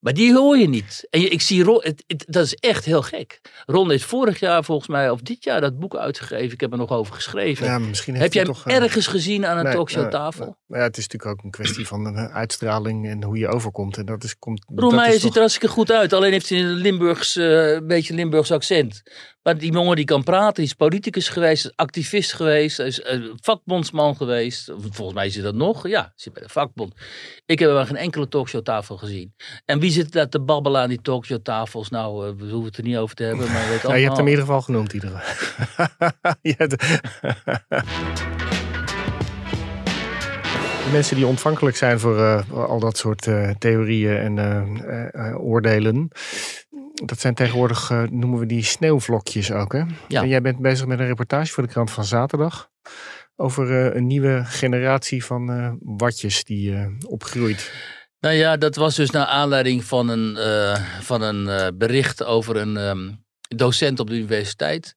Maar 0.00 0.12
die 0.14 0.34
hoor 0.34 0.58
je 0.58 0.68
niet. 0.68 1.06
En 1.10 1.20
je, 1.20 1.28
ik 1.28 1.40
zie 1.40 1.62
Ron, 1.64 1.80
het, 1.82 2.04
het- 2.06 2.24
dat 2.28 2.44
is 2.44 2.54
echt 2.54 2.84
heel 2.84 3.02
gek. 3.02 3.40
Ron 3.66 3.90
heeft 3.90 4.04
vorig 4.04 4.40
jaar 4.40 4.64
volgens 4.64 4.88
mij, 4.88 5.10
of 5.10 5.20
dit 5.20 5.44
jaar, 5.44 5.60
dat 5.60 5.78
boek 5.78 5.96
uitgegeven. 5.96 6.52
Ik 6.52 6.60
heb 6.60 6.72
er 6.72 6.78
nog 6.78 6.90
over 6.90 7.14
geschreven. 7.14 7.66
Ja, 7.66 7.78
misschien 7.78 8.12
heeft 8.14 8.24
heb 8.24 8.32
jij 8.34 8.42
hem 8.42 8.52
toch, 8.52 8.66
eh, 8.66 8.74
ergens 8.82 9.06
gezien 9.06 9.46
aan 9.46 9.58
een 9.58 9.64
nee, 9.64 9.72
talkshowtafel? 9.72 10.44
nee, 10.44 10.54
nee. 10.66 10.78
Ja, 10.78 10.84
het 10.86 10.96
is 10.96 11.02
natuurlijk 11.08 11.38
ook 11.38 11.44
een 11.44 11.50
kwestie 11.50 11.86
van 11.86 12.16
eh, 12.16 12.34
uitstraling 12.34 13.08
en 13.08 13.22
hoe 13.24 13.38
je 13.38 13.48
overkomt. 13.48 13.96
En 13.96 14.04
dat 14.06 14.24
is, 14.24 14.38
komt, 14.38 14.64
Ron 14.66 14.76
dat 14.76 14.90
Meijer 14.92 15.08
is 15.08 15.14
ziet 15.14 15.22
toch- 15.22 15.34
er 15.34 15.40
hartstikke 15.40 15.68
goed 15.74 15.90
uit. 15.92 16.12
Alleen 16.12 16.32
heeft 16.32 16.48
hij 16.48 16.58
een 16.58 16.72
Limburgs, 16.74 17.36
eh, 17.36 17.70
een 17.72 17.86
beetje 17.86 18.10
een 18.12 18.18
Limburgs 18.18 18.50
accent. 18.52 19.02
Maar 19.42 19.58
die 19.58 19.72
jongen 19.72 19.96
die 19.96 20.04
kan 20.04 20.22
praten, 20.24 20.62
is 20.62 20.74
politicus 20.74 21.28
geweest, 21.28 21.64
is 21.64 21.72
activist 21.76 22.32
geweest, 22.32 22.78
is 22.78 23.00
eh, 23.00 23.20
vakbondsman 23.40 24.16
geweest. 24.16 24.70
Volgens 24.90 25.12
mij 25.16 25.26
is 25.26 25.34
hij 25.34 25.42
dat 25.44 25.54
nog. 25.54 25.88
Ja, 25.88 26.12
zit 26.16 26.32
bij 26.32 26.42
de 26.42 26.48
vakbond. 26.48 26.94
Ik 27.46 27.58
heb 27.58 27.68
hem 27.68 27.78
aan 27.78 27.86
geen 27.86 27.96
enkele 27.96 28.28
talkshowtafel 28.28 28.96
gezien. 28.96 29.34
En 29.64 29.78
wie 29.80 29.90
zit 29.90 30.12
daar 30.12 30.28
te 30.28 30.40
babbelen 30.40 30.80
aan 30.80 30.88
die 30.88 31.00
talkshowtafels? 31.02 31.88
Nou, 31.88 32.26
eh, 32.28 32.32
we 32.36 32.42
hoeven 32.44 32.64
het 32.64 32.76
er 32.76 32.82
niet 32.82 32.96
over 32.96 33.16
te 33.16 33.22
hebben, 33.22 33.46
maar 33.52 33.62
je 33.64 33.68
weet 33.68 33.82
Ja, 33.90 33.94
je 33.94 34.04
hebt 34.04 34.16
hem 34.16 34.26
in 34.26 34.26
allemaal- 34.26 34.28
ieder 34.28 34.44
geval 34.44 34.62
genoemd. 34.62 34.92
Iedere. 34.92 35.20
Je 36.50 36.54
hebt- 36.56 36.80
De 40.84 40.96
mensen 40.96 41.16
die 41.16 41.26
ontvankelijk 41.26 41.76
zijn 41.76 41.98
voor 42.00 42.18
eh, 42.18 42.50
al 42.52 42.80
dat 42.80 42.96
soort 42.96 43.28
theorieën 43.58 44.16
en 44.38 44.38
oordelen. 45.38 46.08
Dat 47.04 47.20
zijn 47.20 47.34
tegenwoordig, 47.34 47.90
eh, 47.90 48.02
noemen 48.02 48.38
we 48.38 48.46
die 48.46 48.64
sneeuwvlokjes 48.64 49.52
ook. 49.52 49.72
Hè? 49.72 49.82
Ja. 50.08 50.22
En 50.22 50.28
jij 50.28 50.40
bent 50.40 50.58
bezig 50.58 50.86
met 50.86 50.98
een 50.98 51.06
reportage 51.06 51.52
voor 51.52 51.62
de 51.62 51.68
krant 51.68 51.90
van 51.90 52.04
zaterdag. 52.04 52.70
Over 53.36 53.70
eh, 53.70 53.94
een 53.94 54.06
nieuwe 54.06 54.42
generatie 54.44 55.24
van 55.24 55.50
eh, 55.50 55.72
watjes 55.80 56.44
die 56.44 56.74
opgroeit. 57.06 57.72
Nou 58.20 58.34
ja, 58.34 58.56
dat 58.56 58.76
was 58.76 58.96
dus 58.96 59.10
naar 59.10 59.26
aanleiding 59.26 59.84
van 59.84 60.08
een, 60.08 60.38
van 61.00 61.22
een 61.22 61.78
bericht 61.78 62.24
over 62.24 62.56
een 62.56 62.76
ehm, 62.76 63.10
docent 63.56 64.00
op 64.00 64.06
de 64.08 64.14
universiteit. 64.14 64.94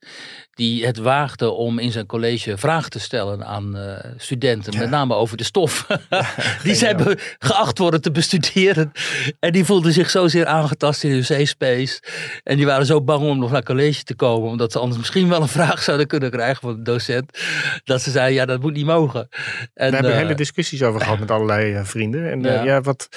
Die 0.53 0.85
het 0.85 0.97
waagde 0.97 1.49
om 1.51 1.79
in 1.79 1.91
zijn 1.91 2.05
college 2.05 2.57
vragen 2.57 2.89
te 2.89 2.99
stellen 2.99 3.45
aan 3.45 3.77
eh, 3.77 4.11
studenten. 4.17 4.77
Met 4.77 4.89
name 4.89 5.13
over 5.15 5.37
de 5.37 5.43
stof. 5.43 5.87
die 6.63 6.75
zij 6.75 6.89
geniaal. 6.89 7.13
be- 7.13 7.35
geacht 7.39 7.77
worden 7.77 8.01
te 8.01 8.11
bestuderen. 8.11 8.91
En 9.39 9.51
die 9.51 9.65
voelden 9.65 9.93
zich 9.93 10.09
zozeer 10.09 10.45
aangetast 10.45 11.03
in 11.03 11.11
hun 11.11 11.25
safe 11.25 11.45
space. 11.45 12.01
En 12.43 12.57
die 12.57 12.65
waren 12.65 12.85
zo 12.85 13.01
bang 13.01 13.21
om 13.29 13.39
nog 13.39 13.51
naar 13.51 13.63
college 13.63 14.03
te 14.03 14.15
komen. 14.15 14.49
Omdat 14.49 14.71
ze 14.71 14.79
anders 14.79 14.99
misschien 14.99 15.29
wel 15.29 15.41
een 15.41 15.47
vraag 15.47 15.83
zouden 15.83 16.07
kunnen 16.07 16.31
krijgen 16.31 16.61
van 16.61 16.75
de 16.75 16.81
docent. 16.81 17.39
Dat 17.83 18.01
ze 18.01 18.11
zeiden, 18.11 18.33
ja 18.35 18.45
dat 18.45 18.61
moet 18.61 18.73
niet 18.73 18.85
mogen. 18.85 19.21
En, 19.21 19.29
Daar 19.73 19.83
hebben 19.91 20.01
we 20.11 20.17
eh, 20.17 20.23
hele 20.23 20.35
discussies 20.35 20.83
over 20.83 21.01
gehad 21.01 21.19
met 21.19 21.31
allerlei 21.31 21.73
eh, 21.73 21.83
vrienden. 21.83 22.31
En 22.31 22.41
Ja. 22.41 22.63
ja, 22.63 22.81
wat. 22.81 23.09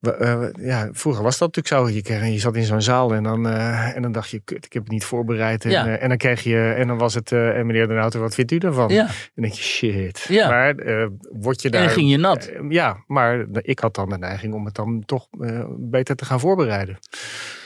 We- 0.00 0.14
eh, 0.14 0.66
ja, 0.66 0.88
vroeger 0.92 1.22
was 1.22 1.38
dat 1.38 1.54
natuurlijk 1.56 1.88
zo. 1.88 1.94
Je, 1.96 2.02
kreeg- 2.02 2.32
je 2.32 2.38
zat 2.38 2.56
in 2.56 2.64
zo'n 2.64 2.82
zaal 2.82 3.14
en 3.14 3.22
dan, 3.22 3.48
eh, 3.48 3.96
en 3.96 4.02
dan 4.02 4.12
dacht 4.12 4.30
je, 4.30 4.40
kut, 4.44 4.64
ik 4.64 4.72
heb 4.72 4.82
het 4.82 4.92
niet 4.92 5.04
voorbereid. 5.04 5.64
En, 5.64 5.70
Ja. 5.70 5.86
eh, 5.86 6.02
en 6.02 6.08
dan 6.08 6.16
kreeg 6.18 6.42
je, 6.42 6.74
en 6.76 6.86
dan 6.88 6.98
was 6.98 7.14
het, 7.14 7.32
en 7.32 7.66
meneer 7.66 7.88
Den 7.88 7.96
Houter, 7.96 8.20
wat 8.20 8.34
vindt 8.34 8.52
u 8.52 8.58
daarvan? 8.58 8.88
ja, 8.88 9.04
Dan 9.06 9.12
denk 9.34 9.52
je, 9.52 9.62
shit. 9.62 10.26
Ja. 10.28 10.48
Maar 10.48 10.74
word 11.32 11.62
je 11.62 11.68
en 11.68 11.74
daar... 11.74 11.82
dan 11.84 11.92
ging 11.92 12.10
je 12.10 12.16
nat. 12.16 12.50
Ja, 12.68 13.04
maar 13.06 13.46
ik 13.52 13.78
had 13.78 13.94
dan 13.94 14.08
de 14.08 14.18
neiging 14.18 14.54
om 14.54 14.64
het 14.64 14.74
dan 14.74 15.02
toch 15.06 15.26
beter 15.78 16.16
te 16.16 16.24
gaan 16.24 16.40
voorbereiden. 16.40 16.98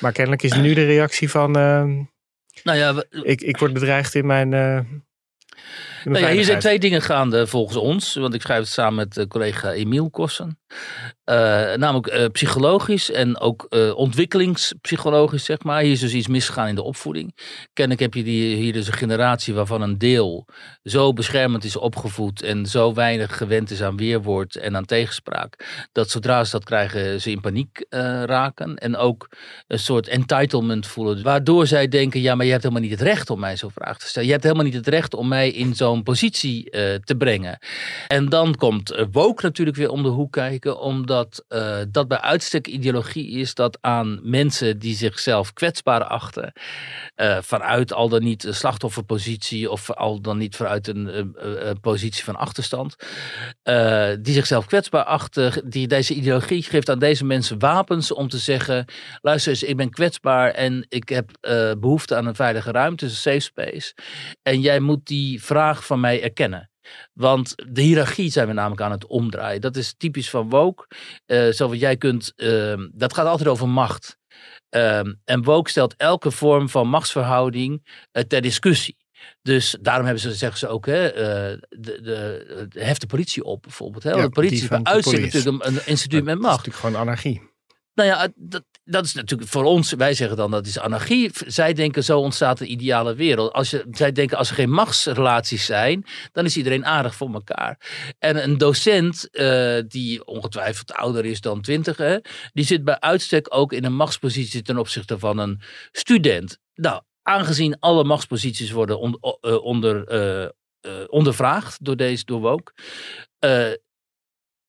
Maar 0.00 0.12
kennelijk 0.12 0.42
is 0.42 0.54
nu 0.54 0.74
de 0.74 0.84
reactie 0.84 1.30
van, 1.30 1.56
eh, 1.56 1.84
Nou 2.64 2.78
ja, 2.78 2.94
we- 2.94 3.06
ik, 3.22 3.40
ik 3.40 3.58
word 3.58 3.72
bedreigd 3.72 4.14
in 4.14 4.26
mijn, 4.26 4.48
Nou 6.04 6.18
ja, 6.18 6.28
hier 6.30 6.44
zijn 6.44 6.58
twee 6.58 6.78
dingen 6.78 7.02
gaande 7.02 7.46
volgens 7.46 7.76
ons. 7.76 8.14
Want 8.14 8.34
ik 8.34 8.40
schrijf 8.42 8.58
het 8.60 8.68
samen 8.68 8.94
met 9.14 9.26
collega 9.28 9.72
Emiel 9.72 10.10
Kossen. 10.10 10.58
Eh, 11.24 11.36
namelijk 11.74 12.06
eh, 12.06 12.26
psychologisch 12.32 13.10
en 13.10 13.38
ook 13.38 13.66
eh, 13.68 13.96
ontwikkelingspsychologisch, 13.96 15.44
zeg 15.44 15.62
maar. 15.62 15.82
Hier 15.82 15.92
is 15.92 16.00
dus 16.00 16.14
iets 16.14 16.26
misgegaan 16.26 16.68
in 16.68 16.74
de 16.74 16.82
opvoeding. 16.82 17.36
Kennelijk 17.72 18.02
heb 18.02 18.14
je 18.14 18.22
die, 18.22 18.56
hier 18.56 18.72
dus 18.72 18.86
een 18.86 18.92
generatie 18.92 19.54
waarvan 19.54 19.82
een 19.82 19.98
deel 19.98 20.46
zo 20.82 21.12
beschermend 21.12 21.64
is 21.64 21.76
opgevoed 21.76 22.42
en 22.42 22.66
zo 22.66 22.94
weinig 22.94 23.36
gewend 23.36 23.70
is 23.70 23.82
aan 23.82 23.96
weerwoord 23.96 24.56
en 24.56 24.76
aan 24.76 24.84
tegenspraak. 24.84 25.86
Dat 25.92 26.10
zodra 26.10 26.44
ze 26.44 26.50
dat 26.50 26.64
krijgen, 26.64 27.20
ze 27.20 27.30
in 27.30 27.40
paniek 27.40 27.86
raken. 28.24 28.76
En 28.76 28.96
ook 28.96 29.28
een 29.66 29.78
soort 29.78 30.08
entitlement 30.08 30.86
voelen. 30.86 31.22
Waardoor 31.22 31.66
zij 31.66 31.88
denken, 31.88 32.20
ja, 32.20 32.34
maar 32.34 32.44
je 32.44 32.50
hebt 32.50 32.62
helemaal 32.62 32.84
niet 32.84 32.98
het 32.98 33.08
recht 33.08 33.30
om 33.30 33.40
mij 33.40 33.56
zo'n 33.56 33.70
vraag 33.70 33.98
te 33.98 34.06
stellen. 34.06 34.26
Je 34.26 34.32
hebt 34.32 34.44
helemaal 34.44 34.66
niet 34.66 34.74
het 34.74 34.88
recht 34.88 35.14
om 35.14 35.28
mij 35.28 35.50
in 35.50 35.74
zo'n 35.74 36.02
positie 36.02 36.70
te 37.04 37.14
brengen. 37.18 37.58
En 38.08 38.28
dan 38.28 38.54
komt 38.54 39.06
woke 39.10 39.42
natuurlijk 39.42 39.76
weer 39.76 39.90
om 39.90 40.02
de 40.02 40.08
hoek 40.08 40.32
kijken. 40.32 40.80
Omdat 40.80 41.10
eh, 41.48 41.78
dat 41.88 42.08
bij 42.08 42.20
uitstek 42.20 42.66
ideologie 42.66 43.30
is 43.30 43.54
dat 43.54 43.78
aan 43.80 44.20
mensen 44.22 44.78
die 44.78 44.94
zichzelf 44.94 45.52
kwetsbaar 45.52 46.04
achten. 46.04 46.52
eh, 47.14 47.38
vanuit 47.40 47.92
al 47.92 48.08
dan 48.08 48.22
niet 48.22 48.44
een 48.44 48.54
slachtofferpositie 48.54 49.70
of 49.70 49.90
al 49.90 50.20
dan 50.20 50.38
niet 50.38 50.56
vanuit 50.56 50.88
een 50.88 51.34
eh, 51.36 51.70
positie 51.80 52.24
van 52.24 52.36
achterstand. 52.36 52.96
die 54.22 54.34
zichzelf 54.34 54.66
kwetsbaar 54.66 55.04
achten. 55.04 55.70
Die, 55.70 55.86
deze 55.86 56.14
ideologie 56.14 56.62
geeft 56.62 56.90
aan 56.90 56.98
deze 56.98 57.24
mensen 57.24 57.58
wapens 57.58 58.12
om 58.12 58.28
te 58.28 58.38
zeggen: 58.38 58.84
luister 59.20 59.52
eens, 59.52 59.62
ik 59.62 59.76
ben 59.76 59.90
kwetsbaar 59.90 60.50
en 60.50 60.86
ik 60.88 61.08
heb 61.08 61.30
eh, 61.40 61.72
behoefte 61.78 62.16
aan 62.16 62.26
een 62.26 62.34
veilige 62.34 62.70
ruimte, 62.70 63.04
een 63.04 63.10
safe 63.10 63.40
space. 63.40 63.94
En 64.42 64.60
jij 64.60 64.80
moet 64.80 65.06
die 65.06 65.42
vraag 65.42 65.86
van 65.86 66.00
mij 66.00 66.22
erkennen. 66.22 66.71
Want 67.12 67.54
de 67.72 67.80
hiërarchie 67.80 68.30
zijn 68.30 68.46
we 68.46 68.52
namelijk 68.52 68.80
aan 68.80 68.90
het 68.90 69.06
omdraaien. 69.06 69.60
Dat 69.60 69.76
is 69.76 69.94
typisch 69.96 70.30
van 70.30 70.48
woke. 70.48 70.86
Eh 71.26 71.48
zo 71.48 71.68
wat 71.68 71.80
jij 71.80 71.96
kunt, 71.96 72.32
ehm, 72.36 72.88
dat 72.92 73.14
gaat 73.14 73.26
altijd 73.26 73.48
over 73.48 73.68
macht. 73.68 74.16
Ehm, 74.68 75.12
en 75.24 75.42
woke 75.42 75.70
stelt 75.70 75.94
elke 75.96 76.30
vorm 76.30 76.68
van 76.68 76.88
machtsverhouding 76.88 77.86
eh, 78.12 78.22
ter 78.22 78.40
discussie. 78.40 78.96
Dus 79.42 79.76
daarom 79.80 80.04
hebben 80.04 80.22
ze, 80.22 80.34
zeggen 80.34 80.58
ze 80.58 80.68
ook, 80.68 80.86
hè, 80.86 81.06
eh, 81.08 81.58
de, 81.68 82.00
de, 82.02 82.66
de, 82.68 82.84
heft 82.84 83.00
de 83.00 83.06
politie 83.06 83.44
op 83.44 83.62
bijvoorbeeld. 83.62 84.02
Hè? 84.02 84.10
Ja, 84.10 84.22
de 84.22 84.28
politie 84.28 84.62
is 84.62 84.68
bij 84.68 84.82
police. 84.82 85.20
natuurlijk 85.20 85.64
een, 85.64 85.66
een 85.66 85.86
instituut 85.86 86.24
met 86.24 86.34
Dat 86.34 86.42
is 86.44 86.50
macht. 86.50 86.56
natuurlijk 86.56 86.84
gewoon 86.84 87.00
anarchie. 87.00 87.50
Nou 87.94 88.08
ja, 88.08 88.28
dat, 88.34 88.64
dat 88.84 89.04
is 89.04 89.12
natuurlijk 89.14 89.50
voor 89.50 89.64
ons, 89.64 89.92
wij 89.92 90.14
zeggen 90.14 90.36
dan 90.36 90.50
dat 90.50 90.66
is 90.66 90.78
anarchie. 90.78 91.30
Zij 91.46 91.72
denken 91.72 92.04
zo 92.04 92.18
ontstaat 92.20 92.58
de 92.58 92.66
ideale 92.66 93.14
wereld. 93.14 93.52
Als 93.52 93.76
zij 93.90 94.12
denken 94.12 94.38
als 94.38 94.48
er 94.48 94.54
geen 94.54 94.70
machtsrelaties 94.70 95.64
zijn, 95.64 96.04
dan 96.32 96.44
is 96.44 96.56
iedereen 96.56 96.86
aardig 96.86 97.14
voor 97.14 97.32
elkaar. 97.32 97.78
En 98.18 98.42
een 98.42 98.58
docent 98.58 99.30
eh, 99.30 99.78
die 99.88 100.24
ongetwijfeld 100.24 100.92
ouder 100.92 101.24
is 101.24 101.40
dan 101.40 101.60
twintig, 101.60 101.96
hè, 101.96 102.18
die 102.52 102.64
zit 102.64 102.84
bij 102.84 103.00
uitstek 103.00 103.46
ook 103.54 103.72
in 103.72 103.84
een 103.84 103.94
machtspositie 103.94 104.62
ten 104.62 104.78
opzichte 104.78 105.18
van 105.18 105.38
een 105.38 105.60
student. 105.92 106.58
Nou, 106.74 107.02
aangezien 107.22 107.78
alle 107.78 108.04
machtsposities 108.04 108.70
worden 108.70 108.98
on- 108.98 109.18
eh, 109.40 109.64
onder, 109.64 110.06
eh, 110.06 110.48
ondervraagd 111.06 111.84
door 111.84 111.96
deze, 111.96 112.24
door 112.24 112.40
Woke, 112.40 112.72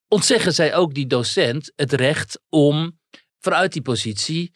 ontzeggen 0.08 0.54
zij 0.54 0.76
ook 0.76 0.94
die 0.94 1.08
docent 1.08 1.72
het 1.76 1.94
recht 1.94 2.40
om 2.50 3.02
vanuit 3.44 3.74
die 3.74 3.82
positie 3.82 4.52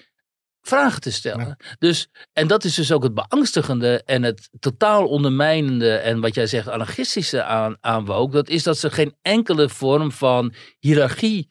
vragen 0.62 1.02
te 1.02 1.12
stellen. 1.12 1.58
Dus, 1.80 2.08
en 2.34 2.48
dat 2.48 2.64
is 2.64 2.74
dus 2.76 2.92
ook 2.92 3.04
het 3.04 3.14
beangstigende 3.14 4.04
en 4.06 4.24
het 4.24 4.50
totaal 4.60 5.08
ondermijnende 5.08 5.96
en 5.96 6.20
wat 6.20 6.36
jij 6.36 6.48
zegt 6.48 6.68
anarchistische 6.68 7.44
aan, 7.44 7.78
aan 7.82 8.06
woke, 8.06 8.32
dat 8.36 8.50
is 8.50 8.64
dat 8.64 8.78
ze 8.78 8.92
geen 8.92 9.16
enkele 9.22 9.70
vorm 9.70 10.12
van 10.12 10.54
hiërarchie 10.80 11.48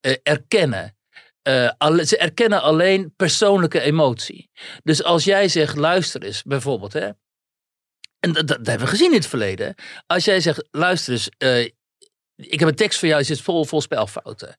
eh, 0.00 0.14
erkennen. 0.22 0.96
Eh, 1.42 1.70
alle- 1.78 2.06
ze 2.06 2.16
erkennen 2.16 2.62
alleen 2.62 3.12
persoonlijke 3.16 3.80
emotie. 3.80 4.50
Dus 4.82 5.02
als 5.04 5.24
jij 5.24 5.48
zegt, 5.48 5.76
luister 5.76 6.22
eens, 6.22 6.42
bijvoorbeeld, 6.42 6.92
hè, 6.92 7.10
en 8.20 8.32
dat, 8.32 8.46
dat 8.48 8.66
hebben 8.66 8.86
we 8.86 8.86
gezien 8.92 9.10
in 9.10 9.16
het 9.16 9.26
verleden. 9.26 9.74
Als 10.06 10.24
jij 10.24 10.40
zegt, 10.40 10.68
luister 10.70 11.12
eens, 11.12 11.28
eh, 11.38 11.60
ik 12.36 12.58
heb 12.58 12.68
een 12.68 12.74
tekst 12.74 12.98
voor 12.98 13.08
jou, 13.08 13.20
die 13.24 13.34
zit 13.34 13.44
vol, 13.44 13.64
vol 13.64 13.80
spelfouten. 13.80 14.58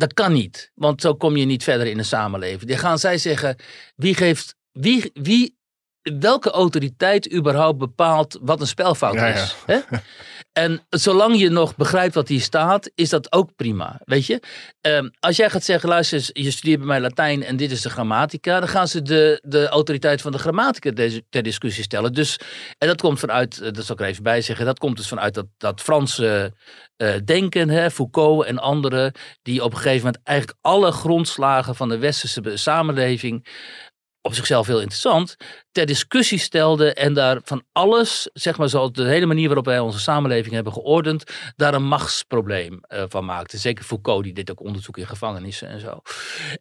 Dat 0.00 0.14
kan 0.14 0.32
niet, 0.32 0.70
want 0.74 1.00
zo 1.00 1.14
kom 1.14 1.36
je 1.36 1.44
niet 1.44 1.62
verder 1.62 1.86
in 1.86 1.96
de 1.96 2.02
samenleving. 2.02 2.70
Dan 2.70 2.78
gaan 2.78 2.98
zij 2.98 3.18
zeggen, 3.18 3.56
wie 3.96 4.14
geeft, 4.14 4.54
wie, 4.72 5.10
wie, 5.14 5.58
welke 6.02 6.50
autoriteit 6.50 7.32
überhaupt 7.32 7.78
bepaalt 7.78 8.38
wat 8.42 8.60
een 8.60 8.66
spelfout 8.66 9.14
Ja, 9.14 9.26
ja. 9.26 9.34
is? 9.34 9.56
Hè? 9.66 9.78
En 10.52 10.86
zolang 10.88 11.38
je 11.38 11.48
nog 11.48 11.76
begrijpt 11.76 12.14
wat 12.14 12.28
hier 12.28 12.40
staat, 12.40 12.90
is 12.94 13.08
dat 13.08 13.32
ook 13.32 13.56
prima. 13.56 14.00
Weet 14.04 14.26
je? 14.26 14.42
Ehm, 14.80 15.08
als 15.20 15.36
jij 15.36 15.50
gaat 15.50 15.64
zeggen, 15.64 15.88
luister, 15.88 16.30
je 16.32 16.50
studeert 16.50 16.78
bij 16.78 16.86
mij 16.86 17.00
Latijn 17.00 17.42
en 17.42 17.56
dit 17.56 17.70
is 17.70 17.82
de 17.82 17.90
grammatica, 17.90 18.58
dan 18.58 18.68
gaan 18.68 18.88
ze 18.88 19.02
de, 19.02 19.42
de 19.42 19.68
autoriteit 19.68 20.20
van 20.20 20.32
de 20.32 20.38
grammatica 20.38 20.92
ter 21.30 21.42
discussie 21.42 21.84
stellen. 21.84 22.12
Dus, 22.12 22.38
en 22.78 22.88
dat 22.88 23.00
komt 23.00 23.18
vanuit, 23.18 23.60
eh, 23.60 23.72
dat 23.72 23.84
zal 23.84 23.94
ik 23.94 24.00
er 24.00 24.08
even 24.08 24.22
bij 24.22 24.40
zeggen, 24.40 24.66
dat 24.66 24.78
komt 24.78 24.96
dus 24.96 25.08
vanuit 25.08 25.34
dat, 25.34 25.46
dat 25.56 25.80
Franse 25.80 26.54
eh, 26.96 27.14
denken, 27.24 27.68
hè, 27.68 27.90
Foucault 27.90 28.46
en 28.46 28.58
anderen, 28.58 29.12
die 29.42 29.64
op 29.64 29.72
een 29.72 29.78
gegeven 29.78 30.04
moment 30.04 30.22
eigenlijk 30.22 30.58
alle 30.60 30.92
grondslagen 30.92 31.74
van 31.74 31.88
de 31.88 31.98
westerse 31.98 32.42
samenleving 32.54 33.46
op 34.22 34.34
zichzelf 34.34 34.66
heel 34.66 34.80
interessant, 34.80 35.36
ter 35.72 35.86
discussie 35.86 36.38
stelde 36.38 36.94
en 36.94 37.14
daar 37.14 37.40
van 37.44 37.62
alles, 37.72 38.30
zeg 38.32 38.58
maar 38.58 38.68
zoals 38.68 38.92
de 38.92 39.04
hele 39.04 39.26
manier 39.26 39.46
waarop 39.46 39.64
wij 39.64 39.78
onze 39.78 39.98
samenleving 39.98 40.54
hebben 40.54 40.72
geordend, 40.72 41.24
daar 41.56 41.74
een 41.74 41.86
machtsprobleem 41.86 42.80
eh, 42.82 43.02
van 43.08 43.24
maakte. 43.24 43.58
Zeker 43.58 43.84
Foucault, 43.84 44.24
die 44.24 44.32
dit 44.32 44.50
ook 44.50 44.60
onderzoek 44.60 44.98
in 44.98 45.06
gevangenissen 45.06 45.68
en 45.68 45.80
zo. 45.80 46.00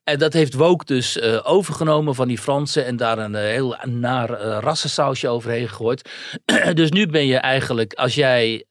En 0.03 0.20
dat 0.20 0.34
heeft 0.34 0.53
Woke 0.53 0.86
dus 0.86 1.20
eh, 1.20 1.39
overgenomen 1.43 2.16
van 2.16 2.28
die 2.28 2.38
Fransen 2.38 2.86
en 2.86 2.95
daar 2.95 3.18
een 3.18 3.36
eh, 3.36 3.41
heel 3.41 3.78
naar 3.84 4.30
rassensausje 4.41 5.28
overheen 5.28 5.68
gegooid. 5.68 6.10
dus 6.74 6.91
nu 6.91 7.07
ben 7.07 7.26
je 7.26 7.38
eigenlijk, 7.38 7.93
als 7.93 8.16
jij 8.16 8.66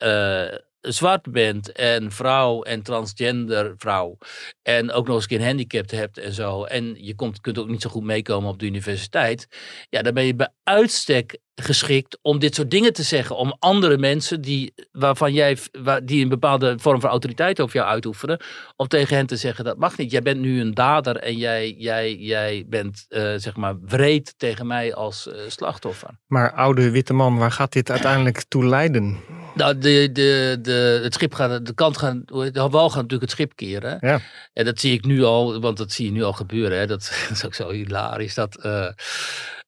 zwart 0.80 1.32
bent 1.32 1.72
en 1.72 2.12
vrouw 2.12 2.62
en 2.62 2.82
transgender 2.82 3.74
vrouw 3.76 4.18
en 4.62 4.92
ook 4.92 5.06
nog 5.06 5.16
eens 5.16 5.30
een 5.30 5.46
handicap 5.46 5.90
hebt 5.90 6.18
en 6.18 6.32
zo 6.32 6.64
en 6.64 7.04
je 7.04 7.14
komt, 7.14 7.40
kunt 7.40 7.58
ook 7.58 7.68
niet 7.68 7.82
zo 7.82 7.90
goed 7.90 8.04
meekomen 8.04 8.50
op 8.50 8.58
de 8.58 8.66
universiteit, 8.66 9.48
ja, 9.90 10.02
dan 10.02 10.14
ben 10.14 10.24
je 10.24 10.34
bij 10.34 10.52
uitstek 10.62 11.38
geschikt 11.60 12.18
om 12.22 12.38
dit 12.38 12.54
soort 12.54 12.70
dingen 12.70 12.92
te 12.92 13.02
zeggen. 13.02 13.36
Om 13.36 13.56
andere 13.58 13.98
mensen 13.98 14.40
die, 14.40 14.74
waarvan 14.92 15.32
jij, 15.32 15.58
waar, 15.82 16.04
die 16.04 16.22
een 16.22 16.28
bepaalde 16.28 16.78
vorm 16.78 17.00
van 17.00 17.10
autoriteit 17.10 17.60
over 17.60 17.76
jou 17.76 17.88
uitoefenen, 17.88 18.40
om 18.76 18.88
tegen 18.88 19.16
hen 19.16 19.26
te 19.26 19.36
zeggen 19.36 19.64
dat 19.64 19.78
mag 19.78 19.98
niet. 19.98 20.10
Jij 20.10 20.22
bent 20.22 20.40
nu 20.40 20.60
een 20.60 20.74
dader 20.74 21.16
en 21.16 21.36
jij, 21.36 21.74
jij, 21.78 22.14
jij 22.14 22.64
bent 22.68 23.04
eh, 23.08 23.32
zeg 23.36 23.56
maar 23.56 23.80
wreed 23.80 24.34
tegen 24.36 24.66
mij 24.66 24.94
als 24.94 25.28
eh, 25.28 25.40
slachtoffer. 25.48 26.18
Maar 26.26 26.52
oude 26.52 26.90
witte 26.90 27.12
man, 27.12 27.38
waar 27.38 27.52
gaat 27.52 27.72
dit 27.72 27.90
uiteindelijk 27.90 28.44
toe 28.48 28.64
leiden? 28.64 29.20
Nou, 29.58 29.78
de, 29.78 30.12
de, 30.12 30.58
de, 30.62 31.00
het 31.02 31.14
schip 31.14 31.34
gaat, 31.34 31.66
de 31.66 31.74
kant 31.74 31.96
gaan, 31.96 32.22
de 32.24 32.68
wal 32.70 32.88
gaat 32.88 33.02
natuurlijk 33.02 33.20
het 33.20 33.30
schip 33.30 33.56
keren. 33.56 33.98
Ja. 34.00 34.20
En 34.52 34.64
dat 34.64 34.80
zie 34.80 34.92
ik 34.92 35.04
nu 35.04 35.24
al, 35.24 35.60
want 35.60 35.76
dat 35.76 35.92
zie 35.92 36.04
je 36.04 36.12
nu 36.12 36.22
al 36.22 36.32
gebeuren. 36.32 36.78
Hè. 36.78 36.86
Dat, 36.86 37.12
dat 37.28 37.30
is 37.36 37.44
ook 37.44 37.54
zo 37.54 37.70
hilarisch. 37.70 38.34
Dat 38.34 38.56
eh, 38.56 38.88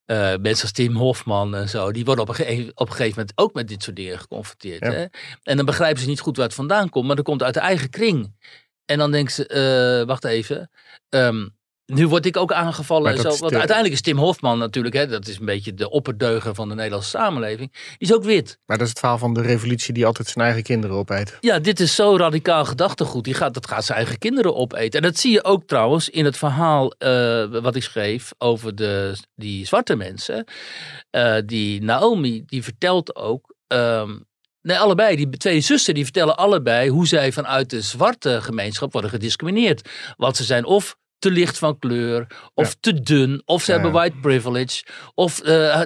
eh, 0.04 0.40
mensen 0.40 0.62
als 0.62 0.72
Tim 0.72 0.96
Hofman 0.96 1.54
en 1.54 1.68
zo, 1.68 1.92
die 1.92 2.04
worden 2.04 2.24
op 2.24 2.28
een, 2.28 2.34
gege- 2.34 2.70
op 2.74 2.88
een 2.88 2.94
gegeven 2.94 3.18
moment 3.18 3.38
ook 3.38 3.54
met 3.54 3.68
dit 3.68 3.82
soort 3.82 3.96
dingen 3.96 4.18
geconfronteerd. 4.18 4.84
Ja. 4.84 4.90
Hè. 4.90 5.06
En 5.42 5.56
dan 5.56 5.66
begrijpen 5.66 6.02
ze 6.02 6.08
niet 6.08 6.20
goed 6.20 6.36
waar 6.36 6.46
het 6.46 6.54
vandaan 6.54 6.88
komt, 6.88 7.06
maar 7.06 7.16
dat 7.16 7.24
komt 7.24 7.42
uit 7.42 7.54
de 7.54 7.60
eigen 7.60 7.90
kring. 7.90 8.34
En 8.84 8.98
dan 8.98 9.10
denken 9.10 9.32
ze, 9.32 9.46
eh, 9.46 10.06
wacht 10.06 10.24
even, 10.24 10.70
ehm, 11.08 11.48
nu 11.90 12.08
word 12.08 12.26
ik 12.26 12.36
ook 12.36 12.52
aangevallen. 12.52 13.16
Zo, 13.18 13.28
want 13.28 13.38
de- 13.52 13.58
uiteindelijk 13.58 13.94
is 13.94 14.00
Tim 14.02 14.16
Hofman 14.18 14.58
natuurlijk, 14.58 14.94
hè, 14.94 15.06
dat 15.06 15.26
is 15.26 15.38
een 15.38 15.44
beetje 15.44 15.74
de 15.74 15.90
opperdeuger 15.90 16.54
van 16.54 16.68
de 16.68 16.74
Nederlandse 16.74 17.08
samenleving. 17.10 17.72
Die 17.72 18.08
is 18.08 18.14
ook 18.14 18.24
wit. 18.24 18.58
Maar 18.66 18.76
dat 18.76 18.86
is 18.86 18.92
het 18.92 18.98
verhaal 18.98 19.18
van 19.18 19.34
de 19.34 19.40
revolutie 19.42 19.94
die 19.94 20.06
altijd 20.06 20.28
zijn 20.28 20.44
eigen 20.44 20.62
kinderen 20.62 20.96
opeet. 20.96 21.36
Ja, 21.40 21.58
dit 21.58 21.80
is 21.80 21.94
zo 21.94 22.16
radicaal 22.16 22.64
gedachtegoed. 22.64 23.24
Die 23.24 23.34
gaat, 23.34 23.54
dat 23.54 23.66
gaat 23.66 23.84
zijn 23.84 23.98
eigen 23.98 24.18
kinderen 24.18 24.54
opeten. 24.56 25.00
En 25.00 25.06
dat 25.08 25.18
zie 25.18 25.32
je 25.32 25.44
ook 25.44 25.64
trouwens 25.66 26.08
in 26.08 26.24
het 26.24 26.36
verhaal 26.36 26.90
eh, 26.98 27.44
wat 27.62 27.76
ik 27.76 27.82
schreef 27.82 28.32
over 28.38 28.74
de, 28.74 29.16
die 29.34 29.66
zwarte 29.66 29.96
mensen. 29.96 30.44
Eh, 31.10 31.36
die 31.46 31.82
Naomi, 31.82 32.42
die 32.46 32.62
vertelt 32.62 33.16
ook. 33.16 33.54
ehm, 33.66 34.18
nee, 34.62 34.78
allebei. 34.78 35.16
Die 35.16 35.28
twee 35.28 35.60
zussen 35.60 35.94
die 35.94 36.04
vertellen 36.04 36.36
allebei 36.36 36.88
hoe 36.88 37.06
zij 37.06 37.32
vanuit 37.32 37.70
de 37.70 37.80
zwarte 37.80 38.38
gemeenschap 38.42 38.92
worden 38.92 39.10
gediscrimineerd. 39.10 39.88
Want 40.16 40.36
ze 40.36 40.44
zijn 40.44 40.64
of 40.64 40.96
te 41.20 41.30
licht 41.30 41.58
van 41.58 41.78
kleur, 41.78 42.26
of 42.54 42.68
Ja. 42.68 42.74
te 42.80 43.00
dun, 43.00 43.42
of 43.44 43.62
ze 43.62 43.72
Ja. 43.72 43.78
hebben 43.78 43.92
white 44.00 44.16
privilege, 44.20 44.84
of 45.14 45.40
eh, 45.40 45.80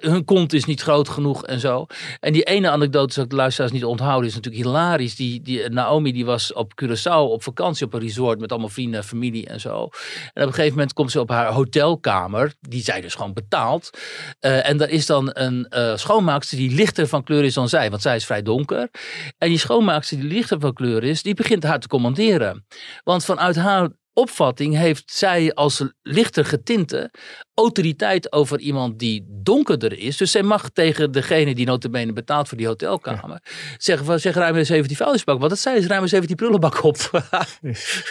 hun 0.00 0.24
kont 0.24 0.52
is 0.52 0.64
niet 0.64 0.80
groot 0.80 1.08
genoeg 1.08 1.44
en 1.46 1.60
zo. 1.60 1.86
En 2.20 2.32
die 2.32 2.42
ene 2.42 2.70
anekdote, 2.70 3.12
zal 3.12 3.24
ik 3.24 3.30
de 3.30 3.36
luisteraars 3.36 3.72
niet 3.72 3.84
onthouden, 3.84 4.28
is 4.28 4.34
natuurlijk 4.34 4.64
hilarisch. 4.64 5.16
Die, 5.16 5.42
die, 5.42 5.68
Naomi 5.68 6.12
die 6.12 6.24
was 6.24 6.52
op 6.52 6.72
Curaçao 6.82 7.30
op 7.30 7.42
vakantie 7.42 7.86
op 7.86 7.94
een 7.94 8.00
resort 8.00 8.40
met 8.40 8.50
allemaal 8.50 8.68
vrienden 8.68 9.00
en 9.00 9.06
familie 9.06 9.46
en 9.46 9.60
zo. 9.60 9.70
En 10.32 10.42
op 10.42 10.48
een 10.48 10.54
gegeven 10.54 10.70
moment 10.70 10.92
komt 10.92 11.10
ze 11.10 11.20
op 11.20 11.28
haar 11.30 11.52
hotelkamer, 11.52 12.54
die 12.60 12.82
zij 12.82 13.00
dus 13.00 13.14
gewoon 13.14 13.32
betaalt. 13.32 13.90
Eh, 14.40 14.68
en 14.68 14.76
daar 14.76 14.88
is 14.90 15.06
dan 15.06 15.30
een 15.32 15.66
eh, 15.68 15.96
schoonmaakster 15.96 16.58
die 16.58 16.74
lichter 16.74 17.06
van 17.08 17.24
kleur 17.24 17.44
is 17.44 17.54
dan 17.54 17.68
zij, 17.68 17.90
want 17.90 18.02
zij 18.02 18.16
is 18.16 18.26
vrij 18.26 18.42
donker. 18.42 18.88
En 19.38 19.48
die 19.48 19.58
schoonmaakster 19.58 20.16
die 20.20 20.28
lichter 20.28 20.60
van 20.60 20.72
kleur 20.72 21.04
is, 21.04 21.22
die 21.22 21.34
begint 21.34 21.62
haar 21.62 21.80
te 21.80 21.88
commanderen. 21.88 22.66
Want 23.04 23.24
vanuit 23.24 23.56
haar 23.56 23.88
opvatting 24.18 24.76
heeft 24.76 25.12
zij 25.12 25.54
als 25.54 25.84
lichter 26.02 26.44
getinte 26.44 27.10
autoriteit 27.54 28.32
over 28.32 28.58
iemand 28.58 28.98
die 28.98 29.26
donkerder 29.28 29.98
is. 29.98 30.16
Dus 30.16 30.30
zij 30.30 30.42
mag 30.42 30.70
tegen 30.70 31.12
degene 31.12 31.54
die 31.54 31.66
notabene 31.66 32.12
betaalt 32.12 32.48
voor 32.48 32.56
die 32.56 32.66
hotelkamer 32.66 33.42
zeggen 33.76 34.06
van 34.06 34.18
zeg 34.18 34.34
ruim 34.34 34.56
eens 34.56 34.68
even 34.68 34.88
die 34.88 34.96
vuilnisbak. 34.96 35.38
Want 35.38 35.50
dat 35.50 35.58
zei 35.58 35.76
is 35.76 35.86
ruim 35.86 36.02
eens 36.02 36.12
even 36.12 36.26
die 36.26 36.36
prullenbak 36.36 36.82
op. 36.82 36.96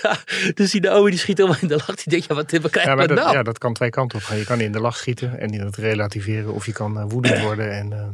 Ja, 0.01 0.17
dus 0.53 0.71
die 0.71 0.81
Naomi 0.81 1.09
die 1.09 1.19
schiet 1.19 1.37
helemaal 1.37 1.59
in 1.61 1.67
de 1.67 1.75
lach. 1.75 1.95
Die 1.95 2.09
denkt 2.09 2.25
ja 2.27 2.35
wat, 2.35 2.45
krijgen 2.45 2.81
Ja, 2.81 2.95
maar 2.95 3.07
dat, 3.07 3.17
nou? 3.17 3.31
ja, 3.31 3.43
dat 3.43 3.57
kan 3.57 3.73
twee 3.73 3.89
kanten 3.89 4.17
op 4.17 4.23
gaan. 4.23 4.37
Je 4.37 4.45
kan 4.45 4.59
in 4.59 4.71
de 4.71 4.79
lach 4.79 4.97
schieten 4.97 5.39
en 5.39 5.49
in 5.49 5.59
het 5.59 5.75
relativeren. 5.75 6.53
Of 6.53 6.65
je 6.65 6.71
kan 6.71 6.99
eh, 6.99 7.05
woedend 7.07 7.39
worden 7.39 7.71
en 7.71 7.93
eh 7.93 8.07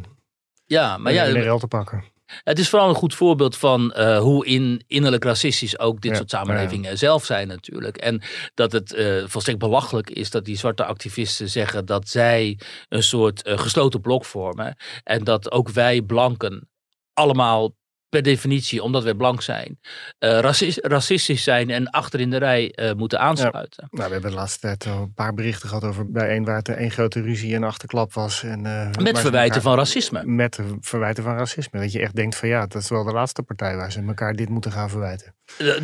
Ja, 0.65 0.97
maar 0.97 1.13
ja, 1.13 1.23
in 1.23 1.33
de 1.33 1.39
rel 1.39 1.59
te 1.59 1.67
pakken. 1.67 2.03
Het 2.43 2.59
is 2.59 2.69
vooral 2.69 2.89
een 2.89 2.95
goed 2.95 3.13
voorbeeld 3.13 3.57
van 3.57 3.91
eh, 3.91 4.19
hoe 4.19 4.45
in, 4.45 4.83
innerlijk 4.87 5.23
racistisch 5.23 5.79
ook 5.79 6.01
dit 6.01 6.11
Ja, 6.11 6.17
soort 6.17 6.29
samenlevingen 6.29 6.97
zelf 6.97 7.25
zijn 7.25 7.47
natuurlijk. 7.47 7.97
En 7.97 8.21
dat 8.53 8.71
het 8.71 8.93
eh 8.93 9.23
volstrekt 9.25 9.59
belachelijk 9.59 10.09
is 10.09 10.29
dat 10.29 10.45
die 10.45 10.57
zwarte 10.57 10.85
activisten 10.85 11.49
zeggen 11.49 11.85
dat 11.85 12.09
zij 12.09 12.59
een 12.89 13.03
soort 13.03 13.43
eh, 13.43 13.57
gesloten 13.57 14.01
blok 14.01 14.25
vormen. 14.25 14.75
En 15.03 15.23
dat 15.23 15.51
ook 15.51 15.69
wij 15.69 16.01
blanken 16.01 16.69
allemaal 17.13 17.75
per 18.13 18.23
definitie, 18.23 18.83
omdat 18.83 19.03
wij 19.03 19.13
blank 19.13 19.41
zijn, 19.41 19.79
eh, 20.19 20.39
racis- 20.39 20.77
racistisch 20.81 21.43
zijn 21.43 21.69
en 21.69 21.89
achter 21.89 22.19
in 22.19 22.29
de 22.29 22.37
rij 22.37 22.71
eh, 22.71 22.93
moeten 22.93 23.19
aansluiten. 23.19 23.87
Nou, 23.91 24.07
we 24.07 24.13
hebben 24.13 24.31
de 24.31 24.37
laatste 24.37 24.59
tijd 24.59 24.85
al 24.87 25.01
een 25.01 25.13
paar 25.13 25.33
berichten 25.33 25.69
gehad 25.69 25.83
over 25.83 26.11
bijeen 26.11 26.43
waar 26.43 26.55
het 26.55 26.69
één 26.69 26.91
grote 26.91 27.21
ruzie 27.21 27.55
en 27.55 27.63
achterklap 27.63 28.13
was. 28.13 28.43
En, 28.43 28.63
waar 28.63 29.01
Met 29.01 29.19
verwijten 29.19 29.61
van 29.61 29.75
racisme. 29.77 30.25
Met 30.25 30.59
verwijten 30.79 31.23
van 31.23 31.35
racisme. 31.37 31.79
Dat 31.79 31.91
je 31.91 31.99
echt 31.99 32.15
denkt 32.15 32.35
van 32.35 32.49
ja, 32.49 32.67
dat 32.67 32.81
is 32.81 32.89
wel 32.89 33.03
de 33.03 33.11
laatste 33.11 33.43
partij 33.43 33.75
waar 33.75 33.91
ze 33.91 34.01
elkaar 34.07 34.33
dit 34.33 34.49
moeten 34.49 34.71
gaan 34.71 34.89
verwijten. 34.89 35.35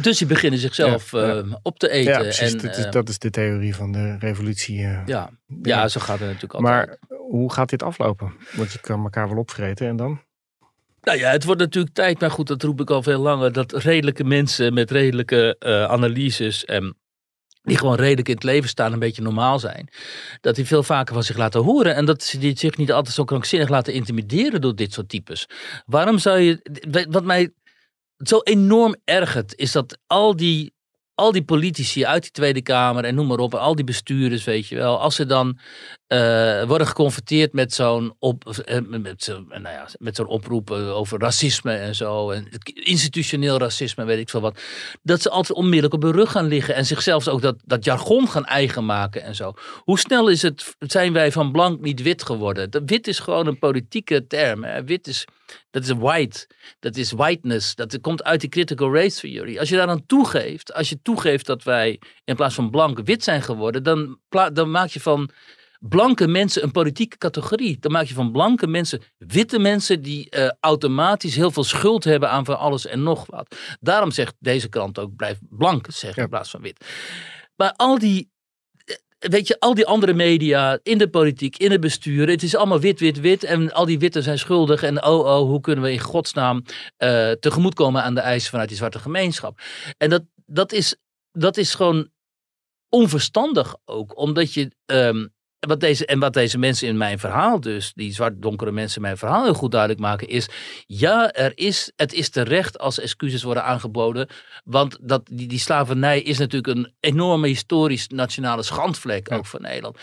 Dus 0.02 0.18
die 0.18 0.28
beginnen 0.28 0.60
zichzelf 0.60 1.12
Ja, 1.12 1.26
ja. 1.26 1.60
op 1.62 1.80
te 1.80 1.90
eten. 1.90 2.12
ja, 2.14 2.20
precies. 2.20 2.52
en, 2.54 2.58
dat, 2.58 2.78
is, 2.78 2.90
dat 2.90 3.10
is 3.10 3.20
de 3.20 3.30
theorie 3.30 3.76
van 3.76 3.92
de 3.92 4.18
revolutie. 4.20 4.78
ja. 5.06 5.30
ja, 5.62 5.88
zo 5.88 6.00
gaat 6.00 6.20
het 6.20 6.28
natuurlijk 6.28 6.54
altijd. 6.54 6.88
maar 6.88 6.98
hoe 7.30 7.54
gaat 7.54 7.70
dit 7.70 7.84
aflopen? 7.84 8.34
Want 8.52 8.72
je 8.72 8.80
kan 8.80 9.04
elkaar 9.04 9.30
wel 9.30 9.38
opvreten 9.38 9.88
en 9.88 9.96
dan? 9.96 10.22
Nou 11.02 11.18
ja, 11.18 11.32
het 11.32 11.44
wordt 11.44 11.62
natuurlijk 11.62 11.94
tijd, 11.94 12.20
maar 12.20 12.32
goed, 12.32 12.48
dat 12.48 12.64
roep 12.64 12.82
ik 12.82 12.90
al 12.90 13.04
veel 13.04 13.20
langer, 13.20 13.52
dat 13.52 13.74
redelijke 13.74 14.24
mensen 14.24 14.74
met 14.74 14.92
redelijke 14.92 15.56
eh, 15.60 15.84
analyses 15.84 16.66
en 16.66 16.98
die 17.64 17.78
gewoon 17.78 17.96
redelijk 17.96 18.28
in 18.28 18.34
het 18.34 18.44
leven 18.44 18.70
staan, 18.70 18.94
een 18.94 19.00
beetje 19.00 19.22
normaal 19.22 19.60
zijn, 19.60 19.90
dat 20.42 20.56
die 20.56 20.66
veel 20.66 20.84
vaker 20.84 21.14
van 21.14 21.24
zich 21.24 21.38
laten 21.38 21.62
horen 21.62 21.96
en 21.96 22.06
dat 22.06 22.24
ze 22.24 22.52
zich 22.56 22.78
niet 22.78 22.92
altijd 22.92 23.16
zo 23.16 23.24
krankzinnig 23.24 23.70
laten 23.70 23.94
intimideren 23.94 24.62
door 24.62 24.76
dit 24.76 24.94
soort 24.94 25.10
types. 25.10 25.48
Waarom 25.86 26.18
zou 26.18 26.40
je, 26.40 26.60
wat 27.10 27.24
mij 27.24 27.54
zo 28.18 28.40
enorm 28.40 28.96
ergert, 29.06 29.56
is 29.56 29.72
dat 29.72 29.98
al 30.08 30.36
die, 30.36 30.74
al 31.20 31.32
die 31.32 31.44
politici 31.44 32.06
uit 32.06 32.22
die 32.22 32.32
Tweede 32.32 32.62
Kamer 32.62 33.04
en 33.04 33.16
noem 33.16 33.28
maar 33.28 33.38
op, 33.38 33.56
al 33.56 33.76
die 33.76 33.86
bestuurders, 33.86 34.44
weet 34.44 34.68
je 34.68 34.76
wel, 34.76 35.00
als 35.00 35.16
ze 35.16 35.26
dan 35.26 35.60
eh, 36.08 36.64
worden 36.64 36.88
geconfronteerd 36.88 37.54
met 37.54 37.74
zo'n 37.74 38.16
op, 38.20 38.48
eh, 38.48 38.80
met 38.88 39.24
zo'n 39.24 39.46
nou 39.48 39.62
ja, 39.62 39.88
met 39.98 40.16
zo'n 40.16 40.28
oproep 40.28 40.72
eh, 40.72 40.96
over 40.96 41.20
racisme 41.20 41.74
en 41.74 41.96
zo. 41.96 42.32
En 42.32 42.48
institutioneel 42.74 43.58
racisme, 43.58 44.06
weet 44.06 44.20
ik 44.20 44.30
veel 44.30 44.42
wat. 44.42 44.60
Dat 45.04 45.22
ze 45.22 45.30
altijd 45.30 45.58
onmiddellijk 45.58 45.94
op 45.94 46.02
hun 46.02 46.12
rug 46.12 46.32
gaan 46.32 46.48
liggen. 46.48 46.76
En 46.76 46.86
zichzelf 46.86 47.28
ook 47.28 47.42
dat, 47.42 47.56
dat 47.66 47.86
jargon 47.86 48.28
gaan 48.28 48.46
eigen 48.46 48.86
maken 48.86 49.24
en 49.24 49.36
zo. 49.36 49.54
Hoe 49.84 50.00
snel 50.00 50.28
is 50.28 50.42
het, 50.42 50.76
zijn 50.80 51.14
wij 51.14 51.32
van 51.32 51.52
blank 51.52 51.82
niet 51.82 52.02
wit 52.02 52.24
geworden? 52.24 52.70
Dat 52.70 52.82
wit 52.86 53.08
is 53.08 53.20
gewoon 53.20 53.48
een 53.48 53.60
politieke 53.60 54.28
term. 54.28 54.64
Hè? 54.64 54.84
Wit 54.84 55.08
is, 55.08 55.26
dat 55.70 55.84
is 55.84 55.90
white. 55.90 56.48
Dat 56.80 56.96
is 56.96 57.12
whiteness. 57.12 57.76
Dat 57.76 58.02
komt 58.02 58.24
uit 58.24 58.40
die 58.42 58.50
critical 58.50 58.94
race 58.94 59.20
theory. 59.20 59.58
Als 59.58 59.70
je 59.70 59.76
daar 59.76 59.88
dan 59.88 60.06
toegeeft, 60.06 60.74
als 60.74 60.90
je 60.90 61.02
toegeeft 61.02 61.46
dat 61.46 61.64
wij 61.64 62.00
in 62.24 62.36
plaats 62.36 62.56
van 62.56 62.70
blank 62.70 63.00
wit 63.04 63.24
zijn 63.24 63.42
geworden, 63.42 63.84
dan, 63.84 64.20
dan 64.54 64.72
maak 64.72 64.90
je 64.90 65.00
van 65.00 65.30
blanke 65.80 66.28
mensen 66.28 66.64
een 66.64 66.72
politieke 66.72 67.18
categorie. 67.18 67.78
Dan 67.80 67.92
maak 67.92 68.06
je 68.06 68.14
van 68.14 68.32
blanke 68.32 68.68
mensen 68.68 69.02
witte 69.18 69.60
mensen 69.60 70.02
die 70.02 70.30
eh, 70.30 70.50
automatisch 70.60 71.36
heel 71.36 71.52
veel 71.52 71.64
schuld 71.64 72.04
hebben 72.04 72.30
aan 72.30 72.46
van 72.46 72.58
alles 72.58 72.86
en 72.86 73.04
nog 73.04 73.26
wat. 73.26 73.56
Daarom 73.80 74.12
zegt 74.12 74.36
deze 74.40 74.70
krant 74.70 75.00
ook 75.00 75.16
blijf 75.16 75.38
blank 75.50 75.86
zeggen 75.90 76.14
Ja. 76.18 76.24
in 76.24 76.30
plaats 76.30 76.50
van 76.50 76.62
wit. 76.62 76.86
Maar 77.56 77.74
al 77.76 78.00
die 78.00 78.30
weet 79.20 79.48
je, 79.48 79.60
al 79.60 79.74
die 79.74 79.86
andere 79.86 80.14
media, 80.14 80.80
in 80.84 80.98
de 80.98 81.10
politiek, 81.10 81.58
in 81.58 81.72
het 81.72 81.82
bestuur, 81.82 82.28
het 82.28 82.44
is 82.44 82.56
allemaal 82.56 82.80
wit, 82.80 83.00
wit, 83.00 83.20
wit. 83.20 83.44
En 83.44 83.74
al 83.74 83.86
die 83.86 84.00
witten 84.00 84.24
zijn 84.24 84.40
schuldig. 84.40 84.84
En 84.84 85.06
oh, 85.06 85.20
oh, 85.20 85.48
hoe 85.48 85.62
kunnen 85.62 85.84
we 85.84 85.92
in 85.92 86.00
godsnaam 86.00 86.64
uh, 86.98 87.32
tegemoetkomen 87.32 88.04
aan 88.04 88.16
de 88.16 88.22
eisen 88.22 88.50
vanuit 88.50 88.70
die 88.70 88.78
zwarte 88.78 89.00
gemeenschap? 89.00 89.60
En 89.98 90.10
dat, 90.10 90.24
dat, 90.46 90.72
is, 90.72 90.96
dat 91.32 91.58
is 91.58 91.74
gewoon 91.74 92.10
onverstandig 92.90 93.76
ook, 93.86 94.18
omdat 94.18 94.54
je. 94.54 94.72
Um, 94.86 95.38
wat 95.60 95.80
deze, 95.80 96.06
en 96.06 96.20
wat 96.20 96.34
deze 96.34 96.58
mensen 96.58 96.88
in 96.88 96.98
mijn 96.98 97.20
verhaal 97.20 97.60
dus, 97.60 97.92
die 97.96 98.14
zwart-donkere 98.14 98.72
mensen 98.72 98.96
in 98.96 99.02
mijn 99.02 99.18
verhaal 99.18 99.44
heel 99.44 99.54
goed 99.54 99.72
duidelijk 99.72 100.02
maken, 100.02 100.28
is 100.28 100.50
ja, 100.86 101.32
er 101.32 101.52
is, 101.56 101.92
het 101.96 102.14
is 102.14 102.30
terecht 102.30 102.80
als 102.80 103.00
excuses 103.00 103.44
worden 103.44 103.64
aangeboden. 103.64 104.30
Want 104.64 104.98
dat, 105.02 105.22
die, 105.32 105.48
die 105.48 105.60
slavernij 105.60 106.22
is 106.22 106.38
natuurlijk 106.38 106.78
een 106.78 106.94
enorme 107.00 107.48
historisch 107.48 108.08
nationale 108.08 108.64
schandvlek 108.64 109.32
ook 109.32 109.46
van 109.46 109.62
Nederland. 109.62 109.98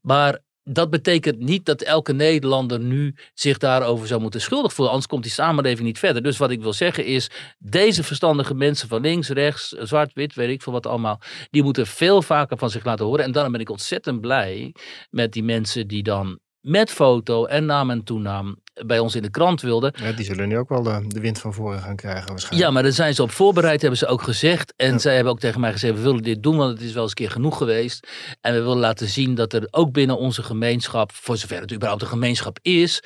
Maar 0.00 0.38
dat 0.72 0.90
betekent 0.90 1.38
niet 1.38 1.64
dat 1.64 1.82
elke 1.82 2.12
Nederlander 2.12 2.80
nu 2.80 3.14
zich 3.34 3.58
daarover 3.58 4.06
zou 4.06 4.20
moeten 4.20 4.40
schuldig 4.40 4.72
voelen. 4.72 4.92
Anders 4.92 5.10
komt 5.10 5.22
die 5.22 5.32
samenleving 5.32 5.86
niet 5.86 5.98
verder. 5.98 6.22
Dus 6.22 6.36
wat 6.36 6.50
ik 6.50 6.60
wil 6.60 6.72
zeggen 6.72 7.04
is, 7.04 7.30
deze 7.58 8.02
verstandige 8.02 8.54
mensen 8.54 8.88
van 8.88 9.00
links, 9.00 9.28
rechts, 9.28 9.68
zwart, 9.68 10.12
wit, 10.12 10.34
weet 10.34 10.50
ik 10.50 10.62
veel 10.62 10.72
wat 10.72 10.86
allemaal, 10.86 11.20
die 11.50 11.62
moeten 11.62 11.86
veel 11.86 12.22
vaker 12.22 12.58
van 12.58 12.70
zich 12.70 12.84
laten 12.84 13.06
horen. 13.06 13.24
En 13.24 13.32
daarom 13.32 13.52
ben 13.52 13.60
ik 13.60 13.70
ontzettend 13.70 14.20
blij 14.20 14.74
met 15.10 15.32
die 15.32 15.42
mensen 15.42 15.88
die 15.88 16.02
dan 16.02 16.38
met 16.60 16.90
foto 16.90 17.44
en 17.44 17.66
naam 17.66 17.90
en 17.90 18.04
toenaam 18.04 18.56
bij 18.86 18.98
ons 18.98 19.14
in 19.14 19.22
de 19.22 19.30
krant 19.30 19.60
wilden. 19.60 19.94
Ja, 20.02 20.12
die 20.12 20.24
zullen 20.24 20.48
nu 20.48 20.58
ook 20.58 20.68
wel 20.68 20.82
de, 20.82 21.04
de, 21.06 21.20
wind 21.20 21.38
van 21.38 21.54
voren 21.54 21.80
gaan 21.80 21.96
krijgen 21.96 22.28
waarschijnlijk. 22.28 22.64
Ja, 22.64 22.70
maar 22.70 22.82
daar 22.82 22.92
zijn 22.92 23.14
ze 23.14 23.22
op 23.22 23.30
voorbereid, 23.30 23.80
hebben 23.80 23.98
ze 23.98 24.06
ook 24.06 24.22
gezegd. 24.22 24.74
En 24.76 25.00
zij 25.00 25.14
hebben 25.14 25.32
ook 25.32 25.40
tegen 25.40 25.60
mij 25.60 25.72
gezegd, 25.72 25.94
we 25.94 26.00
willen 26.00 26.22
dit 26.22 26.42
doen, 26.42 26.56
want 26.56 26.70
het 26.70 26.80
is 26.80 26.92
wel 26.92 27.02
eens 27.02 27.10
een 27.10 27.16
keer 27.16 27.30
genoeg 27.30 27.56
geweest. 27.56 28.08
En 28.40 28.52
we 28.52 28.60
willen 28.60 28.78
laten 28.78 29.08
zien 29.08 29.34
dat 29.34 29.52
er 29.52 29.68
ook 29.70 29.92
binnen 29.92 30.18
onze 30.18 30.42
gemeenschap, 30.42 31.12
voor 31.12 31.36
zover 31.36 31.60
het 31.60 31.72
überhaupt 31.72 32.02
een 32.02 32.08
gemeenschap 32.08 32.58
is, 32.62 33.02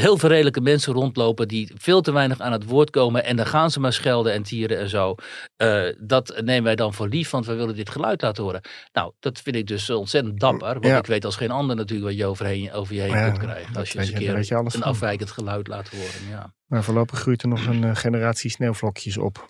heel 0.00 0.18
veel 0.18 0.28
redelijke 0.28 0.60
mensen 0.60 0.92
rondlopen 0.92 1.48
die 1.48 1.72
veel 1.76 2.00
te 2.00 2.12
weinig 2.12 2.40
aan 2.40 2.52
het 2.52 2.64
woord 2.64 2.90
komen. 2.90 3.24
En 3.24 3.36
dan 3.36 3.46
gaan 3.46 3.70
ze 3.70 3.80
maar 3.80 3.92
schelden 3.92 4.32
en 4.32 4.42
tieren 4.42 4.78
en 4.78 4.88
zo. 4.88 5.14
Uh, 5.62 5.84
dat 5.98 6.40
nemen 6.44 6.62
wij 6.62 6.74
dan 6.74 6.94
voor 6.94 7.08
lief, 7.08 7.30
want 7.30 7.46
we 7.46 7.54
willen 7.54 7.74
dit 7.74 7.90
geluid 7.90 8.22
laten 8.22 8.42
horen. 8.42 8.60
Nou, 8.92 9.12
dat 9.20 9.40
vind 9.40 9.56
ik 9.56 9.66
dus 9.66 9.90
ontzettend 9.90 10.40
dapper. 10.40 10.72
Want 10.72 10.86
ja. 10.86 10.98
ik 10.98 11.06
weet 11.06 11.24
als 11.24 11.36
geen 11.36 11.50
ander 11.50 11.76
natuurlijk 11.76 12.08
wat 12.08 12.18
je 12.18 12.26
overheen, 12.26 12.72
over 12.72 12.94
je 12.94 13.00
heen 13.00 13.10
ja, 13.10 13.24
kunt 13.24 13.38
krijgen. 13.38 13.76
Als 13.76 13.92
je 13.92 13.98
eens 13.98 14.08
een 14.08 14.18
keer 14.18 14.34
een 14.34 14.70
van. 14.70 14.82
afwijkend 14.82 15.30
geluid 15.30 15.68
laat 15.68 15.88
horen. 15.88 16.28
Ja. 16.30 16.52
Maar 16.74 16.84
voorlopig 16.84 17.18
groeit 17.18 17.42
er 17.42 17.48
nog 17.48 17.66
een 17.66 17.82
uh, 17.82 17.96
generatie 17.96 18.50
sneeuwvlokjes 18.50 19.16
op. 19.16 19.46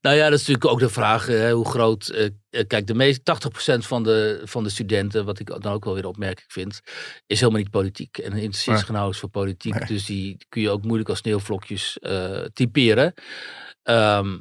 Nou 0.00 0.16
ja, 0.16 0.24
dat 0.24 0.40
is 0.40 0.46
natuurlijk 0.46 0.72
ook 0.72 0.78
de 0.78 0.88
vraag 0.88 1.26
hoe 1.50 1.68
groot. 1.68 2.12
Uh, 2.14 2.62
kijk, 2.66 2.86
de 2.86 2.94
meeste 2.94 3.36
80% 3.76 3.78
van 3.78 4.02
de, 4.02 4.42
van 4.44 4.62
de 4.62 4.70
studenten, 4.70 5.24
wat 5.24 5.38
ik 5.38 5.46
dan 5.46 5.72
ook 5.72 5.84
wel 5.84 5.94
weer 5.94 6.06
opmerkelijk 6.06 6.52
vind, 6.52 6.80
is 7.26 7.40
helemaal 7.40 7.60
niet 7.60 7.70
politiek. 7.70 8.18
En 8.18 8.32
interesseert 8.32 8.78
zich 8.78 8.88
nauwelijks 8.88 9.20
voor 9.20 9.28
politiek. 9.28 9.74
Nee. 9.74 9.86
Dus 9.86 10.04
die 10.04 10.36
kun 10.48 10.62
je 10.62 10.70
ook 10.70 10.82
moeilijk 10.82 11.08
als 11.08 11.18
sneeuwvlokjes 11.18 11.98
typeren. 12.52 13.14
Um, 13.82 14.40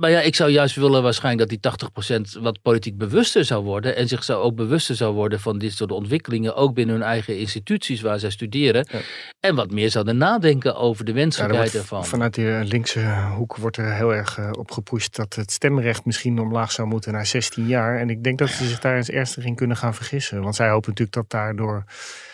maar 0.00 0.10
ja, 0.10 0.20
ik 0.20 0.34
zou 0.34 0.50
juist 0.50 0.76
willen 0.76 1.02
waarschijnlijk 1.02 1.50
dat 1.50 1.60
die 1.60 2.38
80% 2.38 2.42
wat 2.42 2.62
politiek 2.62 2.98
bewuster 2.98 3.44
zou 3.44 3.64
worden. 3.64 3.96
En 3.96 4.08
zich 4.08 4.24
zou 4.24 4.42
ook 4.42 4.54
bewuster 4.54 4.96
zou 4.96 5.14
worden 5.14 5.40
van 5.40 5.58
dit 5.58 5.72
soort 5.72 5.92
ontwikkelingen. 5.92 6.54
Ook 6.54 6.74
binnen 6.74 6.94
hun 6.94 7.04
eigen 7.04 7.38
instituties 7.38 8.00
waar 8.00 8.18
zij 8.18 8.30
studeren. 8.30 8.86
Ja. 8.90 8.98
En 9.40 9.54
wat 9.54 9.70
meer 9.70 9.90
zouden 9.90 10.16
nadenken 10.16 10.76
over 10.76 11.04
de 11.04 11.12
wenselijkheid 11.12 11.72
ja, 11.72 11.78
ervan. 11.78 12.06
Vanuit 12.06 12.34
de 12.34 12.60
linkse 12.64 13.30
hoek 13.36 13.56
wordt 13.56 13.76
er 13.76 13.94
heel 13.94 14.14
erg 14.14 14.38
uh, 14.38 14.50
op 14.58 14.70
gepusht 14.70 15.16
dat 15.16 15.34
het 15.34 15.50
stemrecht 15.50 16.04
misschien 16.04 16.38
omlaag 16.38 16.72
zou 16.72 16.88
moeten 16.88 17.12
naar 17.12 17.26
16 17.26 17.66
jaar. 17.66 17.98
En 17.98 18.10
ik 18.10 18.24
denk 18.24 18.38
dat 18.38 18.48
ze 18.48 18.66
zich 18.66 18.78
daar 18.78 18.96
eens 18.96 19.10
ernstig 19.10 19.44
in 19.44 19.54
kunnen 19.54 19.76
gaan 19.76 19.94
vergissen. 19.94 20.42
Want 20.42 20.54
zij 20.54 20.68
hopen 20.68 20.88
natuurlijk 20.88 21.16
dat 21.16 21.30
daardoor 21.30 21.84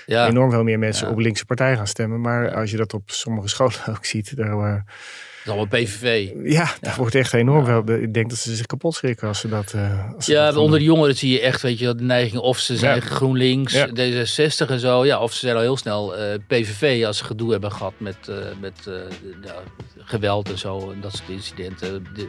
ja. 0.07 0.29
enorm 0.29 0.51
veel 0.51 0.65
meer 0.65 0.79
mensen 0.79 1.11
op 1.11 1.19
linkse 1.19 1.45
partij 1.45 1.77
gaan 1.77 1.87
stemmen. 1.87 2.21
Maar 2.21 2.55
als 2.55 2.71
je 2.71 2.77
dat 2.77 2.95
op 2.95 3.11
sommige 3.11 3.49
scholen 3.49 3.87
ook 3.97 4.05
ziet, 4.05 4.37
daar... 4.37 4.75
Uh, 4.75 4.81
is 5.47 5.53
allemaal 5.53 5.81
PVV. 5.81 6.33
Ja, 6.45 6.75
dat 6.81 6.95
wordt 6.95 7.15
echt 7.15 7.33
enorm. 7.33 7.89
Ik 7.89 8.15
denk 8.15 8.31
dat 8.31 8.39
ze 8.39 8.55
zich 8.55 8.67
kapot 8.67 8.95
schrikken 8.95 9.29
als 9.29 9.41
ze 9.41 9.49
dat. 9.49 9.73
Uh, 9.77 10.15
als 10.15 10.25
ze 10.25 10.33
ja, 10.33 10.47
dat 10.47 10.57
onder 10.57 10.79
de 10.79 10.85
jongeren 10.85 11.17
zie 11.17 11.33
je 11.33 11.41
echt, 11.41 11.63
weet 11.63 11.79
je, 11.79 11.95
de 11.95 12.03
neiging 12.03 12.43
of 12.43 12.59
ze 12.59 12.77
zijn. 12.77 13.03
GroenLinks, 13.03 13.73
ja. 13.73 13.89
D66 13.89 14.71
en 14.71 14.81
zo. 14.81 15.05
Ja, 15.05 15.21
of 15.21 15.33
ze 15.33 15.39
zijn 15.39 15.57
al 15.57 15.63
heel 15.63 15.77
snel 15.77 16.19
uh, 16.19 16.35
PVV 16.47 17.05
als 17.07 17.19
ze 17.19 17.25
gedoe 17.25 17.51
hebben 17.51 17.73
gehad 17.73 17.93
met, 17.99 18.17
uh, 18.29 18.37
met 18.61 18.91
geweld 19.99 20.51
en 20.51 20.59
zo. 20.59 20.91
En 20.91 21.01
dat 21.01 21.17
soort 21.17 21.29
incidenten. 21.29 22.07
De, 22.15 22.29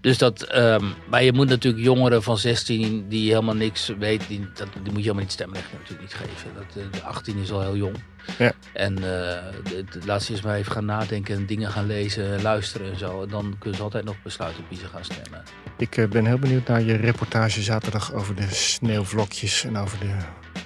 dus 0.00 0.18
dat, 0.18 0.56
um, 0.56 0.94
maar 1.10 1.22
je 1.22 1.32
moet 1.32 1.48
natuurlijk 1.48 1.84
jongeren 1.84 2.22
van 2.22 2.38
16 2.38 3.08
die 3.08 3.30
helemaal 3.30 3.54
niks 3.54 3.92
weten, 3.98 4.28
die, 4.28 4.48
dat, 4.54 4.68
die 4.72 4.82
moet 4.82 4.92
je 4.92 5.00
helemaal 5.00 5.22
niet 5.22 5.32
stemrecht 5.32 5.72
natuurlijk 5.72 6.00
niet 6.00 6.14
geven. 6.14 6.50
Dat, 6.54 6.92
de 6.92 7.02
18 7.02 7.36
is 7.36 7.52
al 7.52 7.60
heel 7.60 7.76
jong. 7.76 7.96
Ja. 8.38 8.52
En 8.72 8.98
uh, 9.00 10.04
laat 10.04 10.22
ze 10.22 10.32
eens 10.32 10.42
maar 10.42 10.56
even 10.56 10.72
gaan 10.72 10.84
nadenken 10.84 11.34
en 11.34 11.46
dingen 11.46 11.70
gaan 11.70 11.86
lezen, 11.86 12.42
luisteren 12.42 12.90
en 12.90 12.98
zo. 12.98 13.22
En 13.22 13.28
dan 13.28 13.56
kunnen 13.58 13.78
ze 13.78 13.84
altijd 13.84 14.04
nog 14.04 14.16
besluiten 14.22 14.62
op 14.62 14.68
wie 14.68 14.78
ze 14.78 14.86
gaan 14.86 15.04
stemmen. 15.04 15.42
Ik 15.76 15.96
uh, 15.96 16.08
ben 16.08 16.26
heel 16.26 16.38
benieuwd 16.38 16.68
naar 16.68 16.82
je 16.82 16.96
reportage 16.96 17.62
zaterdag 17.62 18.12
over 18.12 18.34
de 18.34 18.48
sneeuwvlokjes 18.50 19.64
en 19.64 19.76
over 19.76 19.98
de 19.98 20.14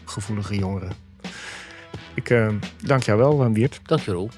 gevoelige 0.05 0.55
jongeren. 0.55 0.92
Ik 2.14 2.30
uh, 2.30 2.48
dank 2.84 3.03
jou 3.03 3.18
wel, 3.18 3.53
Wiert. 3.53 3.80
Dank 3.82 4.00
je, 4.00 4.12
Roel. 4.12 4.30